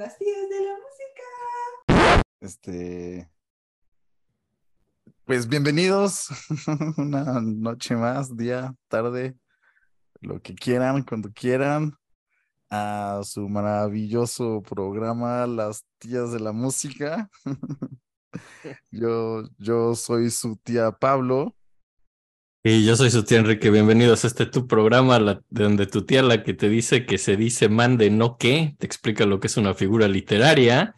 [0.00, 2.22] las tías de la música.
[2.40, 3.30] Este.
[5.26, 6.28] Pues bienvenidos
[6.96, 9.36] una noche más, día, tarde,
[10.22, 11.92] lo que quieran, cuando quieran,
[12.70, 17.28] a su maravilloso programa Las tías de la música.
[18.90, 21.54] Yo, yo soy su tía Pablo.
[22.62, 26.52] Y yo soy su Enrique, bienvenidos a este tu programa donde tu tía la que
[26.52, 30.08] te dice que se dice mande no qué, te explica lo que es una figura
[30.08, 30.94] literaria.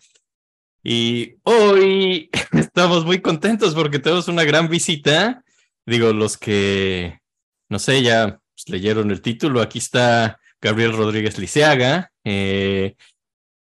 [0.82, 5.44] Y hoy estamos muy contentos porque tenemos una gran visita.
[5.86, 7.20] Digo, los que,
[7.68, 12.10] no sé, ya pues, leyeron el título, aquí está Gabriel Rodríguez Liceaga.
[12.24, 12.96] Eh,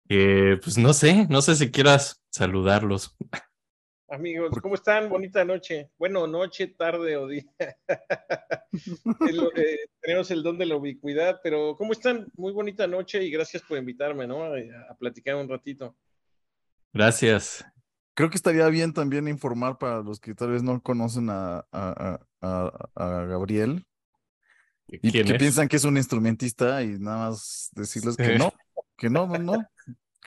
[0.08, 3.14] pues no sé, no sé si quieras saludarlos.
[4.10, 5.08] Amigos, ¿cómo están?
[5.08, 5.88] Bonita noche.
[5.96, 7.44] Bueno, noche, tarde o día.
[9.54, 12.26] eh, tenemos el don de la ubicuidad, pero ¿cómo están?
[12.36, 14.42] Muy bonita noche y gracias por invitarme, ¿no?
[14.42, 14.56] A,
[14.90, 15.96] a platicar un ratito.
[16.92, 17.64] Gracias.
[18.14, 22.20] Creo que estaría bien también informar para los que tal vez no conocen a, a,
[22.40, 23.86] a, a Gabriel
[24.88, 28.38] y que piensan que es un instrumentista y nada más decirles que Eh.
[28.38, 28.52] no,
[28.96, 29.70] que no, no, no,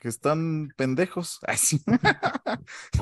[0.00, 1.40] que están pendejos.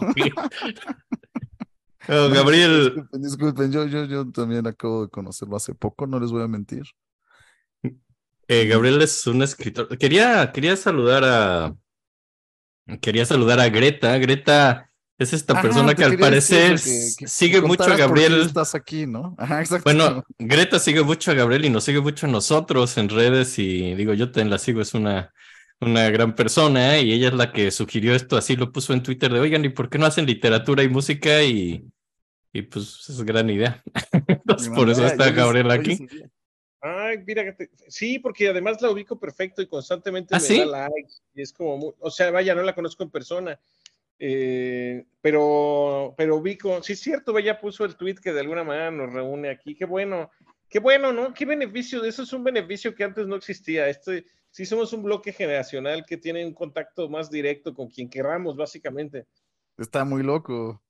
[2.09, 6.43] Gabriel, Disculpen, disculpen, yo, yo, yo también acabo de conocerlo hace poco, no les voy
[6.43, 6.83] a mentir.
[8.49, 9.97] eh, Gabriel es un escritor.
[9.99, 11.75] Quería, quería saludar a.
[13.01, 14.19] Quería saludar a Greta.
[14.19, 17.97] Greta es esta Ajá, persona te que al parecer eso, que- que- sigue mucho a
[17.97, 18.41] Gabriel.
[18.43, 19.37] estás aquí, ¿no?
[19.39, 19.63] Ajá.
[19.85, 23.95] Bueno, Greta sigue mucho a Gabriel y nos sigue mucho a nosotros en redes y
[23.95, 25.33] digo, yo también la sigo, es una,
[25.83, 29.33] una gran persona y ella es la que sugirió esto, así lo puso en Twitter
[29.33, 31.43] de, oigan, ¿y por qué no hacen literatura y música?
[31.43, 31.85] Y,
[32.53, 33.83] y pues es gran idea.
[34.29, 36.07] Entonces, por eso está ya les- Gabriel hoy aquí.
[36.85, 37.57] Ay, mira,
[37.89, 40.59] sí, porque además la ubico perfecto y constantemente ¿Ah, me sí?
[40.59, 41.15] da likes.
[41.35, 43.59] Y es como, muy- o sea, vaya, no la conozco en persona.
[44.19, 48.91] eh, pero, pero ubico, sí es cierto, ella puso el tweet que de alguna manera
[48.91, 49.75] nos reúne aquí.
[49.75, 50.31] Qué bueno,
[50.69, 51.33] qué bueno, ¿no?
[51.35, 53.89] Qué beneficio, eso es un beneficio que antes no existía.
[53.89, 58.57] Este, sí somos un bloque generacional que tiene un contacto más directo con quien queramos,
[58.57, 59.27] básicamente.
[59.77, 60.81] Está muy loco.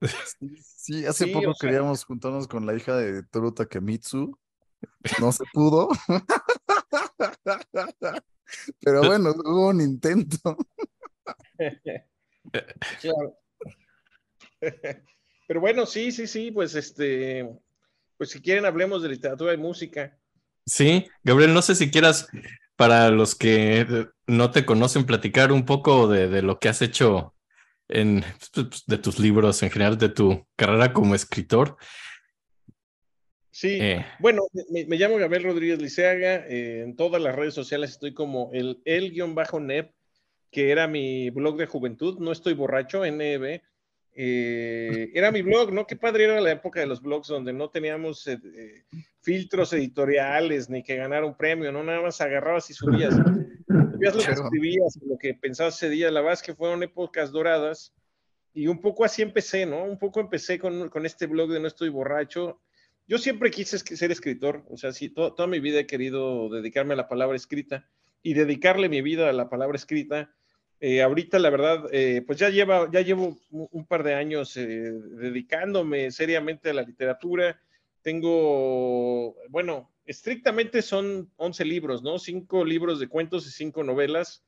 [0.38, 4.38] Sí, sí, hace Sí, poco sea- queríamos juntarnos con la hija de Toru Takemitsu.
[5.20, 5.88] No se pudo.
[8.80, 10.56] Pero bueno, hubo un intento.
[13.00, 13.38] Claro.
[15.46, 17.46] Pero bueno, sí, sí, sí, pues este,
[18.16, 20.16] pues si quieren hablemos de literatura y música.
[20.64, 22.26] Sí, Gabriel, no sé si quieras,
[22.78, 27.34] para los que no te conocen, platicar un poco de, de lo que has hecho
[27.88, 28.24] en,
[28.54, 31.76] pues, de tus libros, en general, de tu carrera como escritor.
[33.50, 37.90] Sí, Eh, bueno, me, me llamo Gabriel Rodríguez Liceaga, eh, en todas las redes sociales
[37.90, 39.90] estoy como el el-nep,
[40.52, 43.60] que era mi blog de juventud, no estoy borracho, NEB,
[44.20, 45.86] eh, era mi blog, ¿no?
[45.86, 48.84] Qué padre era la época de los blogs donde no teníamos eh, eh,
[49.20, 51.84] filtros editoriales ni que ganar un premio, ¿no?
[51.84, 53.14] Nada más agarrabas y subías.
[53.14, 57.30] Subías lo que escribías, lo que pensabas ese día, la verdad es que fueron épocas
[57.30, 57.94] doradas
[58.52, 59.84] y un poco así empecé, ¿no?
[59.84, 62.60] Un poco empecé con, con este blog de No estoy borracho.
[63.06, 66.94] Yo siempre quise ser escritor, o sea, sí, to- toda mi vida he querido dedicarme
[66.94, 67.88] a la palabra escrita
[68.20, 70.34] y dedicarle mi vida a la palabra escrita.
[70.80, 74.56] Eh, ahorita, la verdad, eh, pues ya, lleva, ya llevo un, un par de años
[74.56, 77.60] eh, dedicándome seriamente a la literatura.
[78.02, 82.18] Tengo, bueno, estrictamente son 11 libros, ¿no?
[82.18, 84.44] Cinco libros de cuentos y cinco novelas.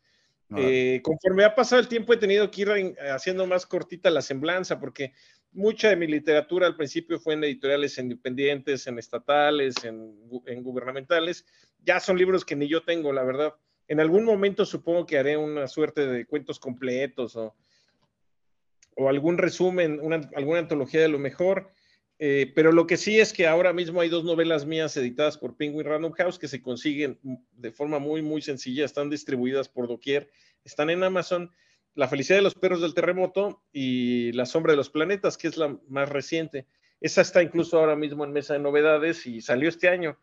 [0.54, 4.20] Eh, conforme ha pasado el tiempo he tenido que ir en- haciendo más cortita la
[4.22, 5.12] semblanza porque
[5.52, 11.44] mucha de mi literatura al principio fue en editoriales independientes, en estatales, en, en gubernamentales.
[11.84, 13.54] Ya son libros que ni yo tengo, la verdad.
[13.90, 17.56] En algún momento supongo que haré una suerte de cuentos completos o,
[19.08, 21.72] algún resumen, una, alguna antología de lo mejor.
[22.20, 25.56] Eh, pero lo que sí es que ahora mismo hay dos novelas mías editadas por
[25.56, 27.18] Penguin Random House que se consiguen
[27.50, 30.30] de forma muy, muy sencilla, están distribuidas por doquier,
[30.62, 31.50] están en Amazon.
[31.96, 35.56] La felicidad de los perros del terremoto y La sombra de los planetas, que es
[35.56, 36.69] la más reciente.
[37.00, 40.16] Esa está incluso ahora mismo en mesa de novedades y salió este año.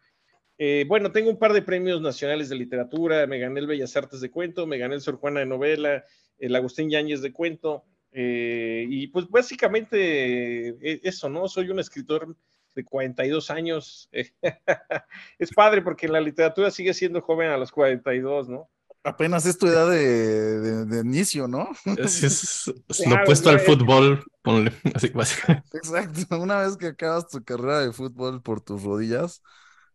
[0.57, 4.21] Eh, bueno, tengo un par de premios nacionales de literatura, me gané el Bellas Artes
[4.21, 6.03] de cuento, me gané el Sor Juana de novela,
[6.39, 11.47] el Agustín Yáñez de cuento, eh, y pues básicamente eh, eso, ¿no?
[11.47, 12.35] Soy un escritor
[12.75, 14.09] de 42 años.
[15.39, 18.69] es padre porque la literatura sigue siendo joven a los 42, ¿no?
[19.03, 21.69] Apenas es tu edad de, de- de inicio, ¿no?
[21.95, 25.69] es, es- es Claro, lo opuesto al fútbol, ponle así, básicamente.
[25.73, 26.37] Exacto.
[26.39, 29.41] Una vez que acabas tu carrera de fútbol por tus rodillas,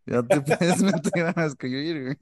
[0.06, 2.16] ya te puedes meter a escribir.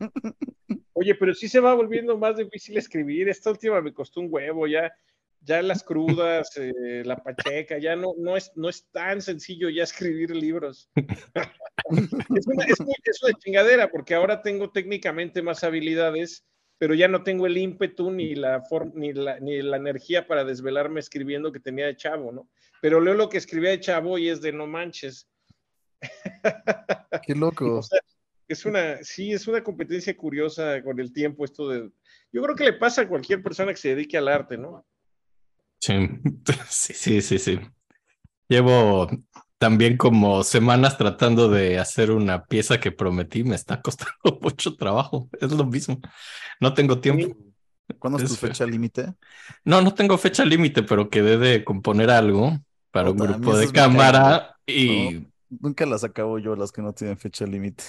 [0.93, 3.29] Oye, pero sí se va volviendo más difícil escribir.
[3.29, 4.93] Esta última me costó un huevo, ya,
[5.41, 9.85] ya las crudas, eh, la pacheca, ya no, no, es, no es tan sencillo ya
[9.85, 10.91] escribir libros.
[10.97, 16.45] es, una, es, muy- es una chingadera, porque ahora tengo técnicamente más habilidades,
[16.79, 20.45] pero ya no tengo el ímpetu ni la, form- ni la, ni la energía para
[20.45, 22.49] desvelarme escribiendo que tenía de chavo, ¿no?
[22.83, 25.29] Pero leo lo que escribía de chavo y es de no manches.
[27.27, 27.79] Qué loco.
[27.79, 28.01] O sea,
[28.49, 31.91] es una, sí, es una competencia curiosa con el tiempo esto de...
[32.33, 34.85] Yo creo que le pasa a cualquier persona que se dedique al arte, ¿no?
[35.81, 35.95] Sí,
[36.69, 37.61] sí, sí, sí.
[38.49, 39.09] Llevo
[39.59, 45.29] también como semanas tratando de hacer una pieza que prometí, me está costando mucho trabajo,
[45.41, 46.01] es lo mismo.
[46.61, 47.37] No tengo tiempo.
[47.99, 48.51] ¿Cuándo es Es tu feo.
[48.51, 49.15] fecha límite?
[49.65, 52.59] No, no tengo fecha límite, pero quedé de componer algo
[52.91, 57.45] para un grupo de cámara y Nunca las acabo yo, las que no tienen fecha
[57.45, 57.85] límite.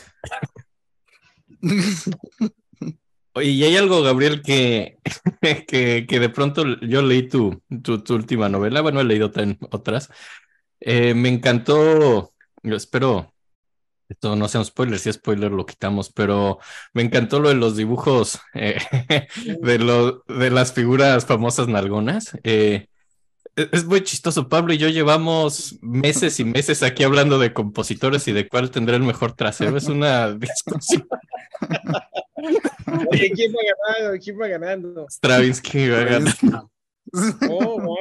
[3.34, 4.98] Oye, y hay algo, Gabriel, que,
[5.68, 9.32] que, que de pronto yo leí tu, tu, tu última novela, bueno, he leído
[9.70, 10.10] otras.
[10.80, 12.32] Eh, me encantó,
[12.64, 13.34] espero,
[14.10, 16.60] esto no sea un spoiler, si es spoiler lo quitamos, pero
[16.94, 18.78] me encantó lo de los dibujos eh,
[19.62, 22.38] de, lo, de las figuras famosas nalgonas.
[22.44, 22.88] Eh,
[23.56, 28.28] es es muy chistoso, Pablo y yo llevamos meses y meses aquí hablando de compositores
[28.28, 29.78] y de cuál tendrá el mejor trasero.
[29.78, 31.08] Es una discusión.
[33.10, 33.60] Oye, ¿quién va
[33.98, 34.20] ganando?
[34.24, 35.06] ¿Quién va ganando?
[35.10, 36.36] Stravinsky va a ganar.
[37.50, 37.98] Oh, wow.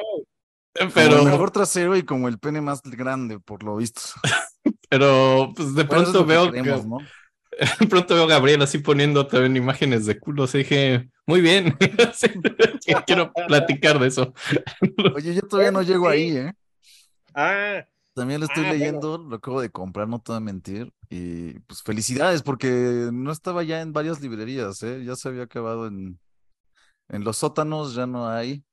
[0.72, 4.02] Pero Pero, el mejor trasero y como el pene más grande, por lo visto.
[4.88, 6.98] pero pues de es pronto veo queremos, que- ¿no?
[7.80, 11.76] de pronto veo a Gabriel así poniendo también imágenes de culos y dije, muy bien,
[13.06, 14.32] quiero platicar de eso.
[15.14, 16.52] Oye, yo todavía no llego ahí, ¿eh?
[17.34, 18.78] Ah, También lo estoy Ah, bueno.
[18.78, 20.92] leyendo, lo acabo de comprar, no te voy a mentir.
[21.08, 25.04] Y pues felicidades, porque no estaba ya en varias librerías, ¿eh?
[25.04, 26.18] Ya se había acabado en,
[27.08, 28.64] en los sótanos, ya no hay.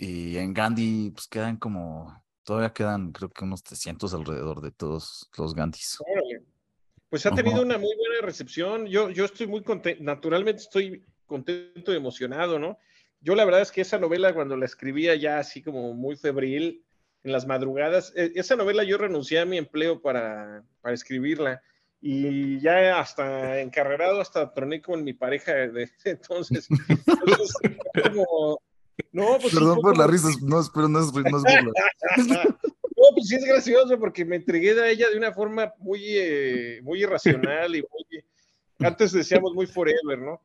[0.00, 2.12] Y en Gandhi, pues quedan como,
[2.42, 5.98] todavía quedan creo que unos 300 alrededor de todos los Gandhis.
[6.00, 6.51] órale.
[7.12, 7.36] Pues ha Ajá.
[7.36, 8.86] tenido una muy buena recepción.
[8.86, 12.78] Yo, yo estoy muy contento, naturalmente estoy contento y emocionado, ¿no?
[13.20, 16.82] Yo la verdad es que esa novela cuando la escribía ya así como muy febril,
[17.22, 21.60] en las madrugadas, eh, esa novela yo renuncié a mi empleo para, para escribirla
[22.00, 26.66] y ya hasta encarrerado, hasta troné con mi pareja de entonces.
[27.06, 27.52] entonces
[28.02, 28.58] como,
[29.12, 31.72] no, pues Perdón por la como- risa, no, es- pero no es, no es burla.
[33.02, 36.80] no, pues sí es gracioso porque me entregué a ella de una forma muy, eh,
[36.82, 38.24] muy irracional y muy,
[38.78, 40.40] antes decíamos muy forever, ¿no?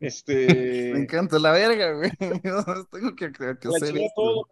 [0.00, 0.46] Este,
[0.94, 2.10] Me encanta la verga, güey.
[2.90, 4.48] Tengo que, que hacer esto.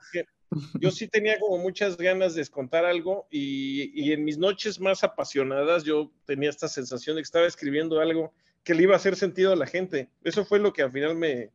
[0.80, 5.02] yo sí tenía como muchas ganas de contar algo y, y en mis noches más
[5.02, 8.32] apasionadas yo tenía esta sensación de que estaba escribiendo algo
[8.62, 10.08] que le iba a hacer sentido a la gente.
[10.22, 11.50] Eso fue lo que al final me,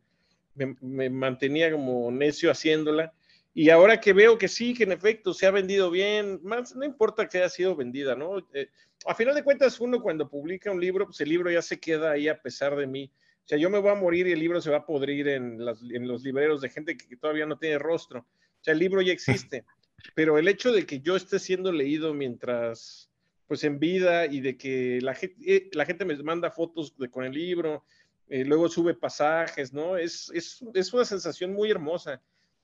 [0.55, 3.13] me, me mantenía como necio haciéndola.
[3.53, 6.83] Y ahora que veo que sí, que en efecto se ha vendido bien, más no
[6.85, 8.39] importa que haya sido vendida, ¿no?
[8.53, 8.69] Eh,
[9.05, 12.11] a final de cuentas, uno cuando publica un libro, pues el libro ya se queda
[12.11, 13.11] ahí a pesar de mí.
[13.45, 15.63] O sea, yo me voy a morir y el libro se va a podrir en,
[15.63, 18.21] las- en los libreros de gente que, que todavía no tiene rostro.
[18.21, 19.65] O sea, el libro ya existe.
[20.15, 23.09] Pero el hecho de que yo esté siendo leído mientras,
[23.47, 27.09] pues en vida y de que la gente, eh, la gente me manda fotos de-
[27.09, 27.83] con el libro,
[28.29, 29.97] eh, luego sube pasajes, ¿no?
[29.97, 32.21] Es, es, es una sensación muy hermosa.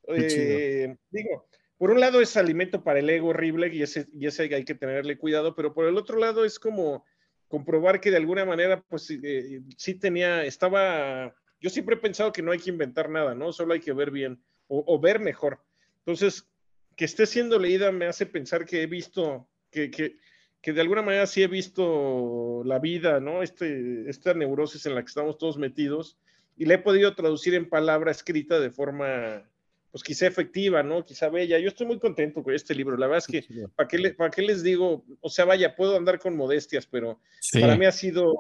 [0.10, 1.48] Eh, digo,
[1.78, 4.76] por un lado es alimento para el ego horrible y ese, y ese hay que
[4.76, 7.06] tenerle cuidado, pero por el otro lado es como
[7.48, 9.62] comprobar que de alguna manera, pues sí, eh,
[10.00, 13.52] tenía, estaba, yo siempre he pensado que no hay que inventar nada, ¿no?
[13.52, 15.60] Solo hay que ver bien o, o ver mejor.
[16.00, 16.48] Entonces,
[16.96, 20.18] que esté siendo leída me hace pensar que he visto, que, que,
[20.62, 23.42] que de alguna manera sí he visto la vida, ¿no?
[23.42, 26.18] Este, esta neurosis en la que estamos todos metidos
[26.58, 29.50] y la he podido traducir en palabra escrita de forma,
[29.92, 31.04] pues quizá efectiva, ¿no?
[31.04, 31.58] Quizá bella.
[31.60, 32.96] Yo estoy muy contento con este libro.
[32.98, 35.04] La verdad es que, ¿para qué, le- para qué les digo?
[35.22, 37.60] O sea, vaya, puedo andar con modestias, pero Sí.
[37.60, 38.34] para mí ha sido,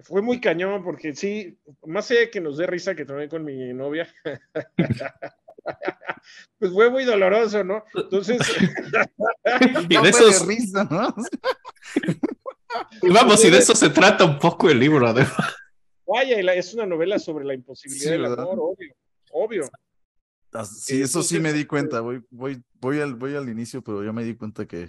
[0.00, 1.56] fue muy cañón porque sí,
[1.86, 4.06] más allá de que nos dé risa que tomé con mi novia,
[6.58, 7.84] pues fue muy doloroso, ¿no?
[7.94, 8.38] Entonces,
[9.88, 11.14] Y No de esos, risa, ¿no?
[13.02, 15.54] y vamos, y de eso se trata un poco el libro, además.
[16.06, 18.94] vaya, es una novela sobre la imposibilidad Sí, del amor, obvio,
[19.30, 19.70] obvio.
[20.64, 22.00] Sí, eso sí me di cuenta.
[22.00, 24.88] Voy, voy, voy al, voy al inicio, pero yo me di cuenta que,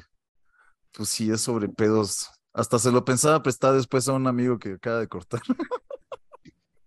[0.91, 2.29] pues sí, es sobre pedos.
[2.53, 5.41] Hasta se lo pensaba prestar después a un amigo que acaba de cortar.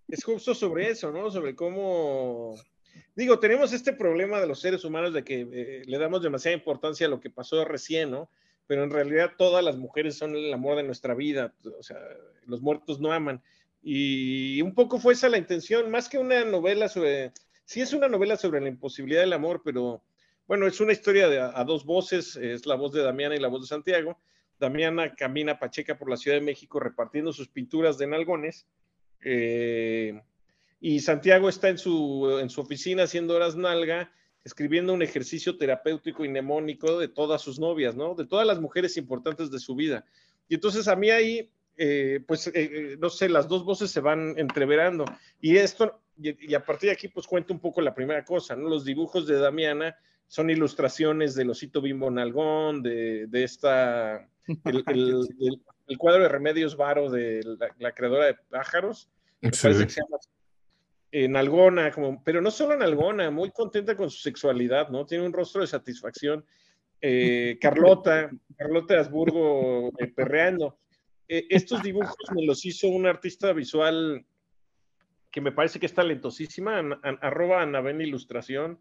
[0.08, 1.30] Es justo sobre eso, ¿no?
[1.32, 2.54] Sobre cómo,
[3.16, 7.06] digo, tenemos este problema de los seres humanos de que eh, le damos demasiada importancia
[7.06, 8.30] a lo que pasó recién, ¿no?
[8.68, 11.98] Pero en realidad todas las mujeres son el amor de nuestra vida, o sea,
[12.46, 13.42] los muertos no aman.
[13.82, 17.32] Y un poco fue esa la intención, más que una novela sobre,
[17.66, 20.02] sí es una novela sobre la imposibilidad del amor, pero
[20.46, 23.48] bueno, es una historia de, a, dos voces, es la voz de Damiana y la
[23.48, 24.16] voz de Santiago.
[24.58, 28.66] Damiana camina pacheca por la Ciudad de México repartiendo sus pinturas de nalgones.
[29.22, 30.18] Eh,
[30.80, 34.12] y Santiago está en su, en su oficina haciendo horas nalga,
[34.44, 38.14] escribiendo un ejercicio terapéutico y mnemónico de todas sus novias, ¿no?
[38.14, 40.04] De todas las mujeres importantes de su vida.
[40.48, 44.38] Y entonces a mí ahí, eh, pues, eh, no sé, las dos voces se van
[44.38, 45.04] entreverando.
[45.40, 48.56] Y esto, y, y, a partir de aquí, pues cuento un poco la primera cosa,
[48.56, 48.68] ¿no?
[48.68, 49.96] Los dibujos de Damiana
[50.26, 54.28] son ilustraciones del osito bimbo nalgón, de, de esta,
[54.64, 59.08] el, el, el, el, cuadro de Remedios Varo de la, la creadora de pájaros,
[59.42, 59.50] sí.
[59.62, 60.18] parece que se llama
[61.12, 65.06] eh, nalgona, como, pero no solo nalgona, muy contenta con su sexualidad, ¿no?
[65.06, 66.44] Tiene un rostro de satisfacción.
[67.00, 70.78] Eh, Carlota, Carlota de Habsburgo eh, perreando.
[71.28, 74.24] Eh, estos dibujos me los hizo un artista visual
[75.36, 78.80] que me parece que es talentosísima, an, an, arroba Ana Ben Ilustración,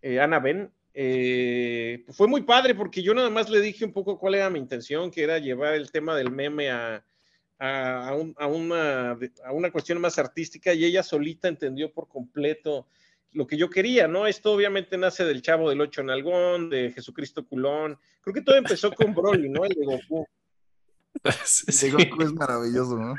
[0.00, 0.72] eh, Ana Ben.
[0.94, 4.58] Eh, fue muy padre porque yo nada más le dije un poco cuál era mi
[4.58, 7.04] intención, que era llevar el tema del meme a,
[7.58, 12.08] a, a, un, a, una, a una cuestión más artística y ella solita entendió por
[12.08, 12.86] completo
[13.32, 14.26] lo que yo quería, ¿no?
[14.26, 17.98] Esto obviamente nace del Chavo del Ocho Nalgón, de Jesucristo Culón.
[18.22, 19.66] Creo que todo empezó con Broly, ¿no?
[19.66, 20.26] El de Goku.
[21.44, 21.88] Sí.
[21.88, 23.14] El de Goku es maravilloso, ¿no?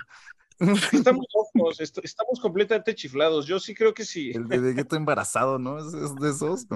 [1.70, 3.46] Estamos locos, est estamos completamente chiflados.
[3.46, 4.32] Yo sí creo que sí.
[4.32, 5.79] El de Vegeta embarazado, ¿no?
[5.79, 6.67] Es, es de esos.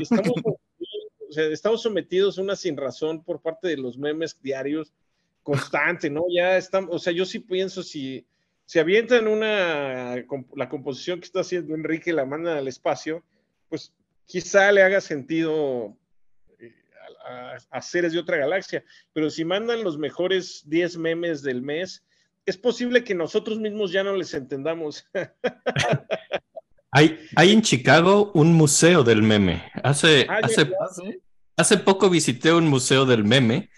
[0.00, 0.32] Estamos,
[1.28, 4.92] o sea, estamos sometidos a una sin razón por parte de los memes diarios
[5.42, 6.24] constante, ¿no?
[6.34, 8.26] Ya estamos, o sea, yo sí pienso si
[8.66, 10.16] se avientan una,
[10.54, 13.24] la composición que está haciendo Enrique, la mandan al espacio,
[13.70, 13.94] pues
[14.26, 15.96] quizá le haga sentido
[16.58, 16.74] eh,
[17.26, 22.04] a, a, seres de otra galaxia, pero si mandan los mejores 10 memes del mes,
[22.48, 25.04] es posible que nosotros mismos ya no les entendamos.
[26.90, 29.70] hay, hay en Chicago un museo del meme.
[29.82, 31.12] Hace, ah, hace, ya,
[31.58, 33.68] hace poco visité un museo del meme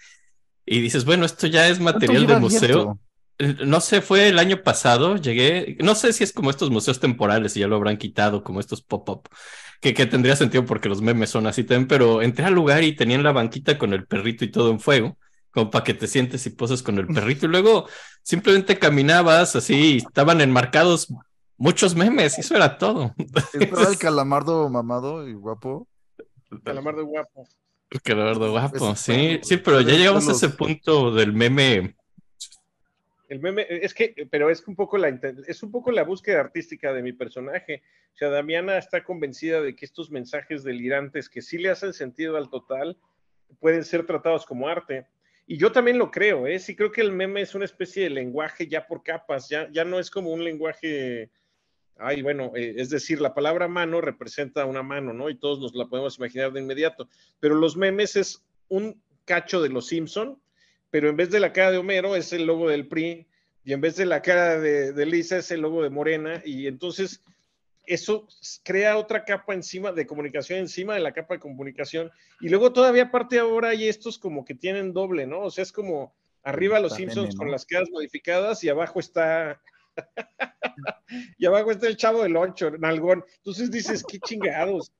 [0.65, 2.99] y dices, bueno, esto ya es material de museo.
[3.37, 3.65] Abierto?
[3.65, 7.57] No sé, fue el año pasado, llegué, no sé si es como estos museos temporales
[7.57, 9.27] y ya lo habrán quitado, como estos pop-up,
[9.81, 12.95] que, que, tendría sentido porque los memes son así también, pero entré al lugar y
[12.95, 15.17] tenían la banquita con el perrito y todo en fuego,
[15.51, 17.87] como para que te sientes y poses con el perrito, y luego
[18.23, 21.13] simplemente caminabas así, estaban enmarcados
[21.57, 23.13] muchos memes, y eso era todo.
[23.53, 25.87] ¿Estaba el calamardo mamado y guapo?
[26.51, 27.47] El calamardo guapo.
[27.89, 31.95] El calamardo guapo, sí, sí, pero ya llegamos a ese punto del meme
[33.31, 35.07] el meme, es que, pero es un poco la,
[35.47, 37.81] es un poco la búsqueda artística de mi personaje.
[38.13, 42.35] O sea, Damiana está convencida de que estos mensajes delirantes que sí le hacen sentido
[42.35, 42.97] al total
[43.61, 45.07] pueden ser tratados como arte.
[45.47, 46.59] Y yo también lo creo, ¿eh?
[46.59, 49.83] Sí creo que el meme es una especie de lenguaje ya por capas, ya, ya
[49.83, 51.29] no es como un lenguaje,
[51.97, 55.29] ay, bueno, eh, es decir, la palabra mano representa una mano, ¿no?
[55.29, 57.09] Y todos nos la podemos imaginar de inmediato.
[57.39, 60.41] Pero los memes es un cacho de los Simpson
[60.91, 63.25] pero en vez de la cara de Homero es el logo del PRI
[63.63, 66.67] y en vez de la cara de, de, Lisa es el logo de Morena y
[66.67, 67.23] entonces
[67.85, 68.27] eso
[68.63, 73.03] crea otra capa encima de comunicación encima de la capa de comunicación y luego todavía
[73.03, 75.41] aparte ahora hay estos como que tienen doble, ¿no?
[75.41, 77.39] O sea, es como arriba los Simpsons ¿no?
[77.39, 79.59] con las caras modificadas y abajo está
[81.37, 83.23] y abajo está el chavo del 8, Nalgón.
[83.37, 84.91] Entonces dices, qué chingados.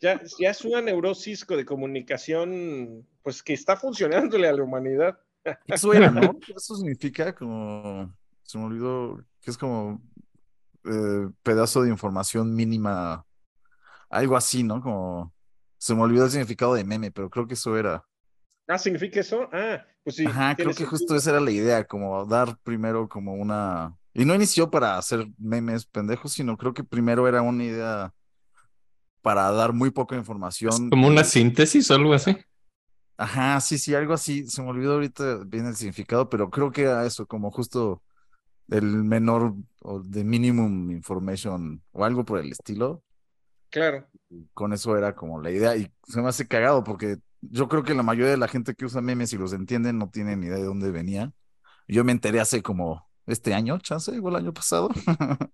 [0.00, 5.18] Ya, ya es una neurosis de comunicación pues que está funcionándole a la humanidad.
[5.66, 6.38] Eso era, ¿no?
[6.56, 10.00] Eso significa como, se me olvidó, que es como
[10.86, 13.24] eh, pedazo de información mínima,
[14.10, 14.80] algo así, ¿no?
[14.80, 15.32] Como,
[15.78, 18.04] se me olvidó el significado de meme, pero creo que eso era.
[18.68, 19.48] Ah, ¿significa eso?
[19.52, 20.26] Ah, pues sí.
[20.26, 20.90] Ajá, creo que sentido.
[20.90, 23.96] justo esa era la idea, como dar primero como una...
[24.12, 28.14] Y no inició para hacer memes pendejos, sino creo que primero era una idea
[29.26, 30.72] para dar muy poca información.
[30.72, 32.36] ¿Es como una síntesis o algo así.
[33.16, 34.46] Ajá, sí, sí, algo así.
[34.46, 38.02] Se me olvidó ahorita bien el significado, pero creo que era eso, como justo
[38.68, 43.02] el menor o de minimum information o algo por el estilo.
[43.70, 44.06] Claro.
[44.54, 47.94] Con eso era como la idea y se me hace cagado porque yo creo que
[47.94, 50.58] la mayoría de la gente que usa memes y los entienden no tienen ni idea
[50.58, 51.32] de dónde venía.
[51.88, 54.88] Yo me enteré hace como este año, chance, igual el año pasado.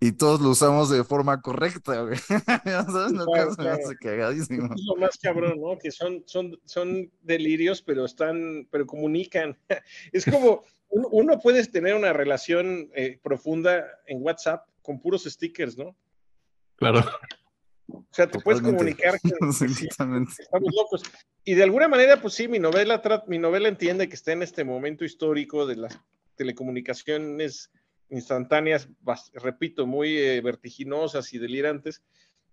[0.00, 2.18] y todos lo usamos de forma correcta, güey.
[2.64, 3.84] ya sabes, no claro, se claro.
[3.84, 4.74] hace cagadísimo.
[4.74, 5.78] Es lo más cabrón, ¿no?
[5.78, 9.56] Que son, son, son delirios, pero están, pero comunican.
[10.12, 15.96] es como, uno puede tener una relación eh, profunda en WhatsApp con puros stickers, ¿no?
[16.76, 17.00] Claro.
[17.88, 18.42] O sea, te Totalmente.
[18.42, 19.18] puedes comunicar
[19.52, 21.02] sí, estamos locos.
[21.44, 24.64] Y de alguna manera, pues sí, mi novela, mi novela entiende que está en este
[24.64, 25.88] momento histórico de la
[26.36, 27.70] telecomunicaciones
[28.10, 28.88] instantáneas,
[29.34, 32.02] repito, muy eh, vertiginosas y delirantes,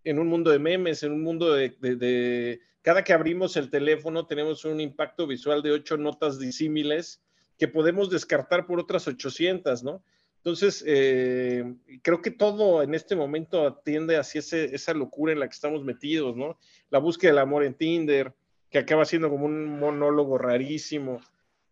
[0.03, 4.65] en un mundo de memes, en un mundo de, Cada que abrimos el teléfono tenemos
[4.65, 7.21] un impacto visual de ocho notas disímiles
[7.61, 10.03] que podemos descartar por otras 800, ¿no?
[10.37, 11.63] Entonces, eh,
[12.01, 16.35] creo que todo en este momento atiende hacia esa locura en la que estamos metidos,
[16.35, 16.57] ¿no?
[16.89, 18.33] La búsqueda del amor en Tinder,
[18.71, 21.21] que acaba siendo como un monólogo rarísimo.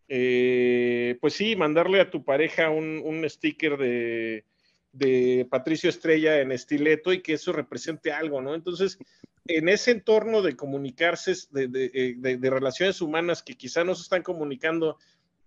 [0.06, 7.20] Eh, pues sí, mandarle a tu pareja un, sticker de, Patricio Estrella en estileto y
[7.20, 8.54] que eso represente algo, ¿no?
[8.54, 8.96] Entonces,
[9.44, 14.22] en ese entorno de comunicarse, de, eh, de relaciones humanas que quizá no se están
[14.22, 14.96] comunicando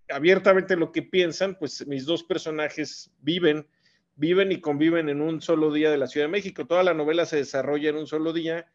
[0.09, 3.67] abiertamente lo que piensan, pues mis dos personajes viven,
[4.15, 6.65] viven y conviven en un solo día de la Ciudad de México.
[6.65, 8.67] Toda la novela se desarrolla en un solo día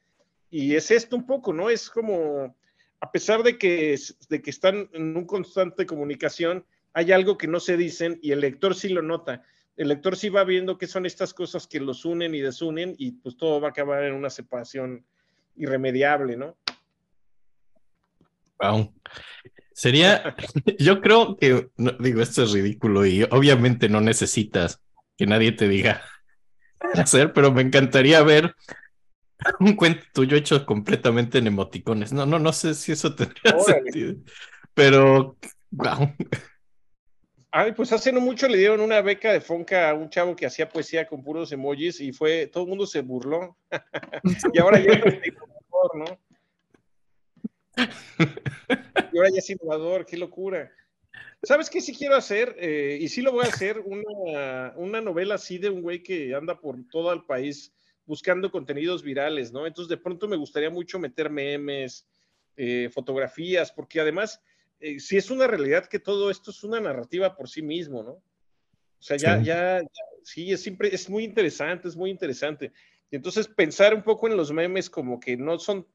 [0.50, 1.70] y es esto un poco, ¿no?
[1.70, 2.56] Es como,
[3.00, 7.60] a pesar de que, de que están en un constante comunicación, hay algo que no
[7.60, 9.42] se dicen y el lector sí lo nota.
[9.76, 13.12] El lector sí va viendo qué son estas cosas que los unen y desunen y
[13.12, 15.04] pues todo va a acabar en una separación
[15.54, 16.56] irremediable, ¿no?
[18.60, 18.92] Wow.
[19.78, 20.34] Sería,
[20.80, 21.68] yo creo que,
[22.00, 24.82] digo, esto es ridículo y obviamente no necesitas
[25.16, 26.02] que nadie te diga
[26.94, 28.56] hacer, pero me encantaría ver
[29.60, 32.12] un cuento tuyo hecho completamente en emoticones.
[32.12, 34.16] No, no, no sé si eso tendría sentido,
[34.74, 35.36] pero
[35.70, 36.12] wow.
[37.52, 40.46] Ay, pues hace no mucho le dieron una beca de Fonca a un chavo que
[40.46, 43.56] hacía poesía con puros emojis y fue, todo el mundo se burló.
[44.52, 46.27] y ahora ya es mejor, ¿no?
[49.12, 50.70] y ahora ya es innovador, qué locura.
[51.42, 52.56] ¿Sabes qué sí quiero hacer?
[52.58, 56.34] Eh, y sí lo voy a hacer, una, una novela así de un güey que
[56.34, 57.72] anda por todo el país
[58.06, 59.66] buscando contenidos virales, ¿no?
[59.66, 62.06] Entonces de pronto me gustaría mucho meter memes,
[62.56, 64.42] eh, fotografías, porque además,
[64.80, 68.12] eh, si es una realidad que todo esto es una narrativa por sí mismo, ¿no?
[68.12, 69.82] O sea, ya, ya,
[70.24, 72.72] sí, es, siempre, es muy interesante, es muy interesante.
[73.12, 75.86] Entonces, pensar un poco en los memes como que no son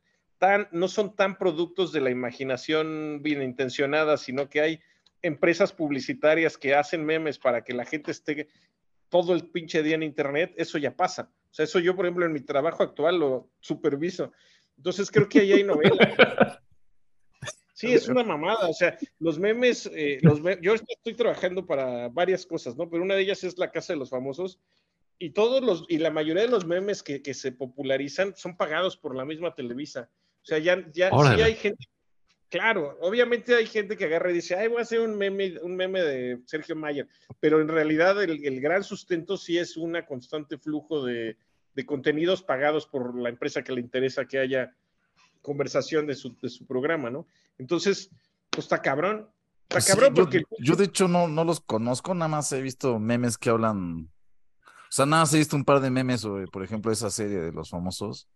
[0.72, 4.82] no son tan productos de la imaginación bien intencionada, sino que hay
[5.22, 8.48] empresas publicitarias que hacen memes para que la gente esté
[9.10, 11.32] todo el pinche día en internet, eso ya pasa.
[11.52, 14.32] O sea, eso yo, por ejemplo, en mi trabajo actual lo superviso.
[14.76, 16.60] Entonces creo que ahí hay novela.
[17.76, 18.70] Sí, es una mamada.
[18.70, 22.90] O sea, los memes, eh, los yo estoy trabajando para varias cosas, ¿no?
[22.90, 24.60] Pero una de ellas es la Casa de los Famosos.
[25.20, 28.96] Y todos los, y la mayoría de los memes que, que se popularizan son pagados
[28.96, 30.10] por la misma Televisa.
[30.44, 31.88] O sea, ya, ya sí hay gente,
[32.50, 35.76] claro, obviamente hay gente que agarra y dice, ay, voy a hacer un meme, un
[35.76, 37.08] meme de Sergio Mayer,
[37.40, 41.38] pero en realidad el, gran sustento sí es un constante flujo de,
[41.86, 44.76] contenidos pagados por la empresa que le interesa que haya
[45.42, 46.36] conversación de su,
[46.68, 47.26] programa, ¿no?
[47.58, 48.12] Entonces,
[48.52, 49.30] pues está cabrón.
[49.64, 50.44] Está pues cabrón porque...
[50.60, 54.12] Yo, de hecho no, no los conozco, nada más he visto memes que hablan...
[54.68, 57.40] O sea, nada más he visto un par de memes sobre, por ejemplo, esa serie
[57.40, 58.28] de los famosos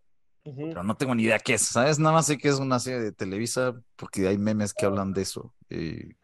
[0.55, 1.99] pero no tengo ni idea qué es, ¿sabes?
[1.99, 5.21] Nada más sé que es una serie de Televisa porque hay memes que hablan de
[5.21, 5.53] eso.
[5.69, 6.15] Y,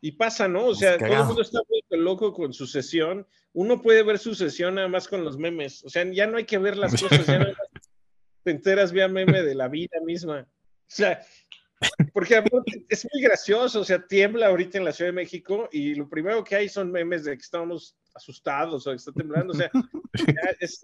[0.00, 0.66] y pasa, ¿no?
[0.66, 3.26] O sea, todo el mundo está muy loco con su sesión.
[3.52, 5.84] Uno puede ver su sesión nada más con los memes.
[5.84, 7.46] O sea, ya no hay que ver las cosas, ya no
[8.44, 10.40] te enteras vía meme de la vida misma.
[10.40, 11.20] O sea,
[12.12, 12.42] porque
[12.88, 16.44] es muy gracioso, o sea, tiembla ahorita en la Ciudad de México y lo primero
[16.44, 19.70] que hay son memes de que estamos asustados o que está temblando, o sea,
[20.60, 20.82] es,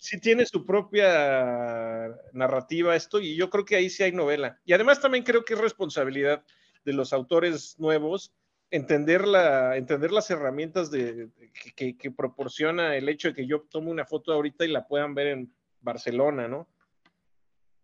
[0.00, 4.58] sí tiene su propia narrativa esto y yo creo que ahí sí hay novela.
[4.64, 6.42] Y además también creo que es responsabilidad
[6.84, 8.32] de los autores nuevos
[8.70, 11.28] entender, la, entender las herramientas de,
[11.76, 15.26] que, proporciona el hecho de que yo tome una foto ahorita y la puedan ver
[15.26, 16.66] en Barcelona, ¿no?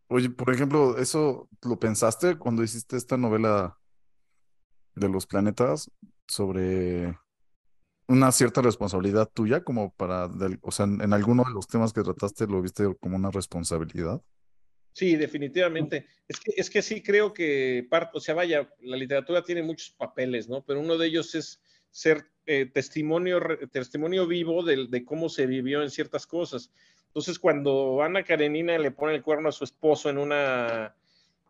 [0.09, 3.79] Oye, por ejemplo, ¿eso lo pensaste cuando hiciste esta novela
[4.94, 5.90] de los planetas
[6.26, 7.18] sobre
[8.09, 10.29] una cierta responsabilidad tuya como para,
[10.62, 14.21] o sea, en, alguno de los temas que trataste lo viste como una responsabilidad.
[14.92, 16.07] Sí, definitivamente.
[16.27, 20.49] Es que, es que sí creo que, o sea, vaya, la literatura tiene muchos papeles,
[20.49, 20.64] ¿no?
[20.64, 23.40] Pero uno de ellos es ser eh, testimonio,
[23.71, 26.71] testimonio vivo de, de, cómo se vivió en ciertas cosas.
[27.09, 30.95] Entonces, cuando Ana Karenina le pone el cuerno a su esposo en una,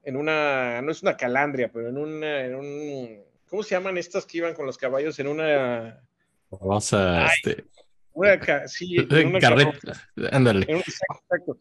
[0.02, 4.26] en una, no es una calandria, pero en una, en un, ¿cómo se llaman estas
[4.26, 5.18] que iban con los caballos?
[5.18, 6.00] En una
[6.60, 7.26] Vamos a.
[7.26, 7.64] este...
[8.12, 9.38] una, sí, una.
[10.32, 10.66] Ándale.
[10.68, 11.58] Exacto.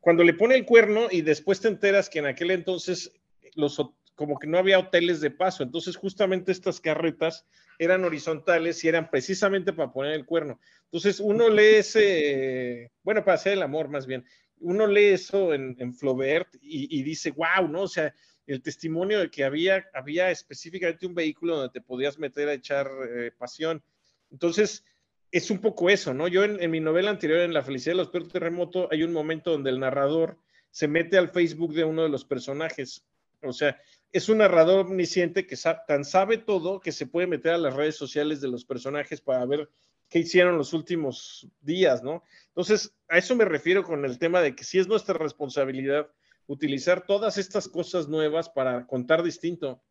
[0.00, 3.12] Cuando le pone el cuerno y después te enteras que en aquel entonces
[3.54, 3.80] los
[4.14, 7.46] como que no había hoteles de paso, entonces justamente estas carretas
[7.78, 10.60] eran horizontales y eran precisamente para poner el cuerno.
[10.84, 14.24] Entonces uno lee ese, bueno, para hacer el amor más bien,
[14.60, 17.82] uno lee eso en, en Flaubert y, y, dice, wow, ¿no?
[17.82, 18.14] O sea,
[18.46, 22.88] el testimonio de que había, había específicamente un vehículo donde te podías meter a echar
[23.16, 23.82] eh, pasión.
[24.30, 24.84] Entonces,
[25.30, 26.28] es un poco eso, ¿no?
[26.28, 29.50] Yo en, mi novela anterior, en La felicidad de los perros terremoto, hay un momento
[29.50, 30.38] donde el narrador
[30.70, 33.04] se mete al Facebook de uno de los personajes.
[33.42, 33.80] O sea,
[34.12, 35.56] es un narrador omnisciente que
[35.88, 39.44] tan sabe todo que se puede meter a las redes sociales de los personajes para
[39.44, 39.68] ver
[40.08, 42.22] qué hicieron los últimos días, ¿no?
[42.46, 46.08] Entonces, a eso me refiero con el tema de que sí es nuestra responsabilidad
[46.46, 49.82] utilizar todas estas cosas nuevas para contar distinto.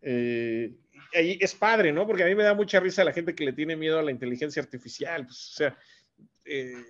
[0.00, 0.74] Eh,
[1.14, 2.06] ahí es padre, ¿no?
[2.06, 4.10] Porque a mí me da mucha risa la gente que le tiene miedo a la
[4.10, 5.26] inteligencia artificial.
[5.26, 5.78] Pues, o sea,
[6.44, 6.84] eh,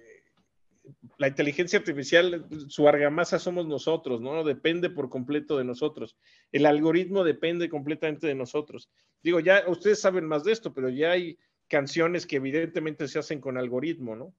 [1.19, 4.45] la inteligencia artificial, su argamasa somos nosotros, ¿no?
[4.45, 6.17] Depende por completo de nosotros.
[6.53, 8.91] El algoritmo depende completamente de nosotros.
[9.23, 11.39] Digo, ya ustedes saben más de esto, pero ya hay
[11.69, 14.35] canciones que evidentemente se hacen con algoritmo, ¿no?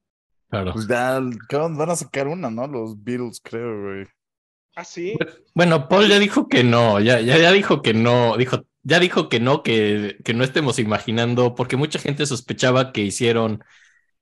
[0.50, 0.72] Claro.
[0.74, 2.68] Pues ya van a sacar una, ¿no?
[2.68, 4.08] Los Beatles, creo, güey.
[4.76, 5.18] Ah, sí.
[5.56, 9.28] Bueno, Paul ya dijo que no, ya, ya, ya dijo que no, dijo, ya dijo
[9.28, 13.62] que no, que, que no estemos imaginando, porque mucha gente sospechaba que hicieron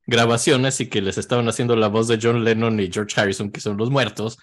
[0.07, 3.61] grabaciones y que les estaban haciendo la voz de John Lennon y George Harrison, que
[3.61, 4.39] son los muertos,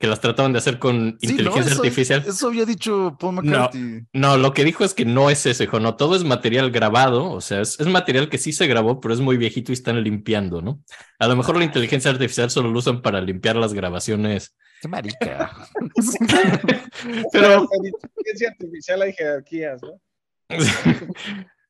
[0.00, 2.24] que las trataban de hacer con inteligencia artificial.
[2.26, 4.06] Eso había dicho Paul McCartney.
[4.12, 7.30] No, lo que dijo es que no es eso, hijo, no, todo es material grabado,
[7.30, 10.62] o sea, es, material que sí se grabó, pero es muy viejito y están limpiando,
[10.62, 10.82] ¿no?
[11.20, 14.56] A lo mejor la inteligencia artificial solo lo usan para limpiar las grabaciones.
[14.80, 15.68] Qué marica.
[17.32, 20.00] pero en inteligencia artificial hay jerarquías, ¿no?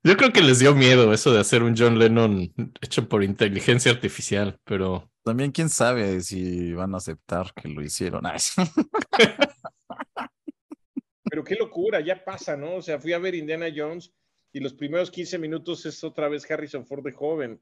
[0.02, 3.92] Yo creo que les dio miedo eso de hacer un John Lennon hecho por inteligencia
[3.92, 5.06] artificial, pero.
[5.22, 8.22] También quién sabe si van a aceptar que lo hicieron.
[11.24, 12.76] pero qué locura, ya pasa, ¿no?
[12.76, 14.14] O sea, fui a ver Indiana Jones
[14.50, 17.60] y los primeros 15 minutos es otra vez Harrison Ford de joven.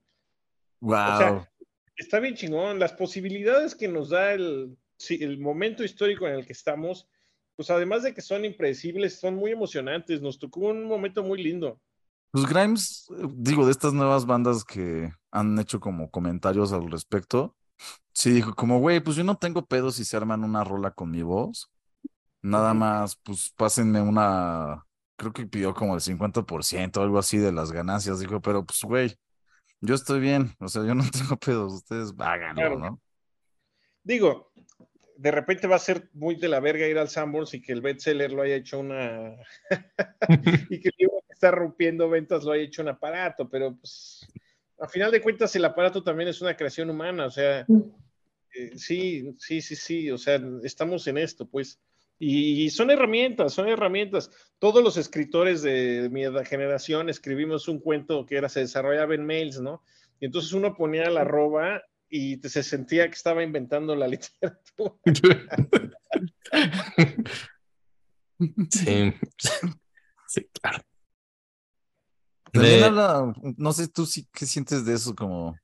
[0.78, 1.44] Wow.
[1.96, 2.78] está bien chingón.
[2.78, 4.78] Las posibilidades que nos da el,
[5.10, 7.08] el momento histórico en el que estamos,
[7.56, 10.20] pues además de que son impredecibles, son muy emocionantes.
[10.20, 11.80] Nos tocó un momento muy lindo.
[12.30, 17.56] Pues Grimes, digo, de estas nuevas bandas que han hecho como comentarios al respecto,
[18.12, 21.10] sí dijo como, güey, pues yo no tengo pedo si se arman una rola con
[21.10, 21.70] mi voz.
[22.42, 24.84] Nada más, pues pásenme una,
[25.16, 28.20] creo que pidió como el 50% o algo así de las ganancias.
[28.20, 29.16] Dijo, pero pues, güey,
[29.80, 33.00] yo estoy bien, o sea, yo no tengo pedos, ustedes háganlo, ¿no?
[34.08, 34.50] Digo,
[35.18, 37.82] de repente va a ser muy de la verga ir al Sanborns y que el
[37.82, 39.36] bestseller lo haya hecho una.
[40.70, 44.26] y que el libro que está rompiendo ventas lo haya hecho un aparato, pero pues.
[44.80, 47.66] A final de cuentas, el aparato también es una creación humana, o sea.
[48.54, 51.78] Eh, sí, sí, sí, sí, o sea, estamos en esto, pues.
[52.18, 54.30] Y, son herramientas, son herramientas.
[54.58, 59.60] Todos los escritores de mi generación escribimos un cuento que era, se desarrollaba en mails,
[59.60, 59.82] ¿no?
[60.18, 64.94] Y entonces uno ponía la arroba y se sentía que estaba inventando la literatura.
[68.70, 69.12] Sí,
[70.28, 70.48] sí,
[72.52, 73.34] claro.
[73.56, 75.56] no sé tú sí, qué sientes de eso como...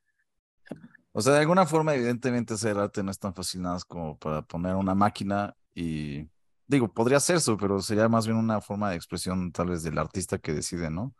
[1.12, 4.42] O sea, de alguna forma, evidentemente, hacer arte no es tan fácil nada como para
[4.42, 6.28] poner una máquina y...
[6.66, 9.98] Digo, podría ser eso, pero sería más bien una forma de expresión tal vez del
[9.98, 11.14] artista que decide, ¿no?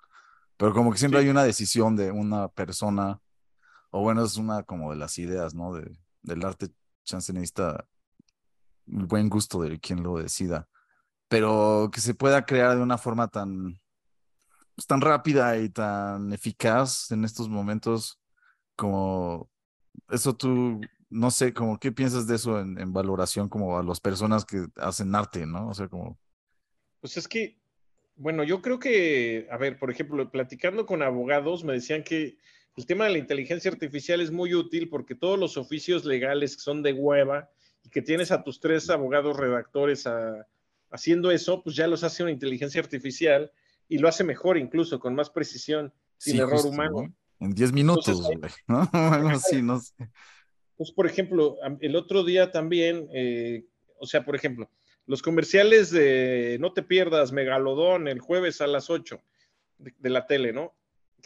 [0.57, 3.21] Pero como que siempre hay una decisión de una persona
[3.97, 5.73] o bueno, es una como de las ideas, ¿no?
[5.73, 5.89] De,
[6.23, 6.67] del arte
[7.05, 7.87] chance necesita
[8.87, 10.69] buen gusto de quien lo decida,
[11.29, 13.81] pero que se pueda crear de una forma tan,
[14.75, 18.21] pues, tan rápida y tan eficaz en estos momentos
[18.75, 19.49] como
[20.11, 24.01] eso tú, no sé, como qué piensas de eso en, en valoración como a las
[24.01, 25.69] personas que hacen arte, ¿no?
[25.69, 26.19] O sea, como...
[26.99, 27.61] Pues es que,
[28.17, 32.39] bueno, yo creo que, a ver, por ejemplo, platicando con abogados me decían que
[32.77, 36.63] el tema de la inteligencia artificial es muy útil porque todos los oficios legales que
[36.63, 37.51] son de hueva
[37.85, 40.09] y que tienes a tus tres abogados redactores
[40.91, 43.53] haciendo eso, pues ya los hace una inteligencia artificial
[43.89, 47.15] y lo hace mejor incluso, con más precisión, sin error humano.
[47.41, 48.21] En 10 minutos,
[48.67, 48.91] ¿no?
[49.63, 49.85] no sé.
[50.77, 53.67] Pues, por ejemplo, el otro día también, eh,
[53.99, 54.71] o sea, por ejemplo,
[55.07, 59.21] los comerciales de No te pierdas Megalodón el jueves a las 8
[59.79, 60.75] de la tele, ¿no?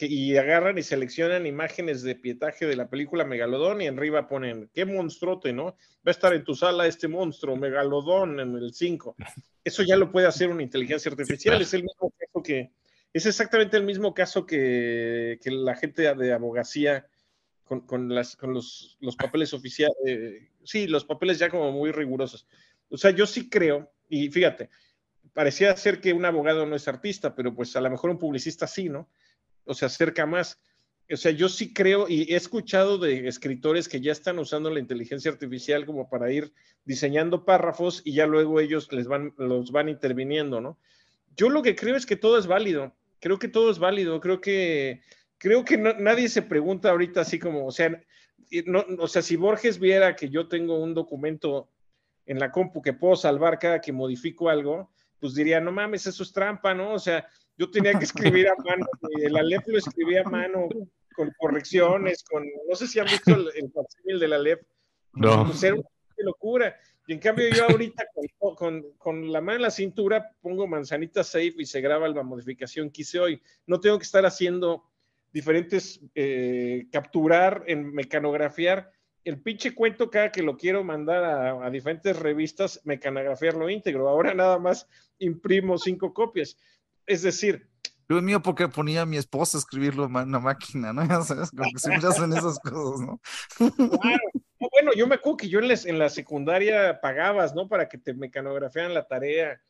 [0.01, 4.85] Y agarran y seleccionan imágenes de pietaje de la película Megalodón y arriba ponen, qué
[4.85, 5.65] monstruote, ¿no?
[5.65, 9.17] Va a estar en tu sala este monstruo, Megalodón, en el 5.
[9.65, 12.71] Eso ya lo puede hacer una inteligencia artificial, es el mismo caso que,
[13.13, 17.07] es exactamente el mismo caso que, que la gente de abogacía
[17.65, 21.93] con, con, las, con los, los papeles oficiales, eh, sí, los papeles ya como muy
[21.93, 22.47] rigurosos.
[22.89, 24.71] O sea, yo sí creo, y fíjate,
[25.33, 28.67] parecía ser que un abogado no es artista, pero pues a lo mejor un publicista
[28.67, 29.09] sí, ¿no?
[29.69, 30.59] O se acerca más.
[31.11, 34.81] O sea, yo sí creo y he escuchado de escritores que ya están usando la
[34.81, 36.53] inteligencia artificial como para ir
[36.85, 40.79] diseñando párrafos y ya luego ellos les van, los van interviniendo, ¿no?
[41.37, 42.95] Yo lo que creo es que todo es válido.
[43.21, 44.21] Creo que todo es válido.
[44.21, 45.01] Creo que,
[45.39, 48.03] creo que nadie se pregunta ahorita así como, o sea,
[48.67, 51.71] no, o sea, si Borges viera que yo tengo un documento
[52.27, 56.23] en la compu que puedo salvar cada que modifico algo, pues diría, no mames, eso
[56.23, 56.93] es trampa, ¿no?
[56.93, 57.27] O sea,
[57.59, 58.87] yo tenía que escribir a mano,
[59.21, 60.69] el Aleph lo escribía a mano
[61.15, 63.71] con correcciones, con, no sé si han visto el,
[64.05, 64.61] el de la Aleph,
[65.13, 65.47] no.
[65.47, 65.85] Pues era una
[66.19, 66.77] locura.
[67.07, 68.05] Y en cambio yo ahorita
[68.39, 72.23] con, con, con, la mano en la cintura pongo manzanita safe y se graba la
[72.23, 73.43] modificación que hice hoy.
[73.67, 74.85] No tengo que estar haciendo
[75.33, 78.93] diferentes, eh, capturar, en mecanografiar
[79.25, 81.23] el pinche cuento cada que lo quiero mandar
[81.63, 84.09] a, diferentes revistas, mecanografiarlo íntegro.
[84.09, 86.57] Ahora nada más imprimo cinco copias.
[87.09, 87.69] Es decir...
[88.09, 91.03] Dios mío, porque ponía a mi esposa a escribirlo en una máquina, ¿no?
[91.09, 93.21] Ya sabes, como que siempre hacen esas cosas, ¿no?
[93.57, 94.23] Claro.
[94.73, 97.69] bueno, yo me acuerdo que yo en, en la secundaria pagabas, ¿no?
[97.69, 99.61] Para que te mecanografiaran la tarea.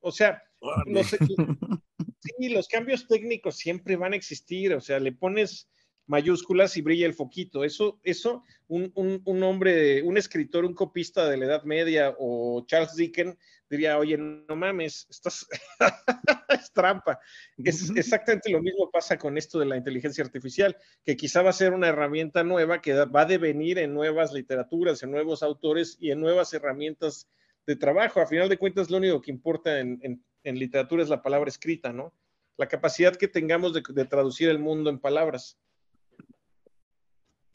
[0.00, 0.42] O sea,
[0.86, 1.18] no sé,
[2.20, 5.68] sí, los cambios técnicos siempre van a existir, o sea, le pones
[6.06, 7.64] mayúsculas y brilla el foquito.
[7.64, 12.96] Eso, eso un, un, hombre, un escritor, un copista de la Edad Media o Charles
[12.96, 13.36] Dickens
[13.72, 15.46] diría, oye, no mames, estás
[16.50, 17.18] es trampa.
[17.56, 21.54] Es exactamente lo mismo pasa con esto de la inteligencia artificial, que quizá va a
[21.54, 26.10] ser una herramienta nueva que va a devenir en nuevas literaturas, en nuevos autores y
[26.10, 27.30] en nuevas herramientas
[27.66, 28.20] de trabajo.
[28.20, 29.98] A final de cuentas, lo único que importa en,
[30.44, 32.12] en, literatura es la palabra escrita, ¿no?
[32.58, 35.58] La capacidad que tengamos de, de traducir el mundo en palabras.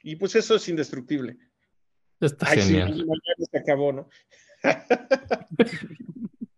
[0.02, 1.38] Y pues eso es indestructible.
[2.20, 3.06] Está genial.
[3.52, 4.10] se acabó, ¿no?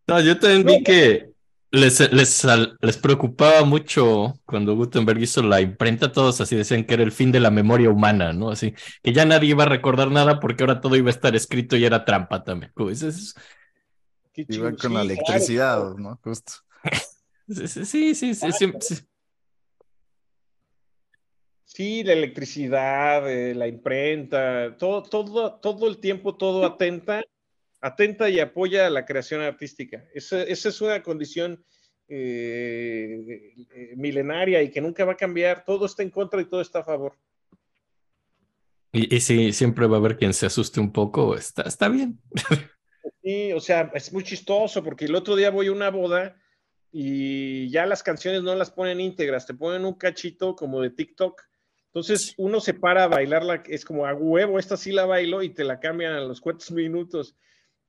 [0.07, 1.29] No, yo también vi que
[1.71, 2.47] les, les,
[2.81, 7.31] les, preocupaba mucho cuando Gutenberg hizo la imprenta, todos así decían que era el fin
[7.31, 8.49] de la memoria humana, ¿no?
[8.49, 11.77] Así que ya nadie iba a recordar nada porque ahora todo iba a estar escrito
[11.77, 12.71] y era trampa también.
[12.75, 13.35] Pues es,
[14.47, 16.17] Iba con la electricidad, ¿no?
[16.23, 16.53] Justo.
[17.47, 18.95] sí, sí, sí, sí, sí,
[21.65, 27.21] Sí, la electricidad, eh, la imprenta, todo, todo, todo el tiempo, todo atenta,
[27.81, 30.05] atenta y apoya a la creación artística.
[30.13, 31.63] Esa, es una condición
[32.07, 35.63] eh, eh, milenaria y que nunca va a cambiar.
[35.65, 37.13] Todo está en contra y todo está a favor.
[38.91, 42.19] Y, y sí, siempre va a haber quien se asuste un poco, está, está bien.
[43.21, 46.35] Sí, o sea, es muy chistoso porque el otro día voy a una boda
[46.91, 51.39] y ya las canciones no las ponen íntegras, te ponen un cachito como de TikTok
[51.89, 55.49] entonces uno se para a bailarla, es como a huevo, esta sí la bailo y
[55.49, 57.35] te la cambian a los cuatro minutos,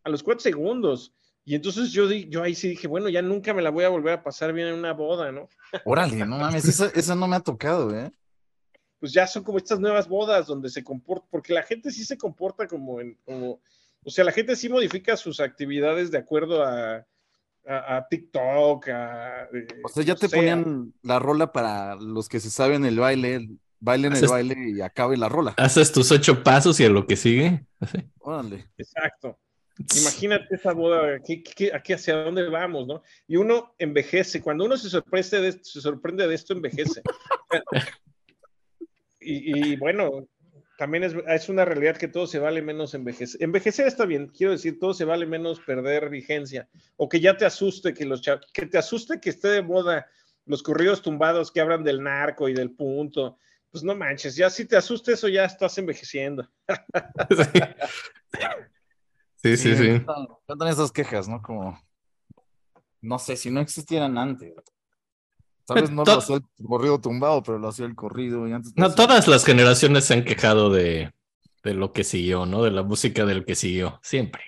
[0.05, 1.13] a los cuatro segundos.
[1.45, 4.15] Y entonces yo, yo ahí sí dije, bueno, ya nunca me la voy a volver
[4.15, 5.49] a pasar bien en una boda, ¿no?
[5.85, 8.13] Órale, no mames, esa, no me ha tocado, ¿eh?
[8.99, 12.19] Pues ya son como estas nuevas bodas donde se comporta, porque la gente sí se
[12.19, 13.61] comporta como en, como,
[14.05, 17.07] o sea, la gente sí modifica sus actividades de acuerdo a,
[17.67, 19.45] a, TikTok, a...
[19.45, 23.49] Eh, o sea, ya te ponían la rola para los que se saben el baile,
[23.79, 25.55] bailen el baile y acabe la rola.
[25.57, 27.67] Haces tus ocho pasos y a lo que sigue.
[28.19, 28.71] Órale.
[28.77, 29.39] Exacto.
[29.99, 33.03] Imagínate esa boda, aquí, aquí, hacia dónde vamos, ¿no?
[33.27, 37.03] Y uno envejece, cuando uno se sorprende de, se sorprende de esto, envejece.
[39.21, 40.29] y, bueno,
[40.77, 43.43] también es, es, una realidad que todo se vale menos envejecer.
[43.43, 47.47] Envejecer está bien, quiero decir, todo se vale menos perder vigencia, o que ya te
[47.47, 50.07] asuste, que, los que te asuste que esté de moda
[50.47, 53.39] los corridos tumbados que hablan del narco y del punto,
[53.71, 56.49] pues no manches, ya si te asusta eso, ya estás envejeciendo.
[57.31, 57.61] Sí,
[59.43, 60.03] sí, sí.
[60.47, 61.41] Cuentan esas quejas, ¿no?
[61.43, 61.79] Como,
[63.01, 64.53] no sé, si no existieran antes.
[65.67, 68.49] Tal vez no lo hacía el corrido tumbado, pero lo hacía el corrido.
[68.49, 71.13] Y antes no, todas las generaciones se han quejado de,
[71.63, 72.63] de, lo que siguió, ¿no?
[72.63, 74.43] De la música del que siguió, siempre.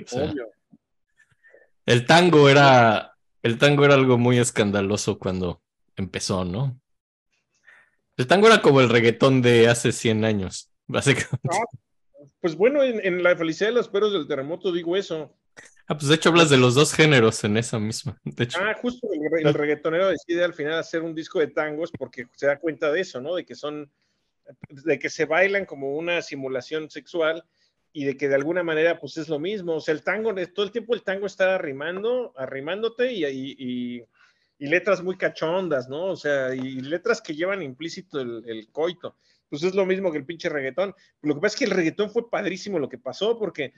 [1.87, 5.62] El tango era, el tango era algo muy escandaloso cuando
[5.96, 6.81] empezó, ¿no?
[8.16, 11.59] El tango era como el reggaetón de hace 100 años, básicamente.
[12.42, 15.35] Pues bueno, en, La felicidad de los perros del terremoto digo eso.
[15.88, 18.20] Ah, pues de hecho hablas de los dos géneros en esa misma.
[18.61, 22.59] Ah, justo el, reggaetonero decide al final hacer un disco de tangos porque se da
[22.59, 23.35] cuenta de eso, ¿no?
[23.35, 23.90] De que son,
[24.68, 27.44] de que se bailan como una simulación sexual
[27.92, 29.76] y de que de alguna manera pues es lo mismo.
[29.76, 34.05] O sea, el tango, todo el tiempo el tango está arrimando, arrimándote y, y
[34.62, 36.05] y letras muy cachondas, ¿no?
[36.05, 39.16] O sea, y letras que llevan implícito el, coito.
[39.53, 40.95] Pues es lo mismo que el pinche reggaetón.
[41.21, 43.75] Lo que pasa es que el reggaetón fue padrísimo lo que pasó, porque,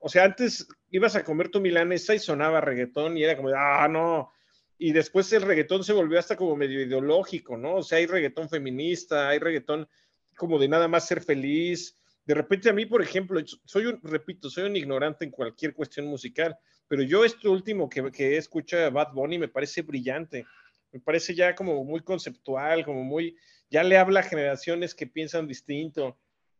[0.00, 3.88] o sea, antes ibas a comer tu milanesa y sonaba reggaetón y era como, ah,
[3.88, 4.30] no.
[4.78, 7.78] y después el reggaetón se volvió hasta como medio ideológico, ¿no?
[7.78, 9.88] O sea, hay reggaetón feminista, hay reggaetón
[10.36, 11.98] como de nada más ser feliz.
[12.24, 16.06] De repente a mí, por ejemplo, soy un, repito, soy un ignorante en cualquier cuestión
[16.06, 20.46] musical, pero yo esto último que, que escucha Bad Bunny me parece brillante,
[20.92, 23.36] me parece ya como muy conceptual, como muy,
[23.70, 26.18] ya le habla a generaciones que piensan distinto.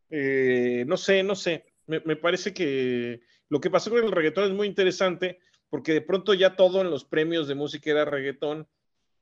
[0.09, 4.45] Eh, no sé, no sé, me, me parece que lo que pasó con el reggaetón
[4.45, 8.67] es muy interesante porque de pronto ya todo en los premios de música era reggaetón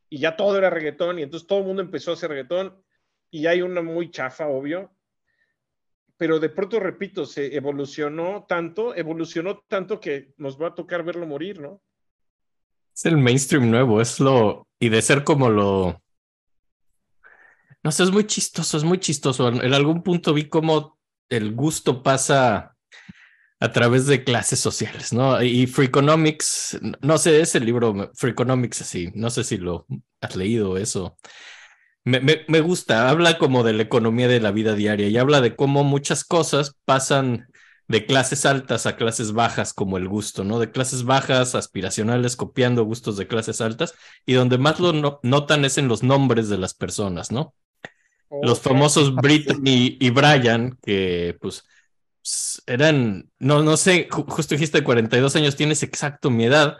[0.10, 2.82] y ya todo era reggaetón y entonces todo el mundo empezó a hacer reggaetón
[3.30, 4.92] y hay una muy chafa, obvio,
[6.18, 11.28] pero de pronto, repito, se evolucionó tanto, evolucionó tanto que nos va a tocar verlo
[11.28, 11.82] morir, ¿no?
[12.96, 16.02] Es el mainstream nuevo, es lo, y de ser como lo,
[17.84, 19.48] no sé, es muy chistoso, es muy chistoso.
[19.50, 20.98] En algún punto vi cómo
[21.30, 22.76] el gusto pasa
[23.60, 25.42] a través de clases sociales, ¿no?
[25.42, 29.88] Y Freakonomics, no sé, es el libro Freakonomics así, no sé si lo
[30.22, 31.18] has leído eso.
[32.04, 35.58] Me, me, gusta, habla como de la economía de la vida diaria y habla de
[35.58, 37.48] cómo muchas cosas pasan
[37.90, 40.60] de clases altas a clases bajas, como el gusto, ¿no?
[40.60, 43.94] De clases bajas, aspiracionales, copiando gustos de clases altas,
[44.26, 47.54] y donde más lo no, notan es en los nombres de las personas, ¿no?
[48.42, 51.64] Los famosos Britney y Brian, que pues
[52.66, 56.78] eran, no, no sé, justo dijiste 42 años, tienes exacto mi edad.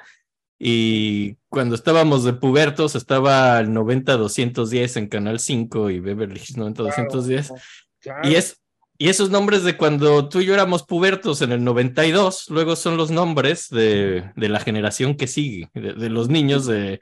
[0.60, 7.48] Y cuando estábamos de pubertos, estaba el 90-210 en Canal 5 y Beverly Hills 90-210.
[7.48, 7.62] Claro,
[8.00, 8.30] claro.
[8.30, 8.62] Y, es,
[8.98, 12.98] y esos nombres de cuando tú y yo éramos pubertos en el 92, luego son
[12.98, 17.00] los nombres de, de la generación que sigue, de, de, los niños de...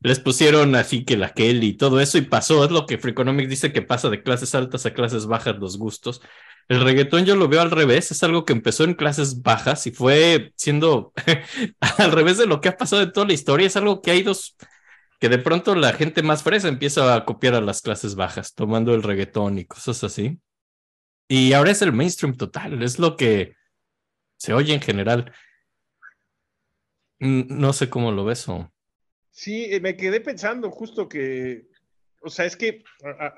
[0.00, 3.48] Les pusieron así que la Kelly y todo eso y pasó, es lo que Freakonomics
[3.48, 6.20] dice que pasa de clases altas a clases bajas los gustos.
[6.68, 9.92] El reggaetón yo lo veo al revés, es algo que empezó en clases bajas y
[9.92, 11.12] fue siendo
[11.98, 14.22] al revés de lo que ha pasado en toda la historia, es algo que hay
[14.22, 14.56] dos,
[15.20, 18.94] que de pronto la gente más fresa empieza a copiar a las clases bajas, tomando
[18.94, 20.40] el reggaetón y cosas así.
[21.28, 23.54] Y ahora es el mainstream total, es lo que
[24.38, 25.32] se oye en general.
[27.18, 28.70] No sé cómo lo ves o...
[29.36, 31.66] Sí, me quedé pensando justo que,
[32.22, 32.82] o sea, es que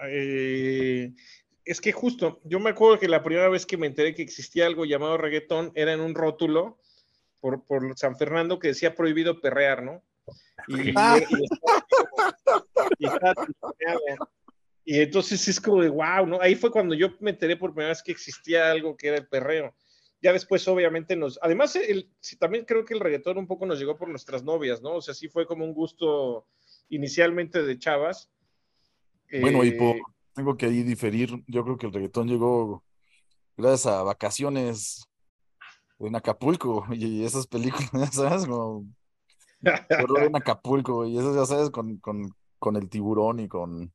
[0.08, 1.12] eh,
[1.64, 4.66] es que justo, yo me acuerdo que la primera vez que me enteré que existía
[4.66, 6.78] algo llamado reggaetón era en un rótulo
[7.40, 10.04] por, por San Fernando que decía prohibido perrear, ¿no?
[10.68, 11.18] Y, Ah.
[14.84, 16.40] y entonces es como de wow, ¿no?
[16.40, 19.26] Ahí fue cuando yo me enteré por primera vez que existía algo que era el
[19.26, 19.74] perreo.
[20.20, 21.38] Ya después, obviamente, nos.
[21.42, 24.82] Además, el, sí, también creo que el reggaetón un poco nos llegó por nuestras novias,
[24.82, 24.96] ¿no?
[24.96, 26.46] O sea, sí fue como un gusto
[26.88, 28.30] inicialmente de chavas.
[29.40, 30.02] Bueno, y por, Eh,
[30.34, 31.30] tengo que ahí diferir.
[31.46, 32.84] Yo creo que el reggaetón llegó
[33.56, 35.04] gracias a vacaciones
[35.98, 38.86] en Acapulco y esas películas, ya sabes, como
[40.30, 43.92] en Acapulco y eso ya sabes, con, con, con el tiburón y con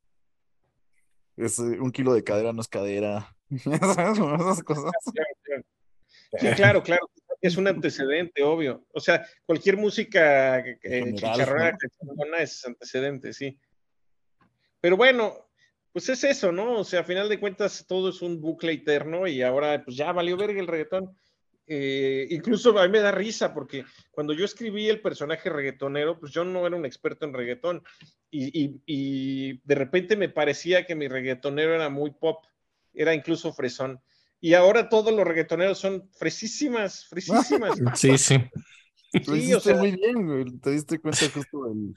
[1.36, 3.34] es, un kilo de cadera no es cadera.
[3.48, 4.92] Ya sabes, como esas cosas.
[6.38, 6.50] Claro, claro.
[6.50, 7.10] Sí, claro, claro.
[7.40, 8.86] Es un antecedente, obvio.
[8.92, 10.76] O sea, cualquier música eh,
[11.14, 12.36] chicharrona ¿no?
[12.36, 13.58] es antecedente, sí.
[14.80, 15.34] Pero bueno,
[15.92, 16.78] pues es eso, ¿no?
[16.80, 20.12] O sea, a final de cuentas todo es un bucle eterno y ahora pues ya
[20.12, 21.16] valió verga el reggaetón.
[21.66, 26.32] Eh, incluso a mí me da risa porque cuando yo escribí el personaje reggaetonero, pues
[26.32, 27.82] yo no era un experto en reggaetón
[28.30, 32.44] y, y- y de repente me parecía que mi reggaetonero era muy pop,
[32.92, 34.00] era incluso fresón.
[34.44, 37.78] Y ahora todos los reggaetoneros son fresísimas, fresísimas.
[37.96, 38.36] Sí, sí.
[39.26, 40.44] Lo Sí, o sea- muy bien, güey.
[40.58, 41.94] Te diste cuenta justo del-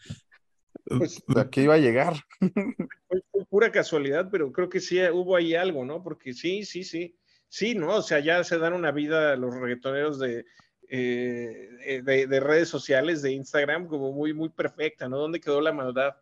[0.98, 2.14] Pues de a qué iba a llegar.
[2.40, 6.02] fue, fue pura casualidad, pero creo que sí hubo ahí algo, ¿no?
[6.02, 7.18] Porque sí, sí, sí.
[7.50, 7.96] Sí, ¿no?
[7.98, 10.46] O sea, ya se dan una vida los reggaetoneros de,
[10.88, 15.18] eh, de, de redes sociales, de Instagram, como muy, muy perfecta, ¿no?
[15.18, 16.16] ¿Dónde quedó la maldad?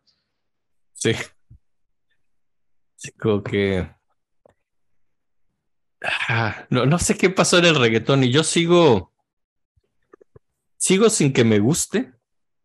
[0.92, 1.12] Sí.
[2.96, 3.88] Sí, como que.
[6.28, 9.12] Ah, no, no sé qué pasó en el reggaetón y yo sigo.
[10.76, 12.12] Sigo sin que me guste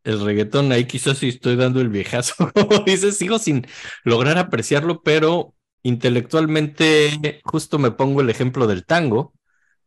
[0.04, 0.72] el reggaetón.
[0.72, 3.66] Ahí quizás sí estoy dando el viejazo, como dices, sigo sin
[4.04, 9.34] lograr apreciarlo, pero intelectualmente justo me pongo el ejemplo del tango,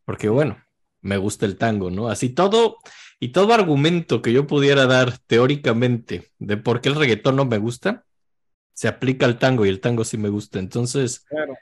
[0.05, 0.59] porque bueno,
[1.03, 2.09] me gusta el tango, ¿no?
[2.09, 2.79] Así todo
[3.21, 7.59] y todo argumento que yo pudiera dar teóricamente de por qué el reggaetón no me
[7.59, 8.05] gusta,
[8.75, 10.59] se aplica al tango y el tango sí me gusta.
[10.59, 11.55] Entonces, Claro.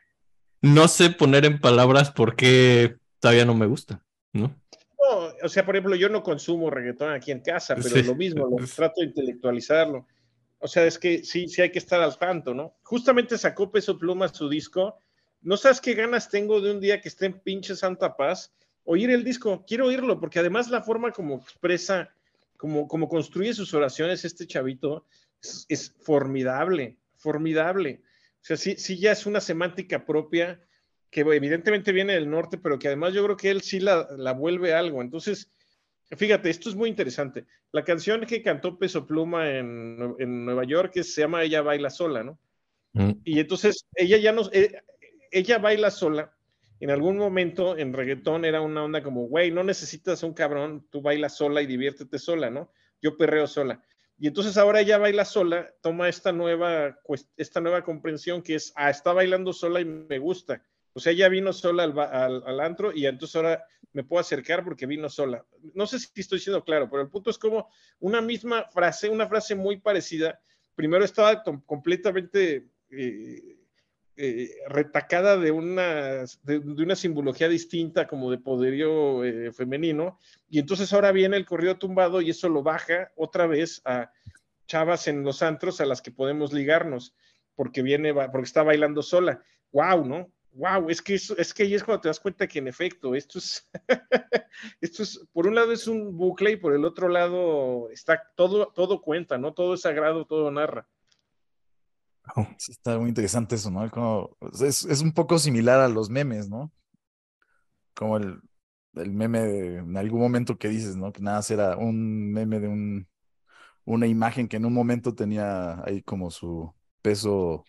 [0.63, 4.03] No sé poner en palabras por qué todavía no me gusta,
[4.33, 4.55] ¿no?
[4.99, 8.03] No, o sea, por ejemplo, yo no consumo reggaetón aquí en casa, pero Sí.
[8.05, 10.07] lo mismo, lo trato de intelectualizarlo.
[10.59, 12.77] O sea, es que sí, sí hay que estar al tanto, ¿no?
[12.85, 14.97] Justamente sacó Peso Pluma su disco.
[15.41, 18.53] No sabes qué ganas tengo de un día que esté en pinche Santa Paz,
[18.85, 19.65] oír el disco.
[19.67, 22.11] Quiero oírlo, porque además la forma como expresa
[22.57, 25.05] como, como construye sus oraciones este chavito,
[25.43, 28.03] es, es formidable, formidable.
[28.43, 30.61] O sea, sí, sí ya es una semántica propia
[31.11, 34.33] que evidentemente viene del norte, pero que además yo creo que él sí la, la
[34.33, 35.01] vuelve algo.
[35.03, 35.53] Entonces,
[36.11, 37.45] fíjate, esto es muy interesante.
[37.71, 41.91] La canción que cantó Peso Pluma en, en Nueva York que se llama Ella baila
[41.91, 42.39] sola, ¿no?
[42.95, 43.13] Mm.
[43.25, 44.73] Y entonces ella ya no, eh,
[45.31, 46.35] ella baila sola.
[46.81, 51.01] En algún momento en reggaetón era una onda como, güey, no necesitas un cabrón, tú
[51.01, 52.73] bailas sola y diviértete sola, ¿no?
[53.01, 53.83] Yo perreo sola.
[54.23, 56.97] Y entonces ahora ella baila sola, toma esta nueva,
[57.37, 60.63] esta nueva comprensión que es, ah, está bailando sola y me gusta.
[60.93, 64.87] O sea, ella vino sola al, al, antro y entonces ahora me puedo acercar porque
[64.87, 65.45] vino sola.
[65.75, 67.69] No sé si estoy siendo claro, pero el punto es como
[67.99, 70.41] una misma frase, una frase muy parecida.
[70.77, 73.59] Primero estaba completamente eh,
[74.17, 80.93] eh, retacada de una, de, una simbología distinta, como de poderío eh, femenino, y entonces
[80.93, 84.13] ahora viene el corrido tumbado y eso lo baja otra vez a
[84.67, 87.15] chavas en los antros a las que podemos ligarnos,
[87.55, 89.43] porque viene, porque está bailando sola.
[89.73, 90.05] ¡Wow!
[90.05, 90.33] ¿no?
[90.55, 93.15] Wow, es que eso, es que ahí es cuando te das cuenta que en efecto
[93.15, 93.71] esto es,
[94.83, 98.67] esto es, por un lado es un bucle y por el otro lado está todo,
[98.67, 99.55] todo cuenta, ¿no?
[99.55, 100.87] Todo es sagrado, todo narra.
[102.69, 103.91] Está muy interesante eso, ¿no?
[103.91, 106.73] Como- es, es un poco similar a los memes, ¿no?
[107.95, 108.41] Como el,
[108.95, 111.13] el meme de, en algún momento que dices, ¿no?
[111.13, 113.09] Que nada era un meme de un,
[113.85, 117.69] una imagen que en un momento tenía ahí como su peso,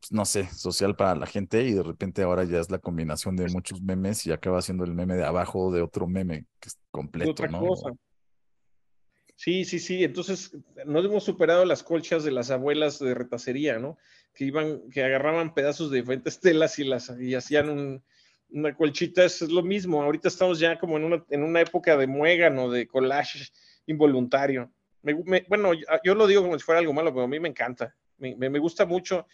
[0.00, 3.36] pues, no sé, social para la gente y de repente ahora ya es la combinación
[3.36, 6.78] de muchos memes y acaba siendo el meme de abajo de otro meme que es
[6.90, 7.66] completo, otra ¿no?
[7.68, 7.90] cosa.
[9.36, 10.02] Sí, sí, sí.
[10.02, 10.56] Entonces,
[10.86, 13.98] no hemos superado las colchas de las abuelas de retacería, ¿no?
[14.34, 18.02] Que iban, que agarraban pedazos de diferentes telas y las y hacían un-
[18.48, 19.24] una colchita.
[19.24, 20.02] Es, es lo mismo.
[20.02, 23.50] Ahorita estamos ya como en una, en una época de muégano, de collage
[23.86, 24.72] involuntario.
[25.48, 25.70] Bueno,
[26.02, 27.94] yo, lo digo como si fuera algo malo, pero a mí me encanta.
[28.18, 29.26] Me, me- gusta mucho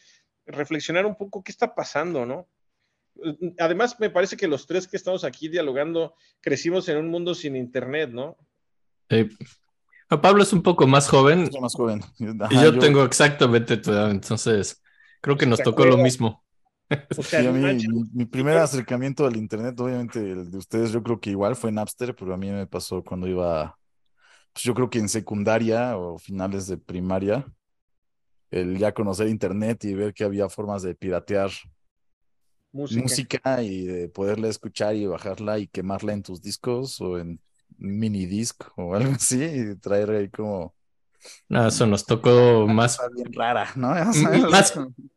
[0.44, 2.48] reflexionar un poco qué está pasando, ¿no?
[3.58, 7.54] Además, me parece que los tres que estamos aquí dialogando crecimos en un mundo sin
[7.56, 8.36] internet, ¿no?
[9.08, 9.28] Eh,
[10.20, 12.00] Pablo es un poco más joven Soy más joven.
[12.48, 14.82] y yo tengo exactamente tu edad, entonces
[15.20, 16.44] creo que nos ¿Te tocó lo mismo.
[17.16, 20.50] O sea, Sí, a no mí, manches, mi, mi primer acercamiento al internet, obviamente el
[20.50, 23.78] de ustedes, yo creo que igual fue Napster, pero a mí me pasó cuando iba,
[24.52, 27.46] pues yo creo que en secundaria o finales de primaria,
[28.52, 31.50] el ya conocer internet y ver que había formas de piratear
[32.72, 33.16] música.
[33.16, 37.40] música y de poderla escuchar y bajarla y quemarla en tus discos o en
[37.82, 40.74] mini disc o algo así y traer ahí como
[41.48, 43.94] No, eso nos tocó más bien rara, ¿no?
[44.50, 44.74] Más-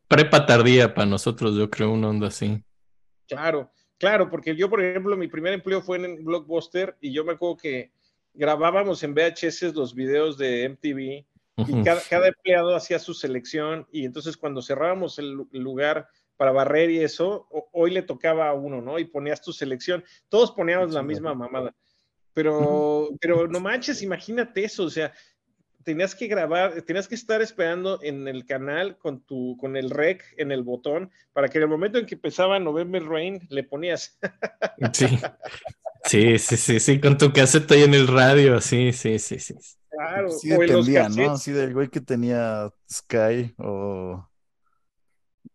[0.08, 2.62] prepa tardía para nosotros, yo creo, una onda así.
[3.28, 7.32] Claro, claro, porque yo, por ejemplo, mi primer empleo fue en Blockbuster y yo me
[7.32, 7.90] acuerdo que
[8.34, 14.04] grabábamos en VHS los videos de MTV y cada, cada empleado hacía su selección y
[14.04, 16.06] entonces cuando cerrábamos el, lu- el lugar
[16.36, 18.98] para barrer y eso, hoy le tocaba a uno, ¿no?
[18.98, 20.04] Y ponías tu selección.
[20.28, 21.74] Todos poníamos la misma mamada.
[22.36, 25.10] Pero, pero no manches, imagínate eso, o sea,
[25.84, 30.22] tenías que grabar, tenías que estar esperando en el canal con tu, con el rec
[30.36, 34.18] en el botón, para que en el momento en que empezaba November Rain le ponías.
[34.92, 35.06] Sí.
[36.04, 39.54] Sí, sí, sí, sí, con tu caseta ahí en el radio, sí, sí, sí, sí.
[39.88, 41.32] Claro, Sí dependía, ¿no?
[41.32, 44.28] Así del güey que tenía Sky o,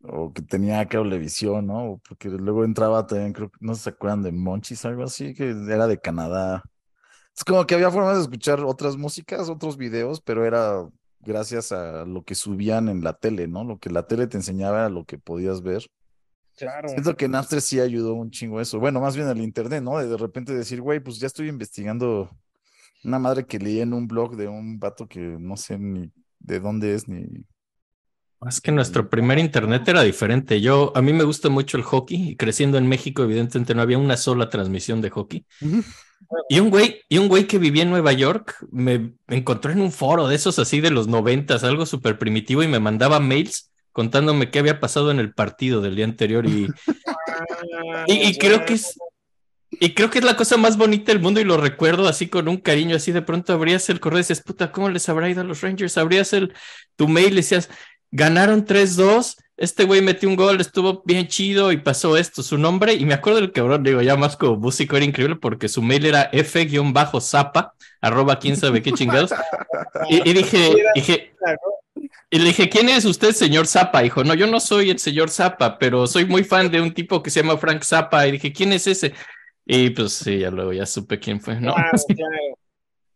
[0.01, 1.91] o que tenía Cablevisión, ¿no?
[1.91, 5.51] O Porque luego entraba también, creo que no se acuerdan de Monchis, algo así, que
[5.69, 6.63] era de Canadá.
[7.35, 10.87] Es como que había formas de escuchar otras músicas, otros videos, pero era
[11.19, 13.63] gracias a lo que subían en la tele, ¿no?
[13.63, 15.85] Lo que la tele te enseñaba era lo que podías ver.
[16.57, 16.89] Claro.
[16.89, 18.79] Siento que Napster sí ayudó un chingo eso.
[18.79, 19.97] Bueno, más bien el internet, ¿no?
[19.97, 22.29] De, de repente decir, güey, pues ya estoy investigando
[23.03, 26.59] una madre que leí en un blog de un vato que no sé ni de
[26.59, 27.45] dónde es ni.
[28.47, 30.61] Es que nuestro primer internet era diferente.
[30.61, 33.99] Yo, a mí me gusta mucho el hockey y creciendo en México, evidentemente no había
[33.99, 35.45] una sola transmisión de hockey.
[36.49, 39.91] Y un güey, y un güey que vivía en Nueva York me, encontró en un
[39.91, 44.49] foro de esos así de los noventas, algo súper primitivo, y me mandaba mails contándome
[44.49, 46.45] qué había pasado en el partido del día anterior.
[46.45, 46.67] Y,
[48.07, 48.97] y, y creo que es,
[49.71, 52.47] y creo que es la cosa más bonita del mundo y lo recuerdo así con
[52.47, 55.41] un cariño, así de pronto abrías el correo y decías, puta, ¿cómo les habrá ido
[55.41, 55.97] a los Rangers?
[55.97, 56.53] Abrías el,
[56.95, 57.69] tu mail y decías,
[58.11, 62.93] ganaron 3-2, este güey metió un gol, estuvo bien chido y pasó esto, su nombre,
[62.93, 66.05] y me acuerdo del cabrón, digo, ya más como músico era increíble porque su mail
[66.05, 69.31] era f-zapa, arroba quién sabe qué chingados,
[70.09, 71.33] y, y dije, dije,
[72.29, 74.01] y le dije, ¿quién es usted, señor Zappa?
[74.01, 77.21] Dijo, no, yo no soy el señor Zappa, pero soy muy fan de un tipo
[77.21, 78.25] que se llama Frank Zappa.
[78.25, 79.13] Y dije, ¿quién es ese?
[79.65, 81.75] Y pues sí, ya luego ya supe quién fue, ¿no?
[81.75, 82.57] Claro, claro.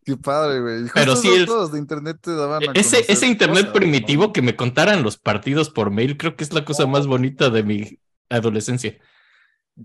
[0.06, 0.84] Qué padre, güey.
[0.94, 4.34] Pero sí, el- todos de internet te daban a Ese, internet cosas, primitivo ¿no?
[4.34, 7.64] que me contaran los partidos por mail, creo que es la cosa más bonita de
[7.64, 8.00] mi
[8.30, 8.98] adolescencia.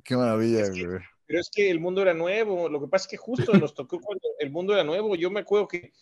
[0.04, 1.00] Qué maravilla, Es que- güey.
[1.26, 2.68] Pero es que el mundo era nuevo.
[2.68, 5.14] Lo que pasa es que justo nos tocó cuando el mundo era nuevo.
[5.14, 5.92] Yo me acuerdo que,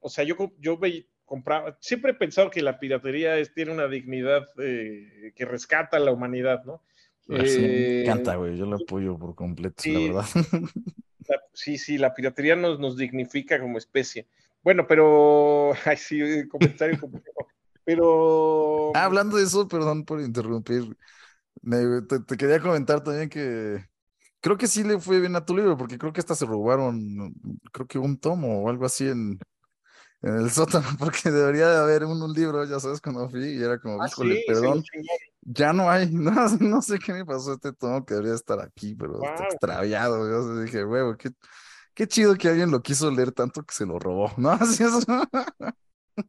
[0.00, 0.78] o sea, yo, yo
[1.26, 6.00] compraba, siempre he pensado que la piratería es, tiene una dignidad eh, que rescata a
[6.00, 6.82] la humanidad, ¿no?
[7.26, 8.56] Sí, me Eh, encanta, güey.
[8.56, 9.92] Yo lo apoyo por completo, sí.
[9.92, 10.26] la verdad.
[11.30, 14.26] la- sí, sí, la piratería nos, nos dignifica como especie.
[14.62, 17.48] Bueno, pero, ay, sí, eh, comentario complejo.
[17.84, 20.96] Pero, Ah, hablando de eso, perdón por interrumpir.
[21.62, 23.84] Me- te, te quería comentar también que
[24.40, 27.34] creo que sí le fue bien a tu libro, porque creo que hasta se robaron,
[27.72, 29.38] creo que un tomo o algo así en,
[30.22, 33.62] en el sótano, porque debería de haber un, un libro, ya sabes, cuando fui y
[33.62, 34.88] era como, ah, sí, perdón.
[35.42, 38.60] Ya no hay, no, no sé qué me pasó a este tomo que debería estar
[38.60, 40.28] aquí, pero está extraviado.
[40.28, 41.30] Yo dije, huevo, qué,
[41.94, 44.50] qué chido que alguien lo quiso leer tanto que se lo robó, ¿no?
[44.50, 45.06] Así es.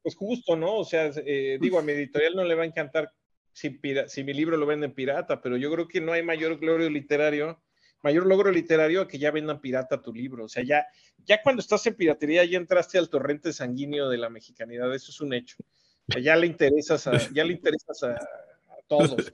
[0.01, 0.77] Pues justo, ¿no?
[0.77, 3.11] O sea, eh, digo, a mi editorial no le va a encantar
[3.51, 6.61] si, pira- si mi libro lo venden pirata, pero yo creo que no hay mayor
[6.63, 7.61] logro literario,
[8.01, 10.45] mayor logro literario que ya vendan pirata tu libro.
[10.45, 10.85] O sea, ya,
[11.25, 15.19] ya cuando estás en piratería ya entraste al torrente sanguíneo de la mexicanidad, eso es
[15.19, 15.57] un hecho.
[16.07, 18.17] O sea, ya le interesas a, ya le interesas a
[18.97, 19.33] todos.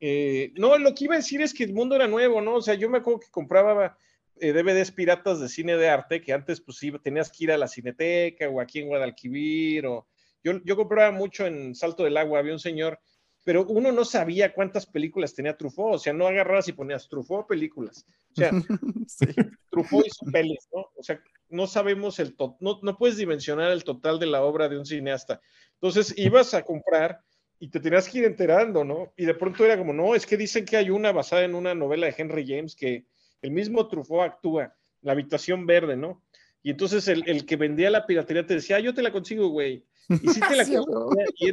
[0.00, 2.56] Eh, no, lo que iba a decir es que el mundo era nuevo, ¿no?
[2.56, 3.96] O sea, yo me acuerdo que compraba
[4.38, 7.56] eh, DVDs piratas de cine de arte, que antes pues iba- tenías que ir a
[7.58, 10.06] la cineteca o aquí en Guadalquivir, o
[10.44, 13.00] yo, yo compraba mucho en Salto del Agua, había un señor,
[13.42, 17.46] pero uno no sabía cuántas películas tenía Truffaut, o sea, no agarrabas y ponías Truffaut
[17.46, 18.50] películas, o sea,
[19.08, 19.26] Sí.
[19.70, 20.80] Truffaut hizo pelis, ¿no?
[20.94, 24.76] O sea, no sabemos el no, no puedes dimensionar el total de la obra de
[24.78, 25.40] un cineasta.
[25.74, 27.20] Entonces ibas a comprar
[27.58, 29.12] y te tenías que ir enterando, ¿no?
[29.16, 31.74] Y de pronto era como, no, es que dicen que hay una basada en una
[31.74, 33.06] novela de Henry James que
[33.42, 36.22] el mismo Truffaut actúa, La habitación verde, ¿no?
[36.62, 39.48] Y entonces el, el que vendía la piratería te decía, ah, yo te la consigo,
[39.48, 39.84] güey.
[40.08, 41.26] Y sí te la güey.
[41.38, 41.52] Y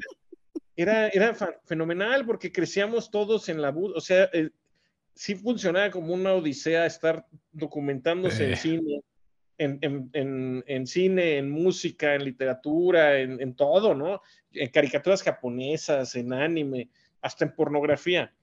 [0.76, 1.36] era, era,
[1.66, 4.49] fenomenal porque crecíamos todos en la búsqueda, o sea, eh,
[5.14, 8.58] sí funcionaba como una odisea estar documentándose en Eh.
[8.58, 9.01] cine,
[9.58, 14.22] en, en- en- en cine, en música, en literatura, en, en todo, ¿no?
[14.51, 16.89] En caricaturas japonesas, en anime,
[17.22, 18.34] hasta en pornografía.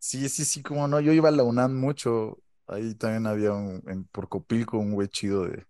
[0.00, 3.82] Sí, sí, sí, como no, yo iba a la UNAM mucho, ahí también había un,
[3.88, 5.66] en Porcopilco un güey chido de,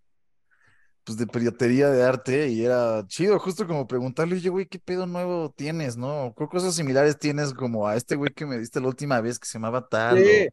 [1.03, 5.07] pues de piratería de arte y era chido, justo como preguntarle, oye, güey, ¿qué pedo
[5.07, 6.33] nuevo tienes, no?
[6.37, 9.47] ¿Qué cosas similares tienes como a este güey que me diste la última vez que
[9.47, 10.23] se llamaba tal?
[10.23, 10.23] Sí.
[10.27, 10.51] o-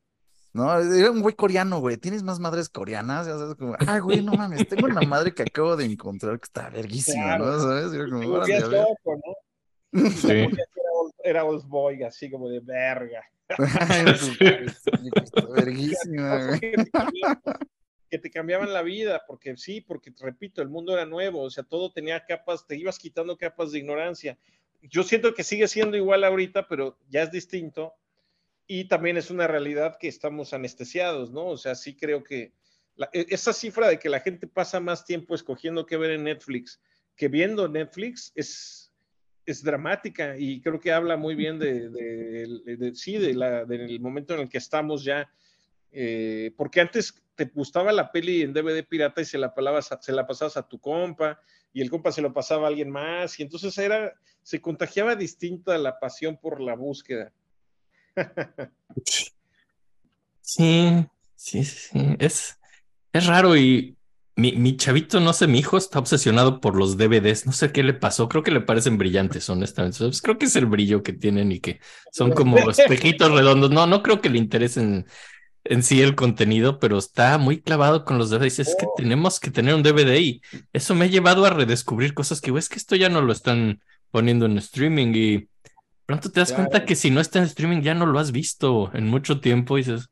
[0.56, 3.26] no, era un güey coreano, güey, ¿tienes más madres coreanas?
[3.26, 6.46] Ya sabes, como, ah, güey, no mames, tengo una madre que acabo de encontrar que
[6.46, 7.60] está verguísima, ¿no?
[7.60, 7.92] ¿Sabes?
[7.92, 8.80] Era como, Te órale, volvías a ver.
[8.80, 9.20] loco,
[9.92, 10.10] ¿no?
[10.10, 10.30] Sí.
[10.30, 13.22] Era old, era old boy, así como de verga.
[15.54, 16.60] Verguísima, güey.
[16.60, 17.40] que te, cambiaban,
[18.10, 21.50] que te cambiaban la vida, porque sí, porque te repito, el mundo era nuevo, o
[21.50, 24.38] sea, todo tenía capas, te ibas quitando capas de ignorancia.
[24.80, 27.92] Yo siento que sigue siendo igual ahorita, pero ya es distinto.
[28.66, 31.46] Y también es una realidad que estamos anestesiados, ¿no?
[31.46, 32.52] O sea, sí creo que
[33.12, 36.80] e- esa cifra de que la gente pasa más tiempo escogiendo qué ver en Netflix
[37.16, 38.92] que viendo Netflix es,
[39.46, 44.34] es dramática y creo que habla muy bien de, de- de- sí, la, del momento
[44.34, 45.30] en el que estamos ya.
[45.92, 50.12] Eh, porque antes te gustaba la peli en DVD pirata y se la, palabas se
[50.12, 51.40] la pasabas a tu compa
[51.72, 54.12] y el compa se lo pasaba a alguien más y entonces era,
[54.42, 57.32] se contagiaba distinta la pasión por la búsqueda.
[60.40, 62.16] Sí, sí, sí.
[62.18, 62.58] Es,
[63.12, 63.96] es raro y
[64.36, 67.46] mi, mi chavito, no sé, mi hijo está obsesionado por los DVDs.
[67.46, 68.28] No sé qué le pasó.
[68.28, 69.98] Creo que le parecen brillantes, honestamente.
[69.98, 71.80] Pues creo que es el brillo que tienen y que
[72.12, 73.70] son como espejitos redondos.
[73.70, 75.06] No, no creo que le interesen
[75.64, 78.60] en sí el contenido, pero está muy clavado con los DVDs.
[78.60, 80.42] Es que tenemos que tener un DVD y
[80.72, 83.80] eso me ha llevado a redescubrir cosas que, es que esto ya no lo están
[84.10, 85.48] poniendo en streaming y
[86.06, 86.64] pronto te das Claro.
[86.68, 89.76] cuenta que si no está en streaming ya no lo has visto en mucho tiempo
[89.76, 90.08] y dices,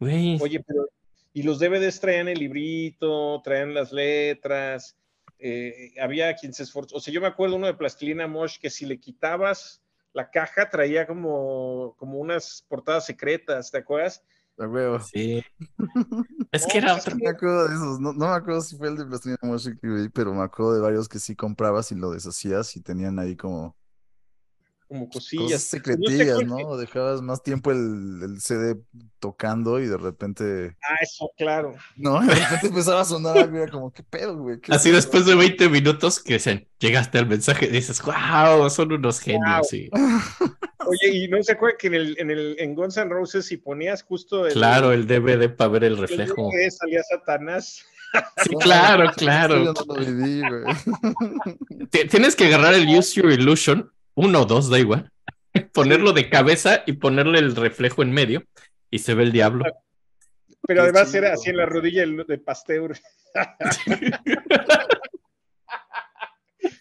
[0.00, 0.88] güey, Oye, pero
[1.32, 4.96] y los DVDs traían el librito, traían las letras,
[5.38, 8.70] eh, había quien se esforzó, o sea, yo me acuerdo uno de Plastilina Mosh que
[8.70, 9.82] si le quitabas
[10.14, 14.22] la caja traía como, como unas portadas secretas, ¿te acuerdas?
[14.58, 14.98] A huevo.
[15.00, 15.44] sí.
[16.52, 17.16] Es que era pues es otra.
[17.22, 19.86] Me acuerdo de esos, no, no me acuerdo si fue el de Plastilina Mosh que
[19.86, 23.36] vi, pero me acuerdo de varios que sí comprabas y lo deshacías y tenían ahí
[23.36, 23.76] como
[24.88, 25.62] Como cosas cosillas.
[25.62, 26.76] Sé secretillas, ¿no?
[26.76, 28.76] Dejabas más tiempo el, el CD
[29.18, 31.74] tocando y de repente, Ah, eso, claro.
[31.96, 32.20] ¿no?
[32.20, 34.60] De repente empezaba a sonar algo era como, ¿qué pedo, güey?
[34.60, 38.70] ¿Qué Así pedo?" después de 20 minutos que se, llegaste al mensaje y dices, wow,
[38.70, 39.68] son unos genios.
[39.68, 39.90] sí.
[40.88, 43.56] Oye, y no se acuerdan que en el, en el, en Guns N' Roses si
[43.56, 46.48] ponías justo el, Claro, el DVD para ver el el reflejo.
[46.52, 47.82] DVD salía Satanás.
[48.44, 49.58] Sí, claro, Yo claro.
[49.64, 50.74] no lo viví, güey.
[51.90, 55.10] Ti- Tienes que agarrar el Use Your Illusion, uno o dos, da igual.
[55.72, 58.42] Ponerlo de cabeza y ponerle el reflejo en medio
[58.90, 59.64] y se ve el diablo.
[60.66, 62.96] Pero Qué además era así en la rodilla el- de Pasteur.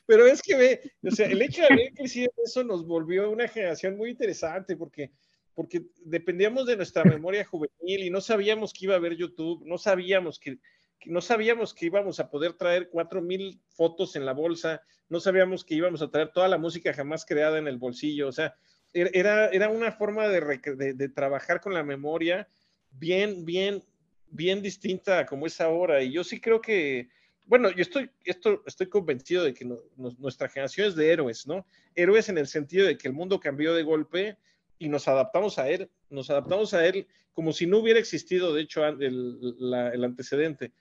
[0.08, 3.48] Pero es que ve, o sea, el hecho de haber crecido eso nos volvió una
[3.48, 5.12] generación muy interesante porque,
[5.54, 9.78] porque dependíamos de nuestra memoria juvenil y no sabíamos que iba a haber YouTube, no
[9.78, 10.58] sabíamos que
[11.06, 15.64] no sabíamos que íbamos a poder traer cuatro mil fotos en la bolsa, no sabíamos
[15.64, 18.56] que íbamos a traer toda la música jamás creada en el bolsillo, o sea,
[18.94, 22.48] er- era, era una forma de, de- trabajar con la memoria
[22.92, 23.84] bien, bien,
[24.30, 26.02] bien distinta como es ahora.
[26.02, 27.10] Y yo sí creo que,
[27.46, 29.70] bueno, yo estoy, esto, estoy convencido de que
[30.18, 31.66] nuestra generación es de héroes, ¿no?
[31.94, 34.38] Héroes en el sentido de que el mundo cambió de golpe
[34.80, 38.62] y nos adaptamos a él, nos adaptamos a él como si no hubiera existido, de
[38.62, 39.56] hecho, el,
[39.94, 40.72] el antecedente.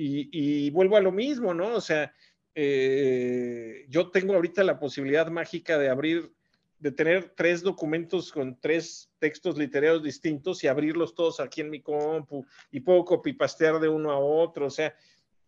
[0.00, 1.74] Y, y vuelvo a lo mismo, ¿no?
[1.74, 2.14] O sea,
[2.54, 6.32] eh, yo tengo ahorita la posibilidad mágica de abrir,
[6.78, 11.80] de tener tres documentos con tres textos literarios distintos y abrirlos todos aquí en mi
[11.80, 14.66] compu y puedo copipastear de uno a otro.
[14.66, 14.94] O sea,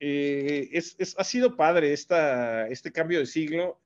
[0.00, 3.80] eh, es, es- ha sido padre esta, este cambio de siglo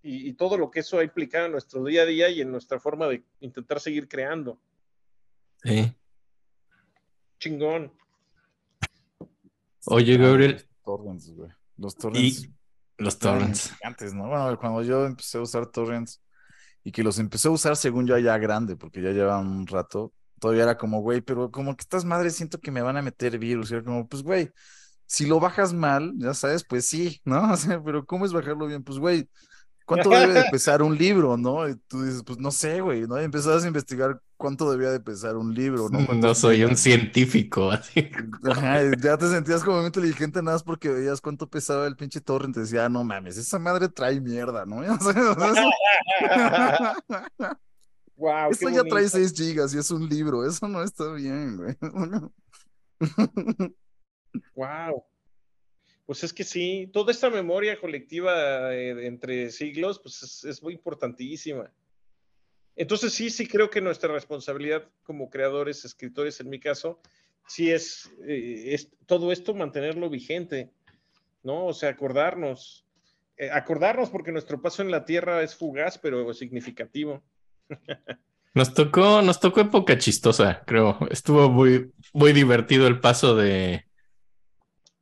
[0.00, 2.52] y, y todo lo que eso ha implicado en nuestro día a día y en
[2.52, 4.60] nuestra forma de intentar seguir creando.
[5.64, 5.92] Sí.
[7.40, 7.92] Chingón.
[9.86, 11.50] Oye, Gabriel, Torrents, güey.
[11.76, 12.44] Los torrents.
[12.44, 12.54] y
[12.98, 13.72] los torrents.
[13.72, 14.28] gigantes, ¿no?
[14.28, 16.22] Bueno, cuando yo empecé a usar torrents
[16.82, 20.12] y que los empecé a usar según yo ya grande, porque ya llevaban un rato,
[20.38, 23.38] todavía era como, güey, pero como que estas madres siento que me van a meter
[23.38, 23.70] virus.
[23.70, 24.50] Y era como, pues, güey,
[25.06, 27.52] si lo bajas mal, ya sabes, pues sí, ¿no?
[27.52, 28.84] O sea, pero ¿cómo es bajarlo bien?
[28.84, 29.28] Pues, güey,
[29.86, 31.68] ¿cuánto debe de pesar un libro, no?
[31.68, 33.20] Y tú dices, pues no sé, güey, ¿no?
[33.20, 36.00] Y empezabas a investigar cuánto debía de pesar un libro, ¿no?
[36.00, 38.10] No ¿Cuántos soy un científico, así.
[38.42, 41.96] Ajá, y ya te sentías como muy inteligente nada más porque veías cuánto pesaba el
[41.96, 42.52] pinche torrent.
[42.54, 44.76] Te decía, "Ah, no mames, esa madre trae mierda, ¿no?
[45.00, 45.70] O sea, eso,
[48.16, 51.74] wow, esto ya trae 6 gigas y es un libro, eso no está bien, güey.
[54.56, 55.04] Wow.
[56.04, 60.74] Pues es que sí, toda esta memoria colectiva eh, entre siglos, pues es, es muy
[60.74, 61.72] importantísima.
[62.76, 67.00] Entonces sí, sí creo que nuestra responsabilidad como creadores, escritores, en mi caso,
[67.46, 70.72] sí es, eh, es todo esto mantenerlo vigente,
[71.42, 71.66] ¿no?
[71.66, 72.84] O sea, acordarnos,
[73.36, 77.22] eh, acordarnos porque nuestro paso en la Tierra es fugaz, pero significativo.
[78.54, 80.96] Nos tocó, nos tocó época chistosa, creo.
[81.10, 83.84] Estuvo muy, muy divertido el paso de.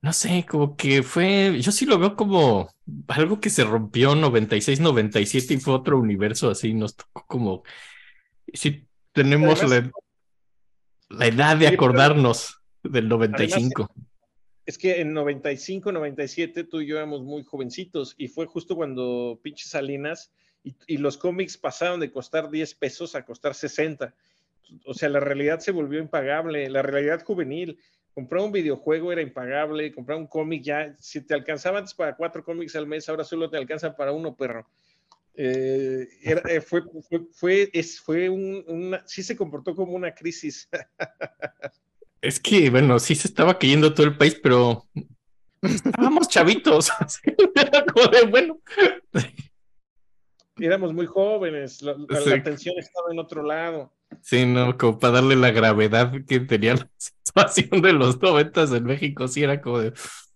[0.02, 1.60] No sé, como que fue.
[1.60, 2.68] Yo sí lo veo como
[3.06, 6.74] algo que se rompió 96, 97 y fue otro universo así.
[6.74, 7.62] Nos tocó como.
[8.52, 9.92] Sí, tenemos Además-
[11.08, 13.88] la, la edad de acordarnos del 95.
[14.66, 19.38] Es que en 95, 97 tú y yo éramos muy jovencitos y fue justo cuando
[19.42, 20.32] pinche Salinas
[20.64, 24.14] y, y los cómics pasaron de costar 10 pesos a costar 60.
[24.84, 27.78] O sea, la realidad se volvió impagable, la realidad juvenil.
[28.14, 32.44] Comprar un videojuego era impagable, comprar un cómic ya, si te alcanzaba antes para cuatro
[32.44, 34.68] cómics al mes, ahora solo te alcanza para uno, perro.
[35.34, 40.14] Eh, era- eh, fue, fue, fue, es, fue un, una, sí se comportó como una
[40.14, 40.68] crisis.
[42.20, 44.86] Es que, bueno, sí se estaba cayendo todo el país, pero
[45.60, 46.88] estábamos chavitos.
[48.30, 48.60] bueno,
[50.58, 52.30] Éramos muy jóvenes, la, la- Sí.
[52.30, 53.92] la atención estaba en otro lado.
[54.20, 58.84] Sí, no, como para darle la gravedad que tenía la situación de los noventas en
[58.84, 59.92] México, sí era como de,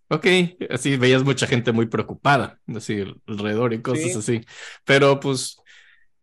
[0.09, 0.27] ok,
[0.71, 4.19] así veías mucha gente muy preocupada, así alrededor y cosas Sí.
[4.19, 4.41] así,
[4.85, 5.59] pero pues,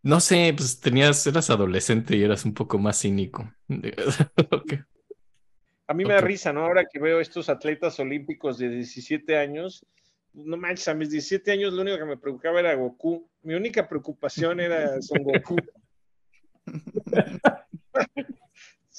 [0.02, 3.50] no sé, pues tenías, eras adolescente y eras un poco más cínico.
[5.86, 6.64] A mí me da risa, ¿no?
[6.64, 9.84] Ahora que veo estos atletas olímpicos de 17 años,
[10.32, 13.28] no manches, a mis 17 años lo único que me preocupaba era Goku.
[13.42, 15.56] Mi única preocupación era Son Goku.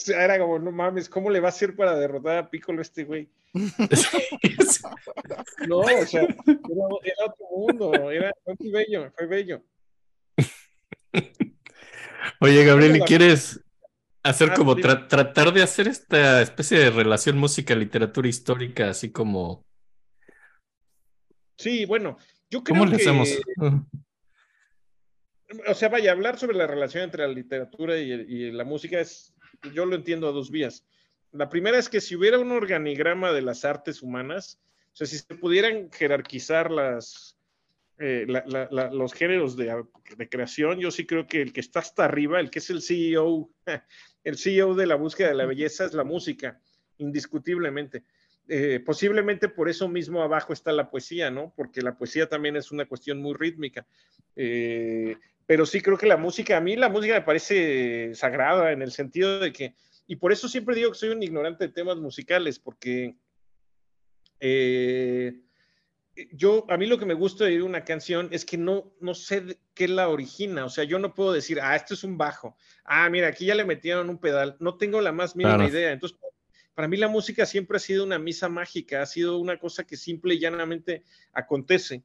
[0.07, 3.29] Era como, no mames, ¿cómo le va a hacer para derrotar a Piccolo este güey?
[5.67, 6.35] No, o sea, era,
[7.03, 9.63] era otro mundo, era, fue muy bello, fue bello.
[12.41, 13.63] Oye, Gabriel, ¿y quieres
[14.21, 19.63] hacer Ah, como tra- tratar de hacer esta especie de relación música-literatura histórica, así como,
[21.57, 22.17] Sí, bueno,
[22.49, 23.03] yo creo ¿cómo le que...
[23.03, 23.29] hacemos?
[25.67, 29.33] O sea, vaya, hablar sobre la relación entre la literatura y, y la música es,
[29.73, 30.85] yo lo entiendo a dos vías.
[31.31, 34.59] La primera es que si hubiera un organigrama de las artes humanas,
[34.93, 37.37] o sea, si se pudieran jerarquizar las,
[37.99, 39.83] eh, la- la- la- los géneros de,
[40.17, 42.81] de creación, yo sí creo que el que está hasta arriba, el que es el
[42.81, 43.49] CEO,
[44.23, 46.59] el CEO de la búsqueda de la belleza es la música,
[46.97, 48.03] indiscutiblemente.
[48.47, 51.51] Eh, posiblemente por eso mismo abajo está la poesía, ¿no?
[51.55, 53.85] Porque la poesía también es una cuestión muy rítmica.
[54.35, 58.81] Eh, pero sí creo que la música, a mí la música me parece sagrada en
[58.81, 59.75] el sentido de que,
[60.07, 63.15] y por eso siempre digo que soy un ignorante de temas musicales, porque
[64.39, 65.41] eh,
[66.31, 69.13] yo, a mí lo que me gusta de oír una canción es que no, no
[69.13, 72.57] sé qué la origina, o sea, yo no puedo decir, ah, esto es un bajo,
[72.83, 76.17] ah, mira, aquí ya le metieron un pedal, no tengo la más mínima idea, entonces
[76.73, 79.95] para mí la música siempre ha sido una misa mágica, ha sido una cosa que
[79.95, 82.03] simple y llanamente acontece.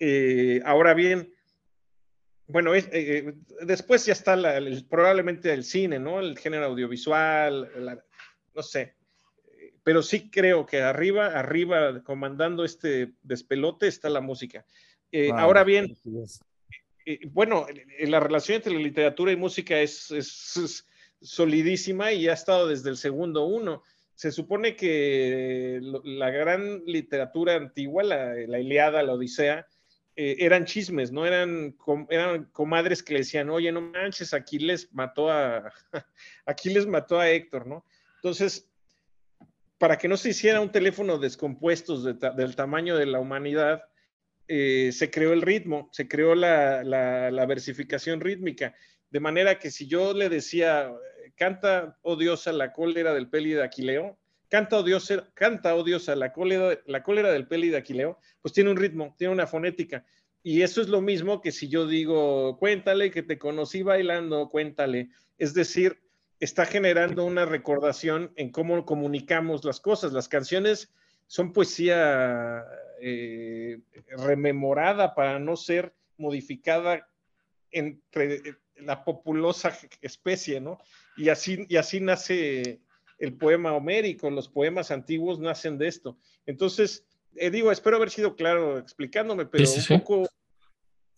[0.00, 1.32] Eh, ahora bien,
[2.46, 4.36] bueno, eh, después ya está
[4.88, 6.20] probablemente el cine, ¿no?
[6.20, 8.02] El género audiovisual,
[8.54, 8.94] no sé,
[9.82, 14.64] pero sí creo que arriba, arriba, comandando este despelote está la música.
[15.12, 15.96] Eh, ahora bien,
[17.28, 17.66] bueno,
[18.00, 20.84] la relación entre la literatura y música es, es
[21.24, 23.82] solidísima y ha estado desde el segundo uno.
[24.14, 29.66] Se supone que la gran literatura antigua, la, Iliada, la Odisea,
[30.16, 31.26] eh, eran chismes, ¿no?
[31.26, 31.76] Eran,
[32.08, 35.72] eran comadres que le decían, oye, no manches, Aquiles mató a,
[36.46, 37.84] Aquiles mató a Héctor, ¿no?
[38.16, 38.70] Entonces,
[39.78, 43.82] para que no se hiciera un teléfono descompuesto del tamaño de la humanidad,
[44.46, 48.74] eh, se creó el ritmo, se creó la, la, versificación rítmica,
[49.10, 50.92] de manera que si yo le decía,
[51.34, 54.18] canta, odiosa oh la cólera del peli de Aquileo,
[54.54, 58.76] canta, odiosa, canta, odiosa la cólera, la cólera del peli de Aquileo, pues tiene un
[58.76, 60.06] ritmo, tiene una fonética.
[60.44, 65.08] Y eso es lo mismo que si yo digo, cuéntale que te conocí bailando, cuéntale.
[65.38, 66.04] Es decir,
[66.38, 70.12] está generando una recordación en cómo comunicamos las cosas.
[70.12, 70.94] Las canciones
[71.26, 72.64] son poesía
[73.00, 73.80] eh,
[74.18, 77.08] rememorada para no ser modificada
[77.72, 78.40] entre
[78.76, 80.78] la populosa especie, ¿no?
[81.16, 82.83] Y así, y así nace
[83.18, 86.18] el poema homérico, los poemas antiguos nacen de esto.
[86.46, 87.04] Entonces,
[87.36, 90.28] eh, digo, espero haber sido claro explicándome, pero un poco,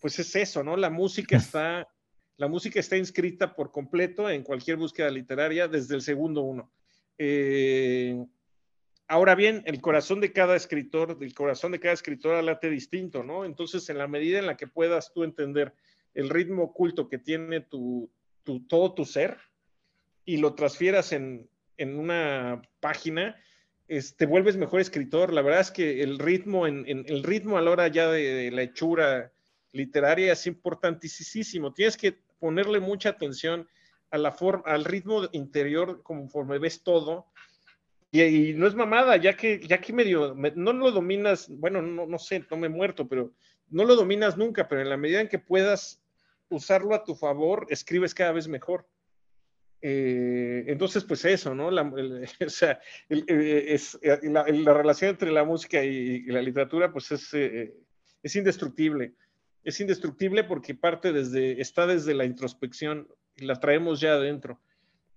[0.01, 0.77] pues es eso, ¿no?
[0.77, 1.89] La música está,
[2.37, 6.71] la música está inscrita por completo en cualquier búsqueda literaria desde el segundo uno.
[7.19, 8.25] Eh,
[9.09, 13.45] ahora bien, el corazón de cada escritor, el corazón de cada escritor late distinto, ¿no?
[13.45, 15.75] Entonces, en la medida en la que puedas tú entender
[16.15, 18.11] el ritmo oculto que tiene tu,
[18.69, 19.39] todo tu ser,
[20.25, 23.37] y lo transfieras en, una página,
[23.87, 25.33] te vuelves mejor escritor.
[25.33, 28.63] La verdad es que el ritmo, en, el ritmo a la hora ya de, la
[28.63, 29.33] hechura
[29.73, 31.73] literaria es importantísimo.
[31.73, 33.69] Tienes que ponerle mucha atención
[34.11, 37.27] a la forma, al ritmo interior conforme ves todo.
[38.11, 42.45] Y, no es mamada, ya que, ya que medio, no lo dominas, bueno, no, sé,
[42.51, 43.35] no me muerto, pero
[43.69, 46.03] no lo dominas nunca, pero en la medida en que puedas
[46.49, 48.89] usarlo a tu favor, escribes cada vez mejor.
[49.89, 51.71] Eh, entonces, pues eso, ¿no?
[51.71, 51.83] La,
[52.47, 57.33] o sea, eh, es, eh, la, relación entre la música y, la literatura, pues es,
[57.33, 59.15] es indestructible.
[59.63, 63.07] Es indestructible porque parte desde, está desde la introspección
[63.37, 64.61] y la traemos ya adentro.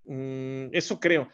[0.06, 1.30] Mm, eso creo.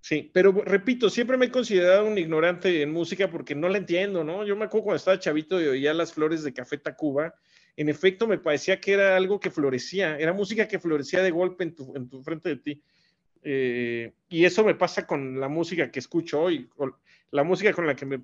[0.00, 4.24] Sí, pero repito, siempre me he considerado un ignorante en música porque no la entiendo,
[4.24, 4.46] ¿no?
[4.46, 7.34] Yo me acuerdo cuando estaba chavito y oía las flores de Café Tacuba
[7.76, 11.64] en efecto me parecía que era algo que florecía, era música que florecía de golpe
[11.64, 12.82] en tu, en tu frente de ti.
[13.42, 16.68] Eh, y eso me pasa con la música que escucho hoy,
[17.30, 18.20] la música con la que me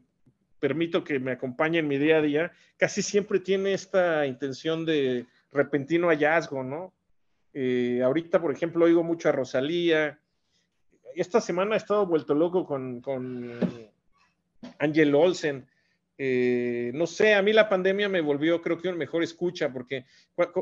[0.59, 5.27] permito que me acompañe en mi día a día, casi siempre tiene esta intención de
[5.53, 6.93] repentino hallazgo, ¿no?
[7.55, 10.19] Eh, ahorita, por ejemplo, oigo mucho a Rosalía.
[11.15, 13.51] Esta semana he estado vuelto loco con, con
[14.79, 15.67] Angel Olsen.
[16.19, 20.07] Eh, no sé, a mí la pandemia me volvió, creo que un mejor escucha, porque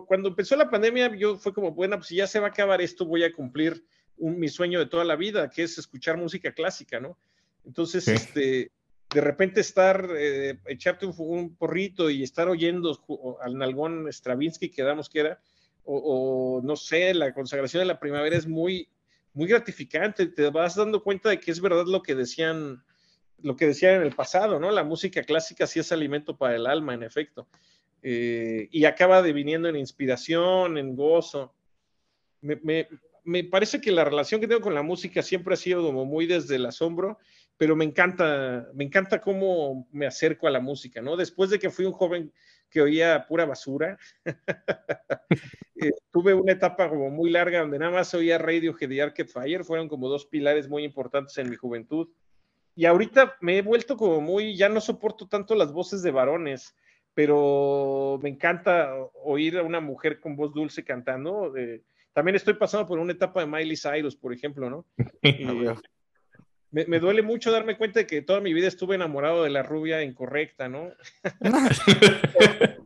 [0.07, 2.81] cuando empezó la pandemia, yo fue como, bueno, pues si ya se va a acabar
[2.81, 3.85] esto, voy a cumplir
[4.17, 7.17] mi sueño de toda la vida, que es escuchar música clásica, ¿no?
[7.65, 8.73] Entonces, este,
[9.13, 12.99] de repente estar, eh, echarte un, porrito y estar oyendo
[13.41, 15.41] al nalgón Stravinsky, que damos que era,
[15.85, 18.89] o, no sé, la consagración de la primavera es muy,
[19.35, 22.83] muy gratificante, te vas dando cuenta de que es verdad lo que decían
[23.45, 24.71] lo que decía en el pasado, ¿no?
[24.71, 27.47] La música clásica sí es alimento para el alma, en efecto.
[28.03, 31.55] Eh, y acaba deviniendo en inspiración, en gozo.
[32.41, 36.57] Me, parece que la relación que tengo con la música siempre ha sido muy desde
[36.57, 37.19] el asombro,
[37.59, 41.15] pero me encanta, me encanta cómo me acerco a la música, ¿no?
[41.15, 42.33] Después de que fui un joven
[42.71, 43.99] que oía pura basura,
[45.77, 49.65] eh, tuve una etapa como muy larga donde nada más oía Radiohead y Arcade Fire,
[49.65, 52.09] fueron como dos pilares muy importantes en mi juventud
[52.75, 56.75] y ahorita me he vuelto como muy, ya no soporto tanto las voces de varones,
[57.15, 61.53] pero me encanta oír a una mujer con voz dulce cantando.
[62.13, 64.85] también estoy pasando por una etapa de Miley Cyrus, por ejemplo, ¿no?
[66.71, 69.63] me, me duele mucho darme cuenta de que toda mi vida estuve enamorado de la
[69.63, 70.93] rubia incorrecta, ¿no?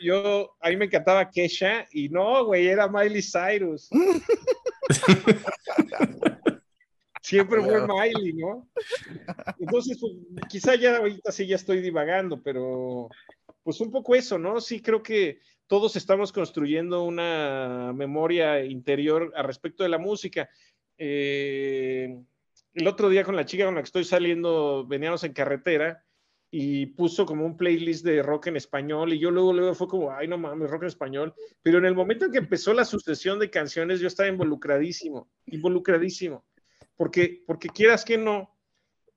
[0.00, 3.90] Yo, a mí me encantaba Kesha y no, güey, era Miley Cyrus.
[7.28, 7.94] Siempre fue Claro.
[7.94, 8.70] Miley, ¿no?
[9.58, 10.14] Entonces, pues,
[10.48, 13.10] quizá ya ahorita sí ya estoy divagando, pero
[13.62, 14.62] pues un poco eso, ¿no?
[14.62, 20.48] Sí creo que todos estamos construyendo una memoria interior al respecto de la música.
[20.96, 22.18] Eh,
[22.72, 26.02] el otro día con la chica con la que estoy saliendo, veníamos en carretera
[26.50, 30.12] y puso como un playlist de rock en español y yo luego, luego fue como,
[30.12, 31.34] ay, no mames, rock en español.
[31.60, 36.46] Pero en el momento en que empezó la sucesión de canciones, yo estaba involucradísimo, involucradísimo.
[36.98, 38.54] Porque, porque quieras que no,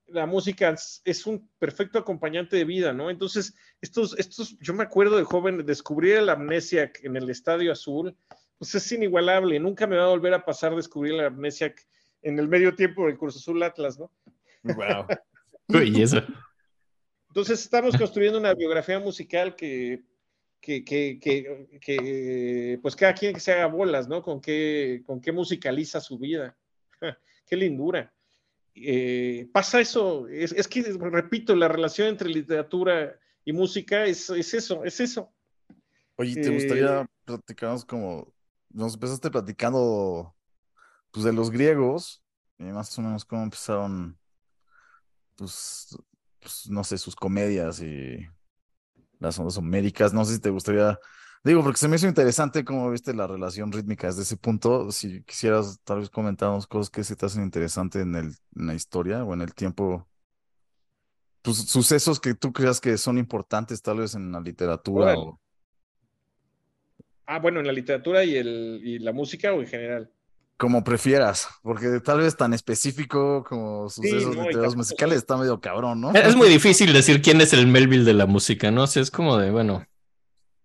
[0.08, 3.10] la música es- es un perfecto acompañante de vida, ¿no?
[3.10, 8.16] Entonces, estos, estos, yo me acuerdo de joven, descubrir el Amnesiac en el Estadio Azul,
[8.58, 9.60] pues es inigualable.
[9.60, 11.86] Nunca me va a volver a pasar descubrir el Amnesiac
[12.22, 14.12] en el medio tiempo del Cruz Azul Atlas, ¿no?
[14.64, 15.08] Wow.
[15.84, 16.22] y eso.
[17.30, 20.04] Entonces estamos construyendo una biografía musical que,
[20.60, 24.22] que, que, que, que, pues cada quien que se haga bolas, ¿no?
[24.22, 26.56] Con qué, con qué musicaliza su vida.
[27.46, 28.14] Qué lindura.
[28.74, 34.54] Eh, pasa eso, es, es, que, repito, la relación entre literatura y música es, es
[34.54, 35.32] eso, es eso.
[36.16, 38.34] Oye, ¿te gustaría platicarnos como,
[38.70, 40.36] nos empezaste platicando,
[41.12, 42.24] pues, de los griegos,
[42.58, 44.18] y más o menos cómo empezaron,
[45.36, 45.98] pues,
[46.40, 48.26] pues, no sé, sus comedias y
[49.20, 50.14] las ondas homéricas.
[50.14, 51.00] No sé si te gustaría,
[51.44, 54.92] digo, porque se me hizo interesante cómo viste la relación rítmica desde ese punto.
[54.92, 58.74] Si quisieras tal vez comentarnos cosas que se te hacen interesantes en, el, en la
[58.74, 60.08] historia o en el tiempo,
[61.42, 65.16] pues sucesos que tú creas que son importantes tal vez en la literatura.
[65.18, 65.40] O...
[67.26, 70.12] Ah, bueno, en la literatura y, el, y la música o en general.
[70.58, 75.60] Como prefieras, porque tal vez tan específico como sucesos no, literarios tampoco- musicales está medio
[75.60, 76.12] cabrón, ¿no?
[76.14, 78.84] Es muy difícil decir quién es el Melville de la música, ¿no?
[78.84, 79.84] O sea, es como de, bueno,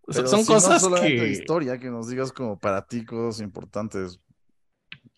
[0.07, 1.32] Pero son no cosas solamente de que...
[1.32, 4.20] historia, que nos digas como para ti cosas importantes.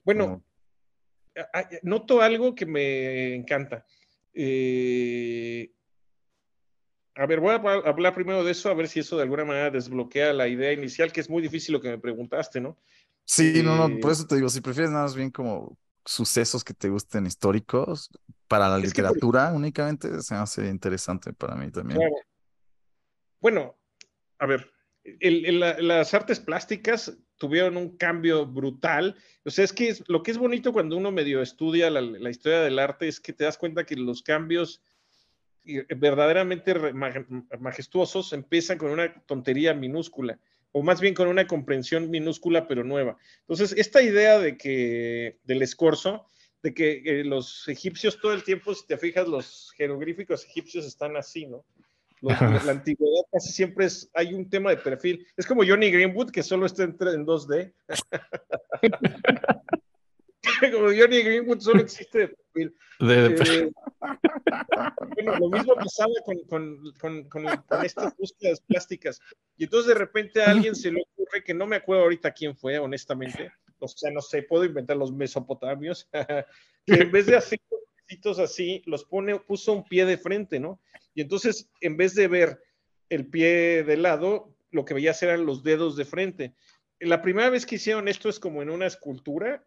[0.05, 0.43] Bueno, como-
[1.83, 3.85] noto algo que me encanta.
[4.33, 5.71] Eh,
[7.17, 9.71] a ver, voy a hablar primero de eso, a ver si eso de alguna manera
[9.71, 12.77] desbloquea la idea inicial, que es muy difícil lo que me preguntaste, ¿no?
[13.25, 16.65] Sí, no, no, por eh, eso te digo, si prefieres nada más bien como sucesos
[16.65, 18.09] que te gusten históricos,
[18.47, 21.99] para la Es que por- literatura únicamente se hace interesante para mí también.
[21.99, 22.15] Claro.
[23.41, 23.77] Bueno,
[24.39, 24.71] a ver,
[25.21, 29.17] las artes plásticas tuvieron un cambio brutal.
[29.45, 32.79] O sea, es que lo que es bonito cuando uno medio estudia la, historia del
[32.79, 34.83] arte es que te das cuenta que los cambios
[35.65, 36.75] eh, verdaderamente
[37.59, 40.39] majestuosos empiezan con una tontería minúscula,
[40.73, 43.17] o más bien con una comprensión minúscula pero nueva.
[43.41, 46.27] Entonces, esta idea de que, del escorzo,
[46.63, 51.17] de que eh, los egipcios todo el tiempo, si te fijas, los jeroglíficos egipcios están
[51.17, 51.65] así, ¿no?
[52.21, 55.27] Los- la antigüedad casi siempre es, hay un tema de perfil.
[55.37, 57.73] Es como Johnny Greenwood, que solo está en, en 2D.
[60.73, 62.77] como Johnny Greenwood solo existe de perfil.
[63.01, 63.71] de- de- Eh,
[65.15, 69.21] bueno, lo mismo pasaba con, con, con, con- estas búsquedas plásticas.
[69.57, 72.57] Y entonces de repente a alguien se le ocurre, que no me acuerdo ahorita quién
[72.57, 76.09] fue, honestamente, o sea, no sé, puedo inventar los mesopotamios,
[76.87, 77.61] que en vez de hacer
[78.43, 80.81] así, los pone, puso un pie de frente, ¿no?
[81.19, 82.63] Y entonces, en vez de ver
[83.09, 86.55] el pie de lado, lo que veías eran los dedos de frente.
[87.01, 89.65] La primera vez que hicieron esto es como en una escultura,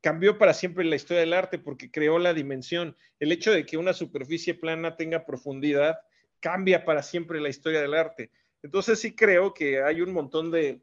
[0.00, 2.96] cambió para siempre la historia del arte porque creó la dimensión.
[3.18, 5.98] El hecho de que una superficie plana tenga profundidad
[6.38, 8.30] cambia para siempre la historia del arte.
[8.62, 10.82] Entonces sí creo que hay un montón de,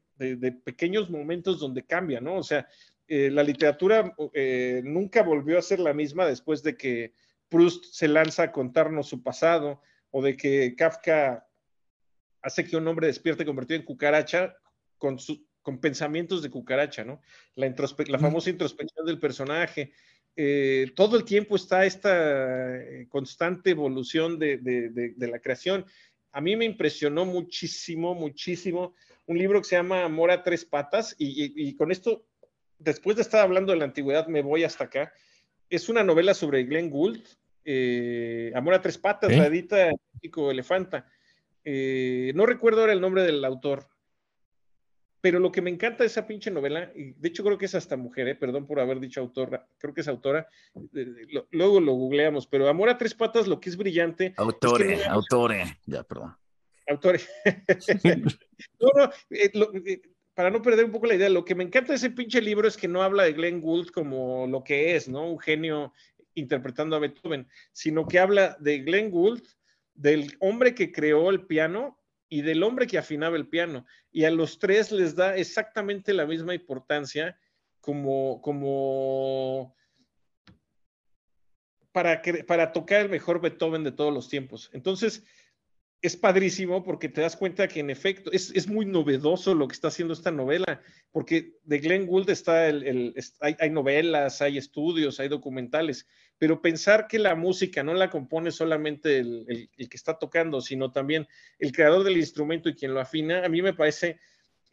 [0.65, 2.35] pequeños momentos donde cambia, ¿no?
[2.35, 2.67] O sea,
[3.07, 7.13] eh, la literatura eh, nunca volvió a ser la misma después de que
[7.47, 9.81] Proust se lanza a contarnos su pasado
[10.15, 11.47] o de que Kafka
[12.41, 14.55] hace que un hombre despierte convertido en cucaracha
[14.97, 17.19] con, su- con pensamientos de cucaracha, ¿no?
[17.55, 19.91] La, introspe- la famosa introspección del personaje.
[20.35, 25.85] Eh, todo el tiempo está esta eh, constante evolución de, de- de- de la creación.
[26.31, 28.93] A mí me impresionó muchísimo, muchísimo
[29.25, 32.25] un libro que se llama Amor a tres patas y, y- y con esto,
[32.77, 35.11] después de estar hablando de la antigüedad, me voy hasta acá.
[35.69, 37.23] Es una novela sobre Glenn Gould,
[37.65, 39.37] eh, Amor a tres patas, ¿Eh?
[39.37, 39.91] la edita
[40.21, 41.05] Chico Elefanta.
[41.63, 43.87] Eh, no recuerdo ahora el nombre del autor,
[45.21, 47.75] pero lo que me encanta de esa pinche novela, y de hecho creo que es
[47.75, 50.47] hasta mujer, eh, perdón por haber dicho autora, creo que es autora,
[50.93, 54.97] eh, lo- luego lo googleamos, pero Amor a tres patas, lo que es brillante, Autore,
[54.97, 55.77] no- autore.
[55.85, 56.35] Ya, perdón.
[56.89, 57.29] autores.
[58.79, 59.71] no, no, eh, lo-
[60.33, 62.67] para no perder un poco la idea, lo que me encanta de ese pinche libro
[62.67, 65.29] es que no habla de Glenn Gould como lo que es, ¿no?
[65.31, 65.93] Un genio
[66.35, 69.43] interpretando a Beethoven, sino que habla de Glenn Gould,
[69.93, 73.85] del hombre que creó el piano y del hombre que afinaba el piano.
[74.11, 77.37] Y a los tres les da exactamente la misma importancia
[77.79, 79.75] como, como
[81.91, 84.69] para, para tocar el mejor Beethoven de todos los tiempos.
[84.73, 85.23] Entonces,
[86.03, 89.87] es padrísimo porque te das cuenta que en efecto es, muy novedoso lo que está
[89.87, 90.81] haciendo esta novela,
[91.13, 96.05] porque de Glenn Gould está el, hay, novelas, hay estudios, hay documentales,
[96.37, 101.25] pero pensar que la música no la compone solamente el, que está tocando, sino también
[101.57, 104.19] el creador del instrumento y quien lo afina, a mí me parece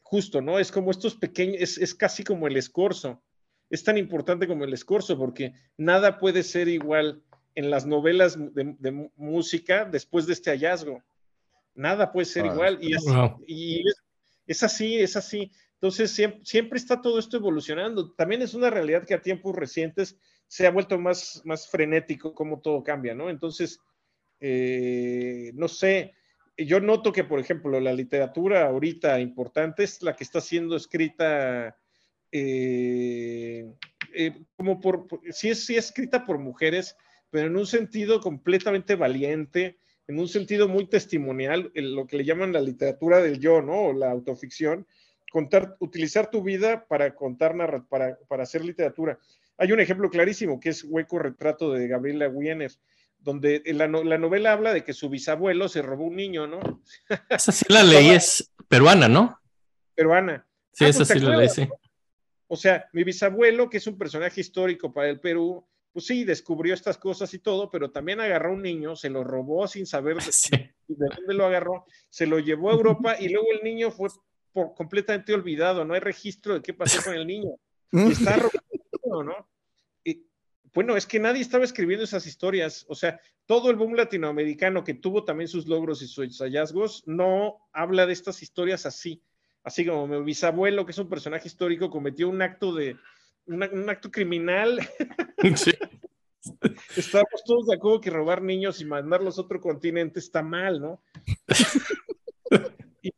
[0.02, 0.58] justo, ¿no?
[0.58, 3.22] Es como estos pequeños, es, casi como el escorzo,
[3.70, 7.22] es tan importante como el escorzo, porque nada puede ser igual
[7.54, 11.04] en las novelas de música después de este hallazgo
[11.74, 12.78] Nada puede ser igual.
[12.80, 12.94] Y,
[14.46, 15.50] es, así, es así.
[15.74, 16.10] Entonces,
[16.42, 18.12] siempre, está todo esto evolucionando.
[18.12, 22.60] También es una realidad que a tiempos recientes se ha vuelto más, más frenético como
[22.60, 23.30] todo cambia, ¿no?
[23.30, 23.80] Entonces,
[24.40, 26.14] eh, no sé,
[26.56, 31.76] yo noto que, por ejemplo, la literatura ahorita importante es la que está siendo escrita
[32.32, 33.72] eh,
[34.12, 36.96] eh, como por, sí es, sí es escrita por mujeres,
[37.30, 39.78] pero en un sentido completamente valiente,
[40.10, 43.84] en un sentido muy testimonial, lo que le llaman la literatura del yo, ¿no?
[43.84, 44.84] O la autoficción,
[45.30, 47.54] contar, utilizar tu vida para contar,
[47.88, 49.20] para, para hacer literatura.
[49.56, 52.72] Hay un ejemplo clarísimo que es Hueco Retrato de Gabriela Wiener,
[53.20, 56.82] donde la, la, novela habla de que su bisabuelo se robó un niño, ¿no?
[57.28, 59.38] Esa sí la leí, es peruana, ¿no?
[59.94, 60.44] Peruana.
[60.72, 61.68] Sí, ah, esa pues, sí la leí, sí.
[62.48, 66.74] O sea, mi bisabuelo, que es un personaje histórico para el Perú, pues sí, descubrió
[66.74, 70.16] estas cosas y todo, pero también agarró a un niño, se lo robó sin saber
[70.88, 74.08] de, dónde lo agarró, se lo llevó a Europa y luego el niño fue
[74.76, 77.50] completamente olvidado, no hay registro de qué pasó con el niño.
[77.92, 79.48] está robado, ¿no?
[80.04, 80.26] Y,
[80.72, 84.94] bueno, es que nadie estaba escribiendo esas historias, o sea, todo el boom latinoamericano que
[84.94, 89.22] tuvo también sus logros y sus hallazgos, no habla de estas historias así.
[89.62, 92.96] Así como mi bisabuelo, que es un personaje histórico, cometió un acto de,
[93.46, 94.80] un acto criminal.
[96.96, 101.02] Estamos todos de acuerdo que robar niños y mandarlos a otro continente está mal, ¿no?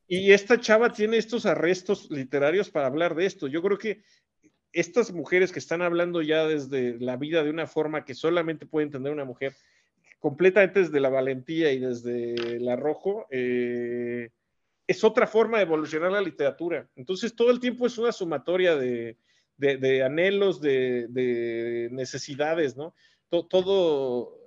[0.09, 3.47] y, esta chava tiene estos arrestos literarios para hablar de esto.
[3.47, 4.03] Yo creo que
[4.73, 8.87] estas mujeres que están hablando ya desde la vida de una forma que solamente puede
[8.87, 9.55] entender una mujer,
[10.19, 14.31] completamente desde la valentía y desde el arrojo, eh,
[14.87, 16.89] es otra forma de evolucionar la literatura.
[16.97, 19.17] Entonces, todo el tiempo es una sumatoria de,
[19.57, 22.95] de, anhelos, de, necesidades, ¿no?
[23.29, 24.39] Todo,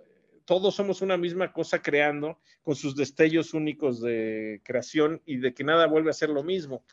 [0.45, 5.63] todos somos una misma cosa creando con sus destellos únicos de creación y de que
[5.63, 6.83] nada vuelve a ser lo mismo.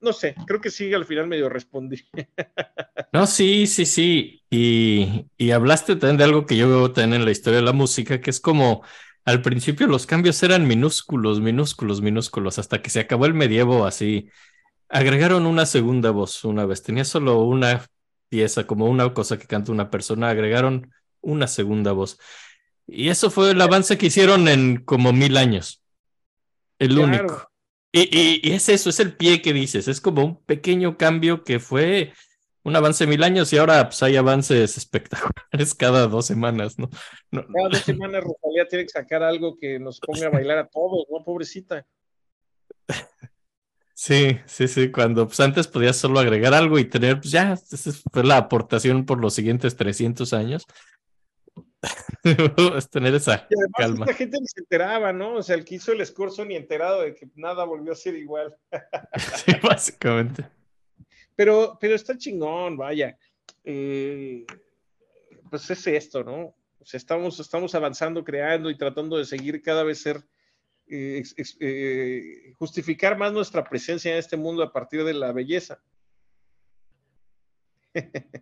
[0.00, 2.02] No sé, creo que sí, al final medio respondí.
[3.12, 4.44] No, sí, sí, sí.
[4.50, 7.72] Y, y hablaste también de algo que yo veo también en la historia de la
[7.72, 8.84] música, que es como
[9.24, 14.28] al principio los cambios eran minúsculos, minúsculos, minúsculos, hasta que se acabó el medievo así
[14.90, 16.82] Agregaron una segunda voz una vez.
[16.82, 17.86] Tenía solo una
[18.28, 20.30] pieza, como una cosa que canta una persona.
[20.30, 22.18] Agregaron una segunda voz.
[22.86, 25.82] Y eso fue el avance que hicieron en como mil años.
[26.78, 27.48] El único.
[27.92, 29.88] Y, y, es eso, es el pie que dices.
[29.88, 32.12] Es como un pequeño cambio que fue
[32.62, 36.90] un avance de mil años y ahora pues, hay avances espectaculares cada dos semanas, ¿no?
[37.30, 40.68] no cada dos semanas Rosalía tiene que sacar algo que nos ponga a bailar a
[40.68, 41.24] todos, ¿no?
[41.24, 41.86] Pobrecita.
[44.02, 47.92] Sí, sí, sí, cuando pues, antes podías solo agregar algo y tener, pues ya, esa
[48.10, 50.66] fue la aportación por los siguientes 300 años.
[52.78, 54.06] es tener esa y además, calma.
[54.06, 55.34] Esta gente ni se enteraba, ¿no?
[55.34, 58.14] O sea, el que hizo el escorzo ni enterado de que nada volvió a ser
[58.14, 58.56] igual.
[59.44, 60.48] sí, básicamente.
[61.36, 63.18] Pero, pero está chingón, vaya.
[63.64, 64.46] Eh,
[65.50, 66.54] pues es esto, ¿no?
[66.78, 70.24] O sea, estamos, estamos avanzando, creando y tratando de seguir cada vez ser
[70.90, 71.22] eh,
[71.60, 75.80] eh, justificar más nuestra presencia en este mundo a partir de la belleza.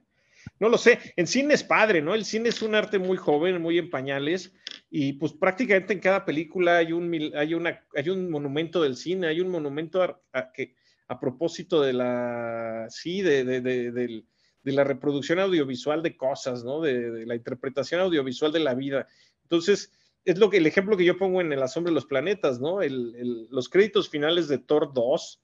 [0.61, 2.15] no lo sé, en cine es padre, ¿no?
[2.15, 4.53] El cine es un arte muy joven, muy en pañales,
[4.91, 7.55] y pues prácticamente en cada película hay un, hay
[7.95, 10.75] hay un monumento del cine, hay un monumento a, que,
[11.09, 14.25] a propósito de la, sí, de, de, de,
[14.65, 16.81] la reproducción audiovisual de cosas, ¿no?
[16.81, 19.07] De, la interpretación audiovisual de la vida.
[19.43, 19.91] Entonces,
[20.29, 22.81] es lo que el ejemplo que yo pongo en La sombra de los planetas, ¿no?
[22.83, 25.43] los créditos finales de Thor 2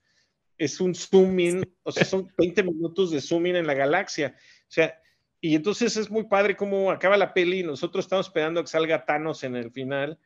[0.59, 4.35] es un zoom in, o sea, son 20 minutos de zoom in en la galaxia.
[4.37, 4.95] O sea,
[5.41, 9.05] y entonces es muy padre cómo acaba la peli y nosotros estamos esperando que salga
[9.05, 10.19] Thanos en el final.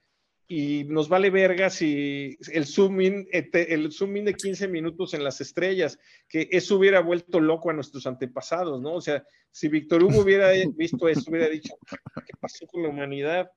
[0.46, 5.24] y nos vale verga si el zoom in, el zoom in de 15 minutos en
[5.24, 8.96] las estrellas, que eso hubiera vuelto loco a nuestros antepasados, ¿no?
[8.96, 13.50] O sea, si Víctor Hugo hubiera visto eso, hubiera dicho, ¿qué pasó con la humanidad?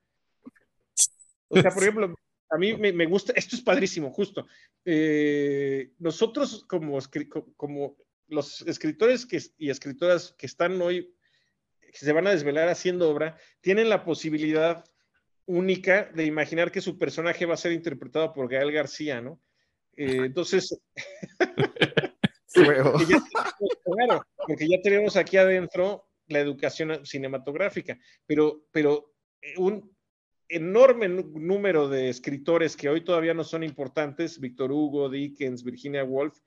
[1.52, 2.14] O sea, por ejemplo,
[2.50, 4.46] a mí me, me gusta, esto es padrísimo, justo.
[4.84, 6.98] Eh, nosotros como,
[7.56, 7.96] como
[8.28, 11.14] los escritores que, y escritoras que están hoy,
[11.80, 14.84] que se van a desvelar haciendo obra, tienen la posibilidad
[15.44, 19.42] única de imaginar que su personaje va a ser interpretado por Gael García, ¿no?
[19.94, 20.80] Eh, entonces,
[22.54, 29.90] claro, porque ya tenemos aquí adentro la educación cinematográfica, pero, pero eh, un
[30.52, 36.38] enorme número de escritores que hoy todavía no son importantes, Víctor Hugo, Dickens, Virginia Woolf,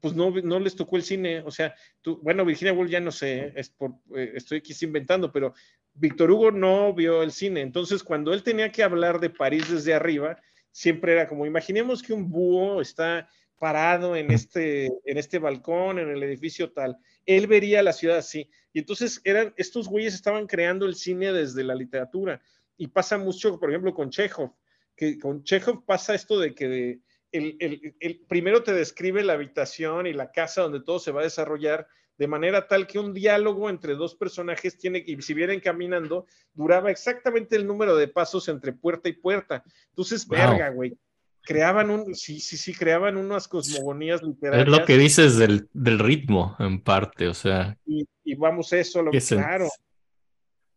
[0.00, 3.52] pues no, les tocó el cine, o sea, tú, bueno, Virginia Woolf ya no sé,
[3.56, 5.54] es por, eh, estoy aquí inventando, pero
[5.94, 9.94] Víctor Hugo no vio el cine, entonces cuando él tenía que hablar de París desde
[9.94, 10.38] arriba,
[10.70, 13.28] siempre era como, imaginemos que un búho está
[13.58, 18.50] parado en este, en este balcón, en el edificio tal, él vería la ciudad así,
[18.72, 22.42] y entonces eran, estos güeyes estaban creando el cine desde la literatura,
[22.76, 24.52] y pasa mucho, por ejemplo, con Chekhov,
[24.94, 27.00] que con Chekhov pasa esto de que
[27.32, 31.24] el, el, primero te describe la habitación y la casa donde todo se va a
[31.24, 31.86] desarrollar,
[32.18, 36.90] de manera tal que un diálogo entre dos personajes tiene que, si vienen caminando, duraba
[36.90, 39.62] exactamente el número de pasos entre puerta y puerta.
[39.90, 40.96] Entonces, verga, güey.
[41.42, 44.66] Creaban un, sí, sí, sí, creaban unas cosmogonías literarias.
[44.66, 47.76] Es lo que dices del, del ritmo, en parte, o sea.
[47.86, 49.68] Y, vamos, eso, lo que, claro.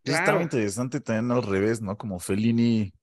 [0.04, 1.98] Estaba interesante también al revés, ¿no?
[1.98, 2.94] Como Fellini,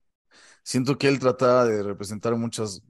[0.63, 2.83] siento que él trataba de representar muchas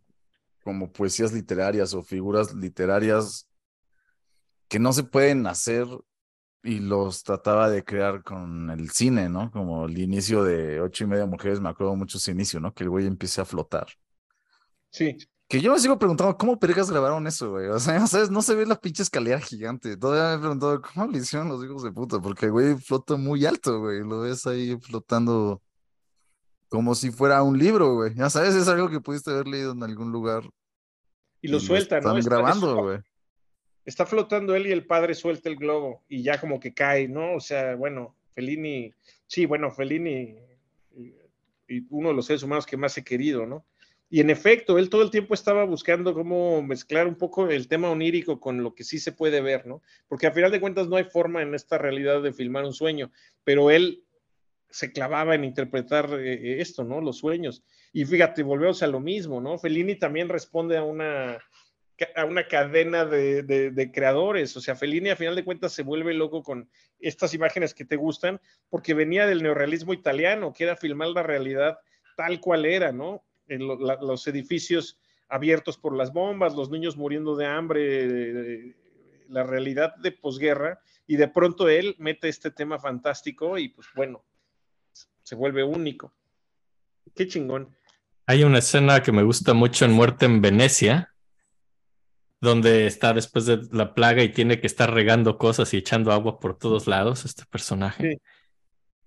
[0.64, 3.46] como poesías literarias o figuras literarias
[4.68, 5.86] que no se pueden hacer
[6.62, 9.50] y los trataba de crear con el cine, ¿no?
[9.52, 12.74] Como el inicio de ocho y media mujeres, me acuerdo mucho ese inicio, ¿no?
[12.74, 13.86] Que el güey empiece a flotar.
[14.90, 15.16] Sí.
[15.48, 17.68] Que yo me sigo preguntando, ¿cómo pergas grabaron eso, güey?
[17.68, 18.30] O sea, ¿sabes?
[18.30, 19.96] No se ve la pinche escalera gigante.
[19.96, 22.20] Todavía me he preguntado, ¿cómo lo hicieron los hijos de puta?
[22.20, 24.00] Porque el güey flota muy alto, güey.
[24.00, 25.62] Lo ves ahí flotando
[26.68, 28.14] como si fuera un libro, güey.
[28.14, 30.42] Ya sabes, es algo que pudiste haber leído en algún lugar.
[31.40, 32.16] Y lo sueltan, ¿no?
[32.16, 33.00] Están grabando, güey
[33.86, 37.34] está flotando él y el padre suelta el globo y ya como que cae, ¿no?
[37.34, 38.92] O sea, bueno, Fellini,
[39.28, 40.36] sí, bueno, Fellini,
[41.68, 43.64] y uno de los seres humanos que más he querido, ¿no?
[44.08, 47.90] Y en efecto, él todo el tiempo estaba buscando cómo mezclar un poco el tema
[47.90, 49.82] onírico con lo que sí se puede ver, ¿no?
[50.06, 53.10] Porque a final de cuentas no hay forma en esta realidad de filmar un sueño,
[53.42, 54.04] pero él
[54.70, 57.00] se clavaba en interpretar eh, esto, ¿no?
[57.00, 57.64] Los sueños.
[57.92, 59.58] Y fíjate, volvemos a lo mismo, ¿no?
[59.58, 61.38] Fellini también responde a una,
[62.14, 64.56] a una cadena de, creadores.
[64.56, 66.68] O sea, Fellini a final de cuentas se vuelve loco con
[67.00, 71.78] estas imágenes que te gustan porque venía del neorrealismo italiano, que era filmar la realidad
[72.16, 73.25] tal cual era, ¿no?
[73.48, 78.76] En los edificios abiertos por las bombas, los niños muriendo de hambre,
[79.28, 84.24] la realidad de posguerra, y de pronto él mete este tema fantástico y pues bueno,
[85.22, 86.14] se vuelve único.
[87.14, 87.74] Qué chingón.
[88.26, 91.14] Hay una escena que me gusta mucho en Muerte en Venecia,
[92.40, 96.38] donde está después de la plaga y tiene que estar regando cosas y echando agua
[96.38, 98.20] por todos lados, este personaje.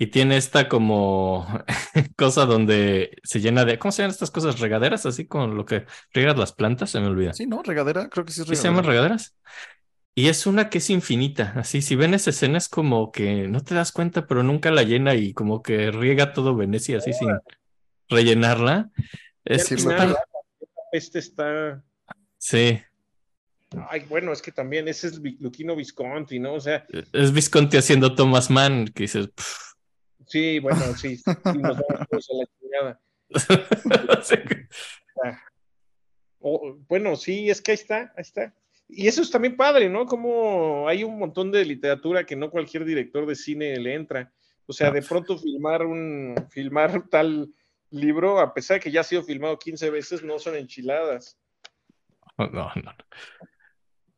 [0.01, 1.45] Y tiene esta como
[2.17, 4.59] cosa donde se llena de, ¿cómo se llaman estas cosas?
[4.59, 7.33] Regaderas, así con lo que riegas las plantas, se me olvida.
[7.33, 7.61] Sí, ¿no?
[7.61, 8.55] Regadera, creo que sí es regadera.
[8.55, 9.35] ¿Sí se llaman regaderas?
[10.15, 13.61] Y es una que es infinita, así, si ven esa escena es como que no
[13.61, 17.29] te das cuenta, pero nunca la llena y como que riega todo Venecia así sin
[18.07, 18.89] rellenarla.
[19.45, 20.15] Es, está...
[20.91, 21.83] Este está...
[22.37, 22.79] Sí,
[23.89, 26.53] Ay, bueno, es que también ese es Luquino Visconti, ¿no?
[26.53, 26.85] O sea.
[27.13, 29.29] Es Visconti haciendo Thomas Mann, que dices.
[30.29, 31.23] Sí, bueno, sí, sí
[31.57, 33.01] nos vamos a la chingada.
[36.87, 38.53] bueno, sí, es que ahí está, ahí está.
[38.87, 40.05] Y eso es también padre, ¿no?
[40.05, 44.31] Como hay un montón de literatura que no cualquier director de cine le entra.
[44.67, 47.51] O sea, de pronto filmar un, filmar tal
[47.89, 51.39] libro, a pesar de que ya ha sido filmado 15 veces, no son enchiladas.
[52.37, 52.95] No, no.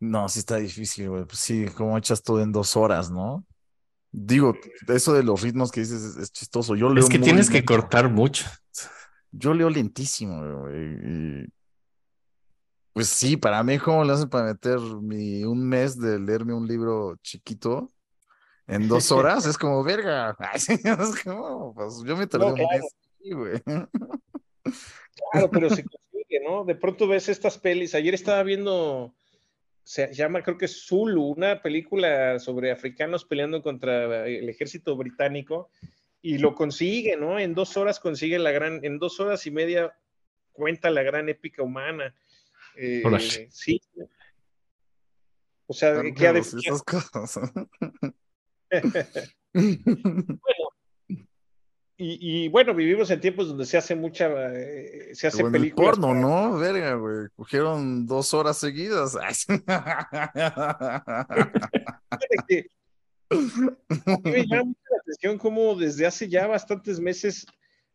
[0.01, 1.23] No, sí está difícil, güey.
[1.23, 3.45] Pues sí, como echas todo en dos horas, ¿no?
[4.11, 4.55] Digo,
[4.87, 6.75] eso de los ritmos que dices es, chistoso.
[6.75, 8.45] Yo leo es que tienes que cortar mucho.
[9.31, 11.47] Yo leo lentísimo, güey.
[12.93, 16.67] Pues sí, para mí, ¿cómo le hacen para meter mi, un mes de leerme un
[16.67, 17.89] libro chiquito
[18.67, 19.45] en dos horas?
[19.45, 20.35] es como, verga.
[20.53, 23.61] es como, pues, yo me tardé un mes, güey.
[25.31, 26.65] Claro, pero se consigue, ¿no?
[26.65, 27.95] De pronto ves estas pelis.
[27.95, 29.13] Ayer estaba viendo
[29.83, 35.69] se llama, creo que es Zulu, una película sobre africanos peleando contra el ejército británico.
[36.23, 37.39] y lo consigue, ¿no?
[37.39, 39.91] En dos horas consigue la gran, en dos horas y media
[40.51, 42.13] cuenta la gran épica humana.
[42.75, 43.01] Eh,
[43.49, 43.81] sí.
[45.65, 47.39] O sea, que ha de- sí, esas cosas.
[52.03, 55.91] y, y, bueno, vivimos en tiempos donde se hace mucha, eh, se hace el películas.
[55.99, 56.57] porno, para- ¿no?
[56.57, 57.27] Verga, güey.
[57.35, 59.15] Cogieron dos horas seguidas.
[62.47, 62.65] Que
[64.23, 67.45] me llama mucho la atención cómo desde hace ya bastantes meses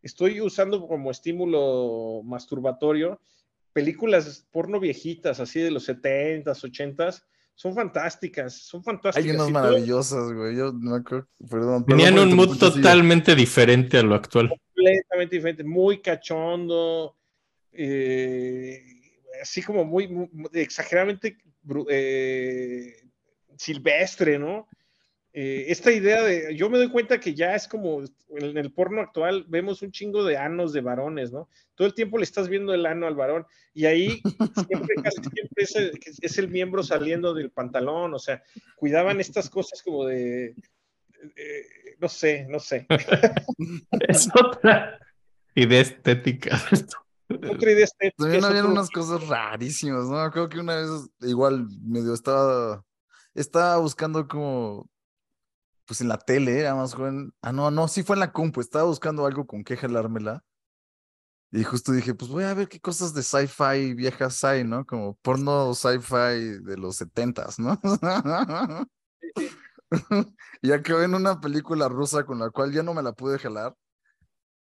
[0.03, 3.21] estoy usando como estímulo masturbatorio
[3.73, 7.25] películas porno viejitas, así de los 70s, 80s.
[7.57, 9.31] Son fantásticas, son fantásticas.
[9.31, 10.55] Hay unas maravillosas, güey.
[10.57, 11.27] Yo no creo.
[11.51, 11.87] Perdón.
[11.87, 14.51] Tenían perdón un mood totalmente diferente a lo actual.
[14.51, 17.17] completamente diferente, muy cachondo,
[17.73, 18.85] eh,
[19.41, 21.39] así como muy, muy- exageradamente
[21.89, 22.95] eh,
[23.57, 24.69] silvestre, ¿no?
[25.39, 29.03] Eh, esta idea de, yo me doy cuenta que ya es como en el porno
[29.03, 31.51] actual vemos un chingo de anos de varones, ¿no?
[31.75, 33.45] Todo el tiempo le estás viendo el ano al varón
[33.75, 34.23] y ahí
[34.67, 38.43] siempre, casi siempre es el, es el miembro saliendo del pantalón, o sea,
[38.77, 40.55] cuidaban estas cosas como de,
[41.37, 41.67] eh,
[41.99, 42.87] no sé, no sé.
[44.09, 44.99] Es otra
[45.55, 46.59] idea estética.
[47.29, 48.15] Otra idea estética.
[48.23, 50.31] También habían otro- unas cosas rarísimas, ¿no?
[50.31, 50.89] Creo que una vez
[51.21, 52.85] igual medio estaba,
[53.35, 54.89] estaba buscando como,
[55.87, 57.33] pues en la tele, era más joven.
[57.43, 60.45] Ah, no, no, sí fue en la compu, estaba buscando algo con que jalármela.
[61.53, 64.85] Y justo dije, pues voy a ver qué cosas de sci-fi viejas hay, ¿no?
[64.85, 67.81] Como porno sci-fi de los setentas, ¿no?
[70.63, 73.75] y acabé en una película rusa con la cual ya no me la pude jalar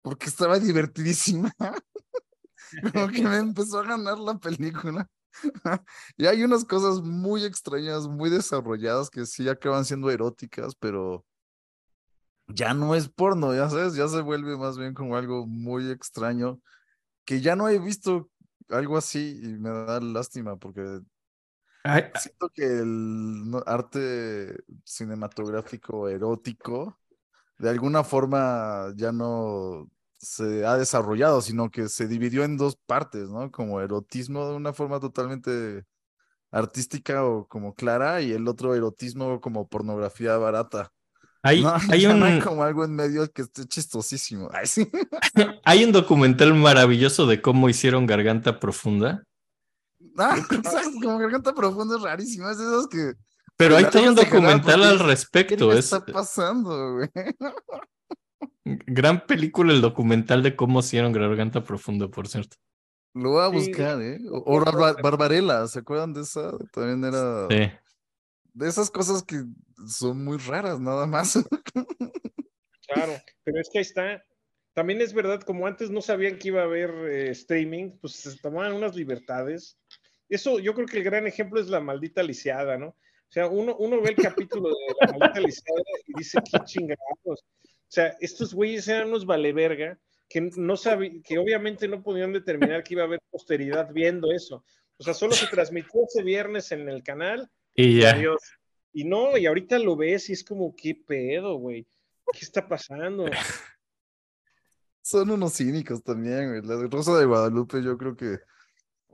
[0.03, 1.53] porque estaba divertidísima.
[2.93, 5.07] Como que me empezó a ganar la película.
[6.17, 11.25] y hay unas cosas muy extrañas, muy desarrolladas que sí acaban siendo eróticas, pero
[12.49, 16.61] ya no es porno, ya sabes, ya se vuelve más bien como algo muy extraño,
[17.25, 18.31] que ya no he visto
[18.71, 21.01] algo así y me da lástima porque
[21.85, 26.99] Ay, siento que el arte cinematográfico erótico
[27.59, 33.29] de alguna forma ya no se ha desarrollado, sino que se dividió en dos partes,
[33.31, 33.51] ¿no?
[33.51, 35.85] Como erotismo de una forma totalmente
[36.51, 40.93] artística o como clara y el otro erotismo como pornografía barata.
[41.43, 44.51] hay, No, hay un, no hay como algo en medio que esté chistosísimo.
[44.53, 44.91] Ay, sí.
[45.65, 49.23] hay un documental maravilloso de cómo hicieron Garganta Profunda,
[50.17, 53.13] Ah, exacto, como garganta profunda es rarísimo, es de esos que
[53.57, 55.73] pero hay todo un documental al ¿qué respecto.
[55.73, 57.11] Es está pasando, güey?
[58.65, 62.57] Gran película el documental de cómo hicieron Garganta Profunda, por cierto.
[63.15, 64.19] Lo voy a Sí, buscar, ¿eh?
[64.31, 66.53] O, o Barba- Barbarella, ¿se acuerdan de esa?
[66.73, 67.71] También era Sí.
[68.53, 69.43] de esas cosas que
[69.89, 71.35] son muy raras, nada más.
[72.87, 73.13] Claro,
[73.45, 74.23] pero es que ahí está.
[74.73, 78.35] También es verdad, como antes no sabían que iba a haber eh, streaming, pues se
[78.39, 79.77] tomaban unas libertades.
[80.31, 82.89] Eso, yo creo que el gran ejemplo es la maldita lisiada, ¿no?
[82.89, 84.75] O sea, uno, uno ve el capítulo de
[85.07, 87.45] la maldita lisiada y dice, qué chingados.
[87.89, 89.99] O sea, estos güeyes eran unos valeverga
[90.29, 94.63] que no sabían, que obviamente no podían determinar que iba a haber posteridad viendo eso.
[94.99, 98.11] O sea, solo se transmitió ese viernes en el canal Y ya.
[98.11, 98.43] Adiós.
[98.93, 101.87] Y no, y ahorita lo ves y es como, ¿qué pedo, güey?
[102.33, 103.25] ¿Qué está pasando?
[105.03, 106.63] Son unos cínicos también, güey.
[106.63, 108.39] La de Rosa de Guadalupe, yo creo que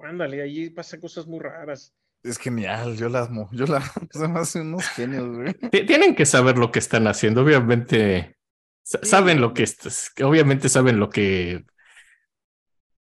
[0.03, 1.95] Ándale, allí pasan cosas muy raras.
[2.25, 2.97] es genial.
[2.97, 3.49] Yo la amo.
[3.53, 3.81] Yo la
[4.11, 5.55] se me hacen unos genios, güey.
[5.55, 8.37] T- Tienen que saber lo que están haciendo, obviamente.
[8.85, 11.65] Saben lo que es, obviamente saben lo que.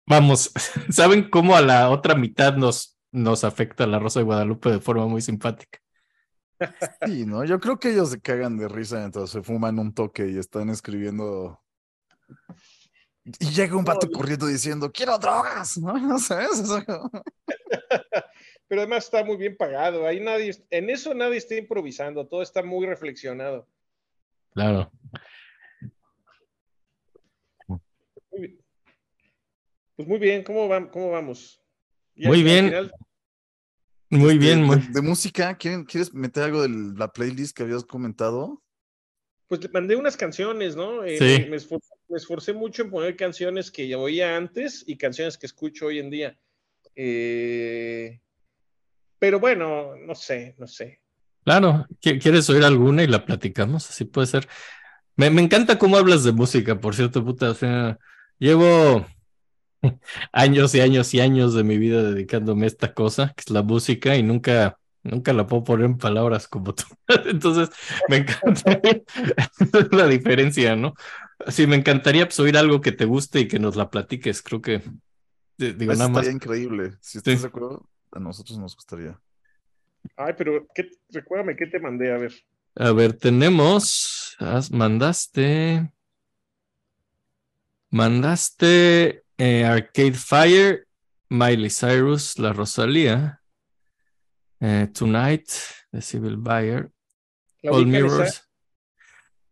[0.05, 0.51] Vamos,
[0.91, 5.07] saben cómo a la otra mitad nos, nos afecta la Rosa de Guadalupe de forma
[5.07, 5.79] muy simpática.
[7.05, 7.43] Sí, ¿no?
[7.43, 10.69] Yo creo que ellos se cagan de risa mientras se fuman un toque y están
[10.69, 11.59] escribiendo.
[13.39, 15.93] Y llega un vato No, corriendo diciendo, quiero drogas, ¿no?
[15.97, 16.59] ¿No sabes?
[16.59, 17.09] O sea, como-
[18.67, 20.05] Pero además está muy bien pagado.
[20.05, 23.67] Ahí nadie, en eso nadie está improvisando, todo está muy reflexionado.
[24.53, 24.91] Claro.
[27.67, 27.79] Muy
[28.39, 28.59] bien.
[30.01, 31.61] Pues muy bien, ¿cómo, cómo vamos?
[32.15, 32.65] Muy al- al bien.
[32.65, 32.91] final,
[34.09, 34.77] Muy Este, bien, de, muy.
[34.89, 38.63] de música, ¿quieren- ¿quieres meter algo de la playlist que habías comentado?
[39.47, 41.03] pues le mandé unas canciones, ¿no?
[41.03, 41.49] Eh, Sí.
[41.49, 45.45] me, esforcé, me esforcé mucho en poner canciones que ya oía antes y canciones que
[45.45, 46.39] escucho hoy en día.
[46.95, 48.21] Eh,
[49.19, 51.01] pero bueno, no sé, no sé.
[51.43, 53.87] Claro, ¿qui- ¿quieres oír alguna y la platicamos?
[53.89, 54.47] Así puede ser.
[55.15, 57.51] Me, me encanta cómo hablas de música, por cierto, puta.
[57.51, 57.99] O sea,
[58.39, 59.05] llevo
[60.31, 63.63] años y años y años de mi vida dedicándome a esta cosa, que es la
[63.63, 66.83] música, y nunca, nunca la puedo poner en palabras como tú.
[67.25, 67.69] Entonces,
[68.09, 68.79] me encanta
[69.91, 70.93] la diferencia, ¿no?
[71.47, 74.41] Sí, me encantaría pues, oír algo que te guste y que nos la platiques.
[74.41, 74.81] Creo que,
[75.57, 76.21] digo, Eso nada más.
[76.27, 76.91] estaría increíble.
[77.01, 77.41] Si estás Sí.
[77.41, 79.19] de acuerdo, a nosotros nos gustaría.
[80.17, 82.33] Ay, pero ¿qué, recuérdame qué te mandé, a ver.
[82.75, 85.91] A ver, tenemos, has- mandaste,
[87.89, 90.87] mandaste eh, Arcade Fire,
[91.27, 93.41] Miley Cyrus, La Rosalía,
[94.59, 95.49] eh, Tonight,
[95.91, 96.91] The Civil Buyer,
[97.63, 97.89] ¿La All esa?
[97.89, 98.49] Mirrors.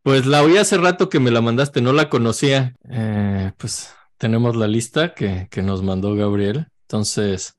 [0.04, 2.76] Pues la oí hace rato que me la mandaste, no la conocía.
[2.88, 6.68] Eh, pues tenemos la lista que, que nos mandó Gabriel.
[6.82, 7.58] Entonces,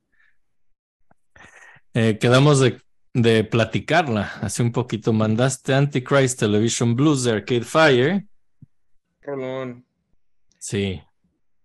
[1.92, 2.80] quedamos de,
[3.12, 4.34] de platicarla.
[4.40, 8.26] Hace un poquito mandaste Antichrist Television Blues de Arcade Fire.
[9.20, 9.84] Rolón.
[10.58, 11.02] Sí,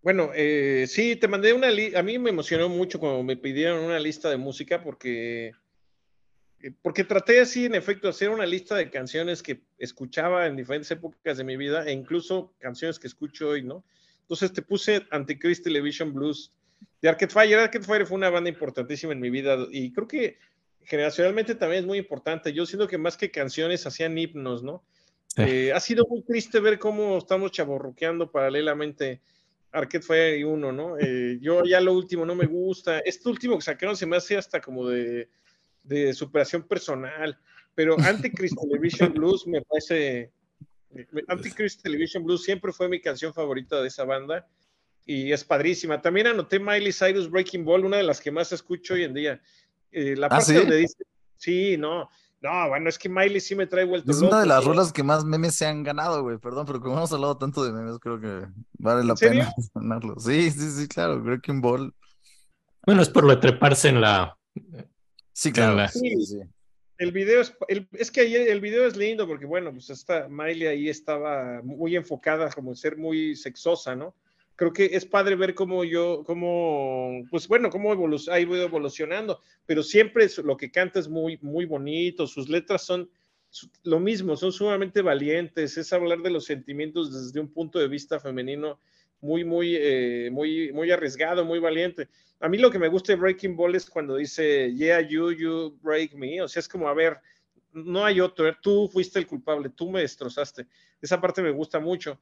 [0.06, 1.98] Bueno, eh, sí, te mandé una lista.
[1.98, 5.53] A mí me emocionó mucho cuando me pidieron una lista de música porque,
[6.61, 10.57] eh, porque traté así, en efecto, de hacer una lista de canciones que escuchaba en
[10.57, 13.84] diferentes épocas de mi vida e incluso canciones que escucho hoy, ¿no?
[14.22, 16.53] Entonces te puse Antichrist Television Blues
[17.02, 17.57] de Arcade Fire.
[17.57, 20.38] Arcade Fire fue una banda importantísima en mi vida y creo que
[20.84, 22.53] generacionalmente también es muy importante.
[22.53, 24.84] Yo siento que más que canciones hacían himnos, ¿no?
[25.38, 29.19] Eh, ha sido muy triste ver cómo estamos chaborruqueando paralelamente
[30.02, 30.97] Fire y uno, ¿no?
[30.99, 32.99] Eh, yo ya lo último no me gusta.
[32.99, 35.30] Este último que sacaron se me hace hasta como de,
[35.84, 37.38] de superación personal.
[37.73, 40.31] Pero Antichrist Television Blues me parece.
[41.27, 44.47] Antichrist Television Blues siempre fue mi canción favorita de esa banda
[45.06, 46.02] y es padrísima.
[46.02, 49.41] También anoté Miley Cyrus Breaking Ball, una de las que más escucho hoy en día.
[49.91, 50.53] Eh, la ¿Ah, parte sí?
[50.56, 51.03] donde dice,
[51.38, 52.10] sí, no,
[52.45, 54.72] no, bueno, es que Miley sí me trae vuelto Es una de las ¿no?
[54.72, 56.38] rolas que más memes se han ganado, güey.
[56.38, 58.45] Perdón, pero como hemos hablado tanto de memes, creo que
[58.77, 60.19] vale la pena mencionarlo.
[60.19, 61.22] Sí, sí, sí, claro.
[61.22, 61.93] Breaking Ball.
[62.85, 64.38] bueno, es por lo de treparse en la.
[65.34, 65.76] Sí, claro.
[65.76, 66.39] la- Sí, sí, sí.
[66.97, 70.30] El video es, el- es que ahí el video es lindo porque, bueno, pues esta
[70.30, 74.15] Miley ahí estaba muy enfocada como en ser muy sexosa, ¿no?
[74.56, 79.40] Creo que es padre ver cómo yo, cómo, pues bueno, cómo evolu- ha ido evolucionando,
[79.65, 83.10] pero siempre es- lo que canta es muy, muy bonito, sus letras son
[83.49, 87.88] su- lo mismo, son sumamente valientes, es hablar de los sentimientos desde un punto de
[87.88, 88.80] vista femenino
[89.22, 92.07] muy, muy, eh, muy, muy arriesgado, muy valiente.
[92.40, 95.77] A mí lo que me gusta de Breaking Ball es cuando dice, yeah, you, you
[95.82, 96.41] break me.
[96.41, 97.18] O sea, es como, a ver,
[97.73, 100.68] no hay otro, tú fuiste el culpable, tú me destrozaste.
[101.02, 102.19] Esa parte me gusta mucho.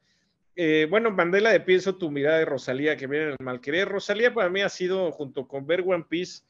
[0.56, 3.88] Eh, bueno, Mandela de Pienso tu mirada de Rosalía, que viene en el malquerer.
[3.90, 6.44] Rosalía para mí ha sido, junto con ver One Piece,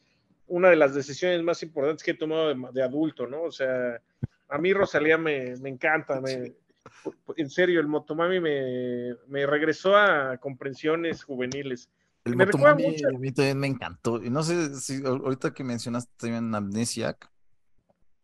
[0.48, 3.44] una de las decisiones más importantes que he tomado de, de adulto, ¿no?
[3.44, 4.02] O sea,
[4.50, 6.54] a mí Rosalía me, me encanta, me-
[7.38, 11.90] en serio, el Motomami me, me regresó a comprensiones juveniles.
[12.26, 14.22] El Me Motomami mucho- a mí también me encantó.
[14.22, 17.30] Y no sé si ahor- ahorita que mencionaste también Amnesiac,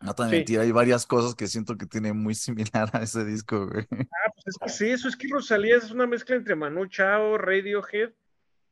[0.01, 0.55] no a Sí.
[0.57, 3.85] hay varias cosas que siento que tiene muy similar a ese disco, güey.
[3.91, 7.37] Ah, pues es que sí, eso es que Rosalía es una mezcla entre Manu Chao,
[7.37, 8.11] Radiohead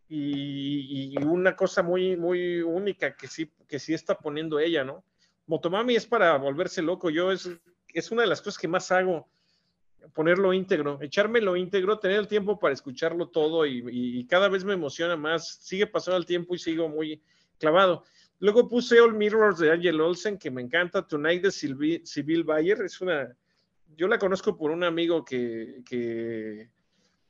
[0.09, 5.03] y, y una cosa muy, muy única que sí, que sí está poniendo ella, ¿no?
[5.47, 7.09] Motomami es para volverse loco.
[7.09, 7.49] Yo es,
[7.93, 9.27] es una de las cosas que más hago,
[10.13, 13.83] ponerlo íntegro, echármelo íntegro, tener el tiempo para escucharlo todo y-
[14.19, 15.57] y cada vez me emociona más.
[15.61, 17.21] Sigue pasando el tiempo y sigo muy
[17.59, 18.03] clavado.
[18.39, 21.07] Luego puse All Mirrors de Angel Olsen, que me encanta.
[21.07, 22.81] Tonight de Sylvie- Civil Bayer.
[22.83, 23.35] Es una.
[23.95, 26.69] Yo la conozco por un amigo que, que,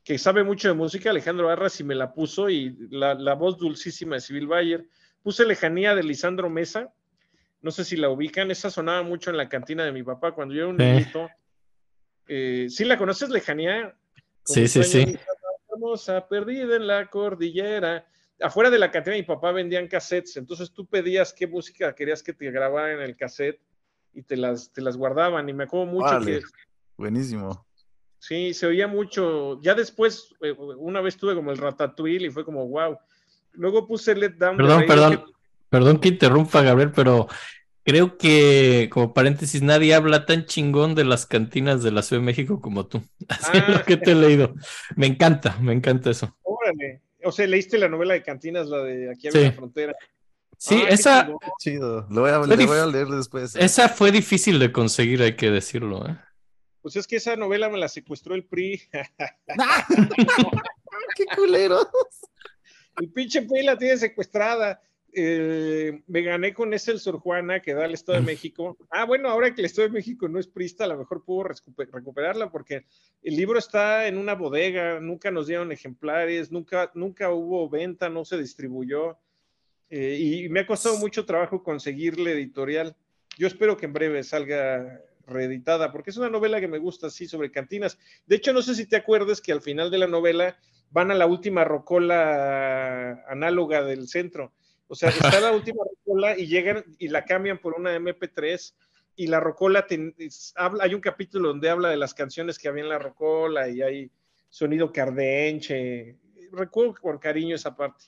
[0.04, 2.50] que sabe mucho de música, Alejandro Arras, y me la puso.
[2.50, 4.86] Y la, la voz dulcísima de Civil Bayer.
[5.22, 6.92] Puse Lejanía de Lisandro Mesa.
[7.62, 8.50] No sé si la ubican.
[8.50, 11.28] Esa sonaba mucho en la cantina de mi papá cuando yo era un niñito.
[12.28, 13.96] Eh, ¿Sí la conoces, Lejanía?
[14.42, 15.16] Como Sí, sí, sí.
[15.72, 18.06] hermosa, perdida en la cordillera.
[18.40, 22.22] Afuera de la cantina de mi papá vendían cassettes, entonces tú pedías qué música querías
[22.22, 23.60] que te grabaran en el cassette
[24.14, 25.48] y te las, te las guardaban.
[25.48, 26.40] Y me acuerdo mucho que
[26.96, 27.66] Buenísimo.
[28.18, 29.60] sí, se oía mucho.
[29.62, 32.98] Ya después, eh, una vez tuve como el ratatouille y fue como wow.
[33.52, 34.56] Luego puse Let Down.
[34.56, 35.24] Perdón, perdón,
[35.68, 37.26] perdón que interrumpa, Gabriel, pero
[37.84, 42.26] creo que, como paréntesis, nadie habla tan chingón de las cantinas de la Ciudad de
[42.26, 43.02] México como tú.
[43.28, 43.72] Así es Ah.
[43.78, 44.54] lo que te he leído.
[44.94, 46.36] Me encanta, me encanta eso.
[46.42, 47.00] Órale.
[47.24, 49.28] O sea, leíste la novela de Cantinas, la de Aquí Sí.
[49.38, 49.96] había la frontera.
[50.56, 51.38] Sí, Ah, qué esa, chingón.
[51.60, 52.06] Chido.
[52.10, 53.54] Lo voy a, Fue le dif- voy a leer después.
[53.56, 56.06] esa fue difícil de conseguir, hay que decirlo.
[56.08, 56.16] ¿eh?
[56.82, 58.82] Pues es que esa novela me la secuestró el PRI.
[61.16, 61.88] ¡Qué culero!
[63.00, 64.80] El pinche PRI la tiene secuestrada.
[65.12, 68.76] Eh, me gané con ese el Sor Juana que da el Estado de México.
[68.90, 71.48] Ah, bueno, ahora que el Estado de México no es prista, a lo mejor puedo
[71.48, 72.84] recuper- recuperarla porque
[73.22, 78.24] el libro está en una bodega, nunca nos dieron ejemplares, nunca, nunca hubo venta, no
[78.24, 79.18] se distribuyó.
[79.90, 82.94] Eh, y me ha costado mucho trabajo conseguirle editorial.
[83.38, 87.26] Yo espero que en breve salga reeditada, porque es una novela que me gusta así
[87.26, 87.98] sobre cantinas.
[88.26, 90.58] De hecho, no sé si te acuerdas que al final de la novela
[90.90, 94.52] van a la última rocola análoga del centro.
[94.88, 98.74] O sea, está la última rocola y llegan y la cambian por una MP3
[99.16, 99.86] y la rocola
[100.56, 103.82] habla, hay un capítulo donde habla de las canciones que había en la rocola y
[103.82, 104.10] hay
[104.48, 106.16] sonido cardenche.
[106.52, 108.06] Recuerdo con cariño esa parte.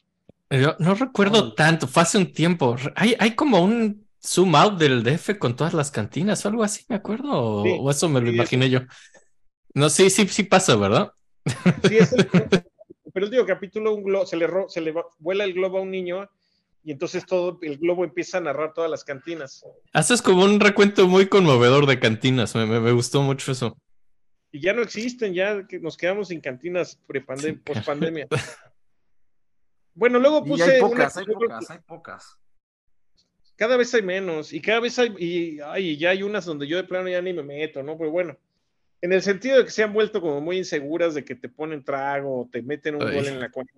[0.50, 2.76] Yo no recuerdo tanto, fue hace un tiempo.
[2.96, 6.84] Hay, hay como un zoom out del DF con todas las cantinas o algo así,
[6.88, 8.80] me acuerdo, o, eso me lo imaginé yo.
[9.74, 11.12] No, sí, sí, sí pasa, ¿verdad?
[11.88, 12.46] Sí, es el, pero
[13.14, 16.28] el último capítulo un globo, se le, se le vuela el globo a un niño
[16.82, 19.64] y entonces todo el globo empieza a narrar todas las cantinas.
[19.92, 23.76] Haces como un recuento muy conmovedor de cantinas, me, me, gustó mucho eso.
[24.52, 26.98] Y ya no existen, ya que nos quedamos sin cantinas
[27.64, 28.26] post pandemia.
[29.94, 30.64] bueno, luego puse.
[30.64, 32.36] hay pocas, hay pocas, hay pocas.
[33.56, 36.78] Cada vez hay menos, y cada vez hay, y ay, ya hay unas donde yo
[36.78, 37.98] de plano ya ni me meto, ¿no?
[37.98, 38.38] Pero bueno,
[39.02, 41.84] en el sentido de que se han vuelto como muy inseguras de que te ponen
[41.84, 43.74] trago o te meten un gol en la cuenta.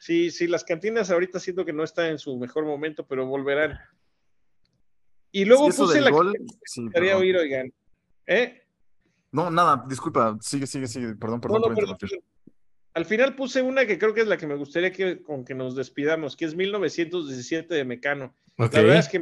[0.00, 3.78] Sí, sí, las cantinas ahorita siento que no están en su mejor momento, pero volverán.
[5.30, 7.70] Y luego puse la gol, sí, oír, oigan.
[8.26, 8.62] ¿Eh?
[9.30, 11.76] No, nada, disculpa, sigue, sigue, sigue, perdón, perdón.
[12.94, 15.54] al final puse una que creo que es la que me gustaría que con que
[15.54, 18.34] nos despidamos, que es 1917 de Mecano.
[18.56, 19.20] La verdad es que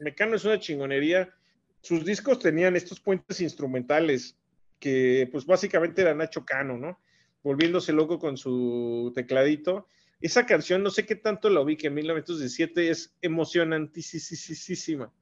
[0.00, 1.32] Mecano es una chingonería.
[1.80, 4.36] Sus discos tenían estos puentes instrumentales
[4.80, 6.98] que pues básicamente era Nacho Cano, ¿no?
[7.42, 9.86] Volviéndose loco con su tecladito.
[10.20, 15.12] Esa canción, no sé qué tanto la vi, que en 1917 es emocionantísima.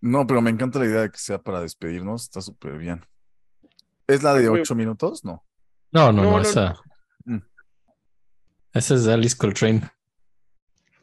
[0.00, 3.04] No, pero me encanta la idea de que sea para despedirnos, está súper bien.
[4.06, 5.24] ¿Es la de ocho minutos?
[5.24, 5.44] No.
[5.92, 6.80] No, no, no, esa.
[7.24, 7.38] Mm.
[8.72, 9.82] Esa es de Alice Coltrane.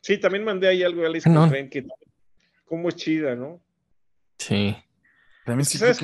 [0.01, 1.85] Sí, también mandé ahí algo de Alice Coltrane, que
[2.65, 3.61] como es chida, ¿no?
[4.37, 4.75] Sí.
[5.45, 5.99] También sí ¿Sabes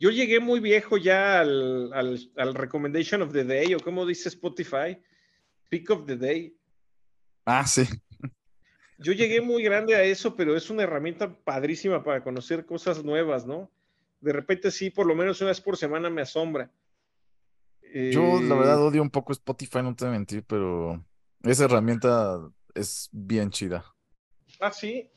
[0.00, 4.98] yo llegué muy viejo ya al, al, Recommendation of the Day, o como dice Spotify,
[5.68, 6.56] Pick of the Day.
[7.44, 7.84] Ah, sí.
[8.98, 13.46] Yo llegué muy grande a eso, pero es una herramienta padrísima para conocer cosas nuevas,
[13.46, 13.70] ¿no?
[14.20, 16.70] De repente sí, por lo menos una vez por semana me asombra.
[17.92, 21.04] Yo la verdad eh, odio un poco Spotify, no te voy a mentir, pero
[21.42, 22.40] esa herramienta
[22.74, 23.84] es bien chida.
[24.60, 25.10] Ah, sí.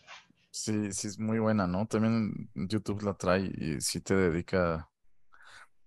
[0.56, 1.88] Sí, sí, es muy buena, ¿no?
[1.88, 4.88] También YouTube la trae y sí te dedica,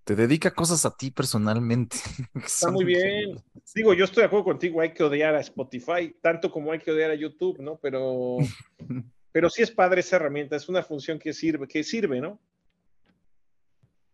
[0.02, 1.96] te dedica cosas a ti personalmente.
[2.44, 3.40] Está muy bien.
[3.76, 6.90] Digo, yo estoy de acuerdo contigo, hay que odiar a Spotify, tanto como hay que
[6.90, 7.78] odiar a YouTube, ¿no?
[7.80, 8.38] Pero,
[9.30, 12.40] pero sí es padre esa herramienta, es una función que sirve, que sirve, ¿no?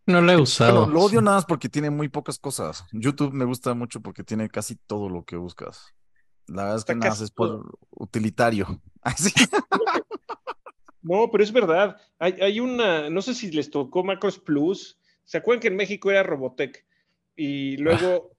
[0.05, 0.85] No la he usado.
[0.87, 2.85] lo odio nada más porque tiene muy pocas cosas.
[2.91, 5.95] YouTube me gusta mucho porque tiene casi todo lo que buscas.
[6.45, 8.81] La verdad es que nada es por utilitario.
[9.01, 9.31] Así.
[11.03, 11.97] No, pero es verdad.
[12.17, 14.97] Hay, una, no sé si les tocó Macros Plus.
[15.25, 16.85] ¿Se acuerdan que en México era Robotech?
[17.35, 18.31] Y luego,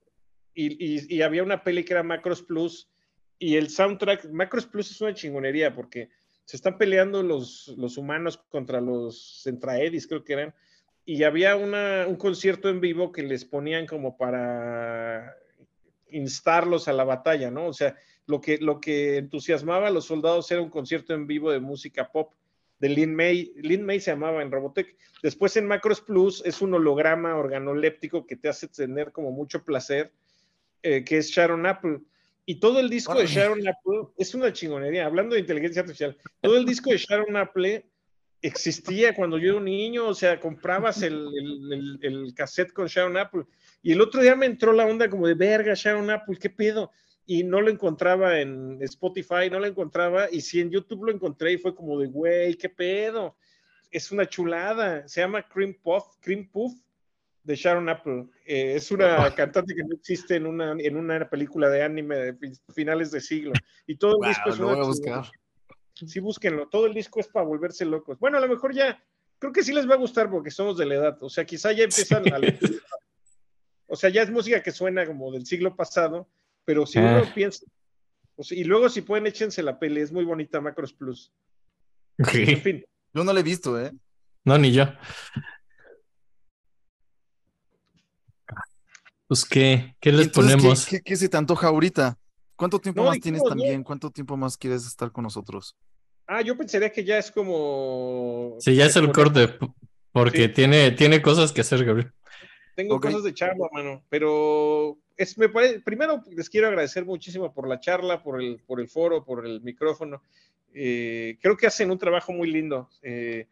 [0.54, 2.90] y, había una peli que era Macros Plus
[3.38, 6.08] y el soundtrack, Macros Plus es una chingonería porque
[6.44, 10.54] se están peleando los, los humanos contra los Centraedis, creo que eran,
[11.04, 15.36] y había una, un concierto en vivo que les ponían como para
[16.10, 17.66] instarlos a la batalla, ¿no?
[17.66, 17.96] O sea,
[18.26, 22.10] lo que, lo que entusiasmaba a los soldados era un concierto en vivo de música
[22.10, 22.32] pop
[22.84, 23.50] de Lin May.
[23.56, 24.94] Lin May se llamaba en Robotech.
[25.22, 30.12] Después en Macros Plus es un holograma organoléptico que te hace tener como mucho placer,
[30.82, 32.00] eh, que es Sharon Apple.
[32.44, 35.06] Y todo el disco de Sharon Apple es una chingonería.
[35.06, 37.86] Hablando de inteligencia artificial, todo el disco de Sharon Apple
[38.42, 41.26] existía cuando yo era un niño, o sea, comprabas el,
[41.72, 43.44] el, el, cassette con Sharon Apple.
[43.82, 46.92] Y el otro día me entró la onda como de verga, Sharon Apple, ¿qué pedo?
[47.26, 51.52] Y no lo encontraba en Spotify, no lo encontraba, y si en YouTube lo encontré
[51.52, 53.36] y fue como de, güey, qué pedo,
[53.90, 56.74] es una chulada, se llama Cream Puff, Cream Puff
[57.42, 61.70] de Sharon Apple, eh, es una cantante que no existe en una, en una película
[61.70, 63.52] de anime de finales de siglo,
[63.86, 65.24] y todo el disco es voy a buscar.
[65.94, 68.18] Sí, búsquenlo, todo el disco es para volverse locos.
[68.18, 69.00] Bueno, a lo mejor ya,
[69.38, 71.72] creo que sí les va a gustar porque somos de la edad, o sea, quizá
[71.72, 72.38] ya empiezan a...
[73.86, 76.28] O sea, ya es música que suena como del siglo pasado,
[76.64, 77.32] pero si uno ah.
[77.34, 77.64] piensa,
[78.50, 81.32] y luego si pueden, échense la peli, es muy bonita Macros Plus.
[82.18, 82.84] En fin.
[83.12, 83.92] Yo no la he visto, ¿eh?
[84.44, 84.86] No, ni yo.
[89.26, 89.96] Pues, ¿qué?
[90.00, 90.86] ¿Qué les ponemos?
[90.86, 92.18] ¿qué, se te antoja ahorita?
[92.56, 93.82] ¿Cuánto tiempo más tienes también?
[93.82, 95.76] ¿Cuánto tiempo más quieres estar con nosotros?
[96.26, 98.56] Ah, yo pensaría que ya es como.
[98.60, 99.58] Sí, ya es el corte,
[100.12, 102.12] porque tiene, tiene cosas que hacer, Gabriel.
[102.76, 107.80] Tengo cosas de charla, mano, pero es, me primero les quiero agradecer muchísimo por la
[107.80, 110.22] charla, por el, por el foro, por el micrófono.
[110.72, 112.88] Eh, creo que hacen un trabajo muy lindo.
[113.02, 113.46] Eh,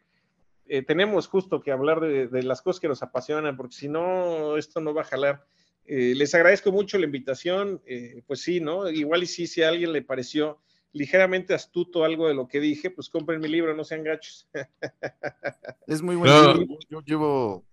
[0.67, 4.57] eh, tenemos justo que hablar de, de, las cosas que nos apasionan, porque si no,
[4.57, 5.45] esto no va a jalar.
[5.85, 8.89] Eh, les agradezco mucho la invitación, eh, pues sí, ¿no?
[8.89, 10.61] Igual y sí, si a alguien le pareció
[10.93, 14.49] ligeramente astuto algo de lo que dije, pues compren mi libro, no sean gachos.
[15.87, 16.55] es muy bueno.
[16.55, 16.79] No.
[16.89, 17.65] Yo llevo,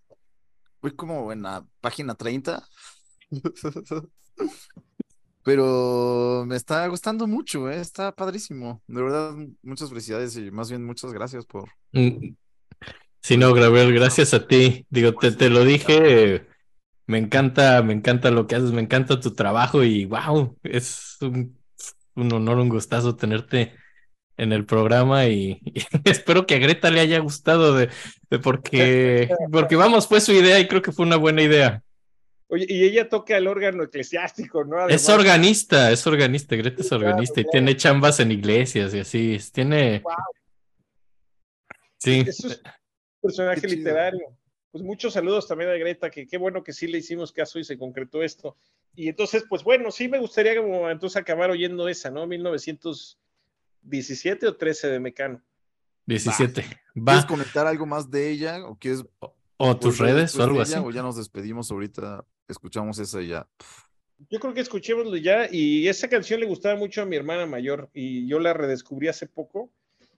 [0.81, 2.67] voy como en la página 30.
[5.43, 7.79] Pero me está gustando mucho, ¿eh?
[7.79, 8.83] está padrísimo.
[8.87, 9.33] De verdad,
[9.63, 11.69] muchas felicidades y más bien muchas gracias por.
[11.91, 12.35] Mm.
[13.21, 14.85] Sí, no, Gabriel, gracias a ti.
[14.89, 16.45] Digo, te, te lo dije,
[17.05, 21.57] me encanta, me encanta lo que haces, me encanta tu trabajo y wow, es un,
[22.15, 23.73] honor, un gustazo tenerte
[24.37, 27.89] en el programa y, y, espero que a Greta le haya gustado de,
[28.29, 31.83] de porque, porque vamos, fue su idea y creo que fue una buena idea.
[32.51, 34.77] Oye, y ella toca el órgano eclesiástico, ¿no?
[34.77, 37.51] Además, es organista, es organista, Greta es organista claro, y claro.
[37.51, 39.99] tiene chambas en iglesias y así, tiene...
[39.99, 40.13] Wow.
[41.97, 42.25] Sí.
[42.27, 42.55] Es un
[43.21, 44.35] personaje literario.
[44.71, 47.63] Pues muchos saludos también a Greta, que qué bueno que sí le hicimos caso y
[47.63, 48.57] se concretó esto.
[48.95, 52.25] Y entonces, pues bueno, sí me gustaría como entonces acabar oyendo esa, ¿no?
[52.25, 55.43] 1917 o 13 de Mecano.
[56.07, 56.63] 17.
[56.97, 57.05] Va.
[57.05, 59.03] ¿Quieres comentar algo más de ella o quieres
[59.61, 60.75] o tus redes o algo así.
[60.77, 63.47] O ya nos despedimos ahorita, escuchamos esa ya.
[64.29, 67.89] Yo creo que escuchémoslo ya y esa canción le gustaba mucho a mi hermana mayor
[67.93, 69.71] y yo la redescubrí hace poco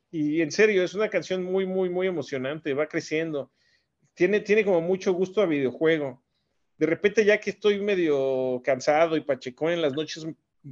[0.09, 3.51] y en serio es una canción muy, muy, muy emocionante, va creciendo,
[4.13, 6.23] tiene, tiene como mucho gusto a videojuego.
[6.77, 10.25] De repente ya que estoy medio cansado y pachecón en las noches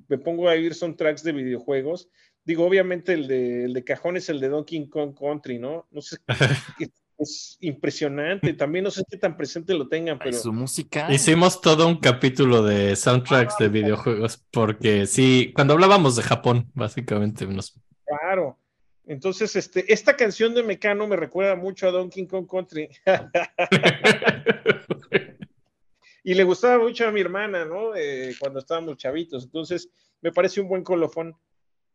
[0.07, 2.09] me pongo a oír soundtracks de videojuegos.
[2.43, 5.87] Digo, obviamente el de, el de cajón es el de Donkey Kong Country, ¿no?
[5.91, 6.17] No sé
[7.19, 8.53] es impresionante.
[8.53, 10.37] También no sé qué tan presente lo tengan, pero.
[10.37, 11.13] Su música.
[11.13, 17.45] Hicimos todo un capítulo de soundtracks de videojuegos, porque sí, cuando hablábamos de Japón, básicamente
[17.45, 17.79] nos.
[18.05, 18.57] Claro.
[19.05, 22.87] Entonces, este, esta canción de Mecano me recuerda mucho a Donkey Kong Country.
[26.23, 27.95] y le gustaba mucho a mi hermana, ¿no?
[27.95, 29.45] Eh, cuando estábamos chavitos.
[29.45, 29.89] Entonces,
[30.21, 31.35] me parece un buen colofón.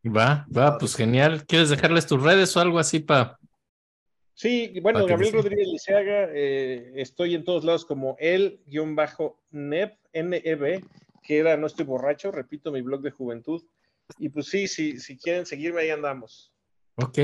[0.05, 1.47] Va, va, pues genial.
[1.47, 3.39] ¿Quieres dejarles tus redes o algo así para
[4.35, 10.85] Sí, bueno, Gabriel Rodríguez Liceaga, eh, estoy en todos lados como el-neb, N-E-B,
[11.23, 13.63] que era No estoy borracho, repito, mi blog de juventud.
[14.19, 16.53] Y pues sí, sí, si quieren seguirme, ahí andamos.
[16.97, 17.19] Ok,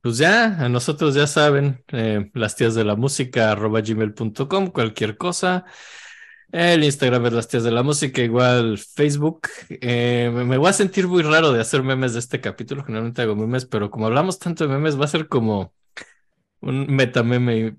[0.00, 5.16] pues ya, a nosotros ya saben, eh, las tías de la música, arroba gmail.com, cualquier
[5.16, 5.64] cosa.
[6.52, 9.48] El Instagram es las tías de la música, igual Facebook.
[9.68, 12.84] Eh, me voy a sentir muy raro de hacer memes de este capítulo.
[12.84, 15.74] Generalmente hago memes, pero como hablamos tanto de memes, va a ser como
[16.60, 17.76] un metameme y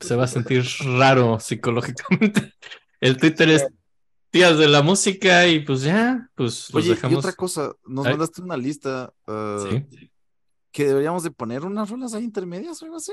[0.00, 0.64] se va a sentir
[0.98, 2.52] raro psicológicamente.
[3.00, 3.66] El Twitter es
[4.30, 7.12] tías de la música y pues ya, pues Oye, dejamos...
[7.12, 8.12] y otra cosa, nos Ay.
[8.12, 10.10] mandaste una lista uh, ¿Sí?
[10.72, 13.12] que deberíamos de poner unas rolas ahí intermedias o algo así.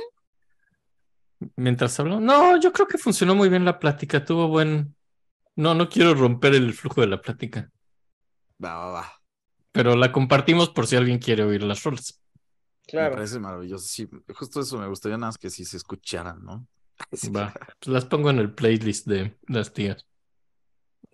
[1.56, 4.96] Mientras hablamos, no, yo creo que funcionó muy bien la plática, tuvo buen...
[5.56, 7.70] No, no quiero romper el flujo de la plática.
[8.64, 9.14] Va, va, va.
[9.72, 12.21] Pero la compartimos por si alguien quiere oír las rolas.
[12.92, 13.12] Claro.
[13.12, 13.86] Me parece maravilloso.
[13.88, 16.68] Sí, justo eso me gustaría nada más que si se escucharan, ¿no?
[17.36, 17.54] Va.
[17.80, 20.06] Pues las pongo en el playlist de las tías.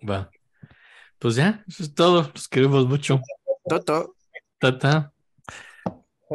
[0.08, 0.28] Va.
[1.20, 2.28] Pues ya, eso es todo.
[2.34, 3.20] Los queremos mucho.
[3.68, 4.16] Toto.
[4.58, 5.12] Tata.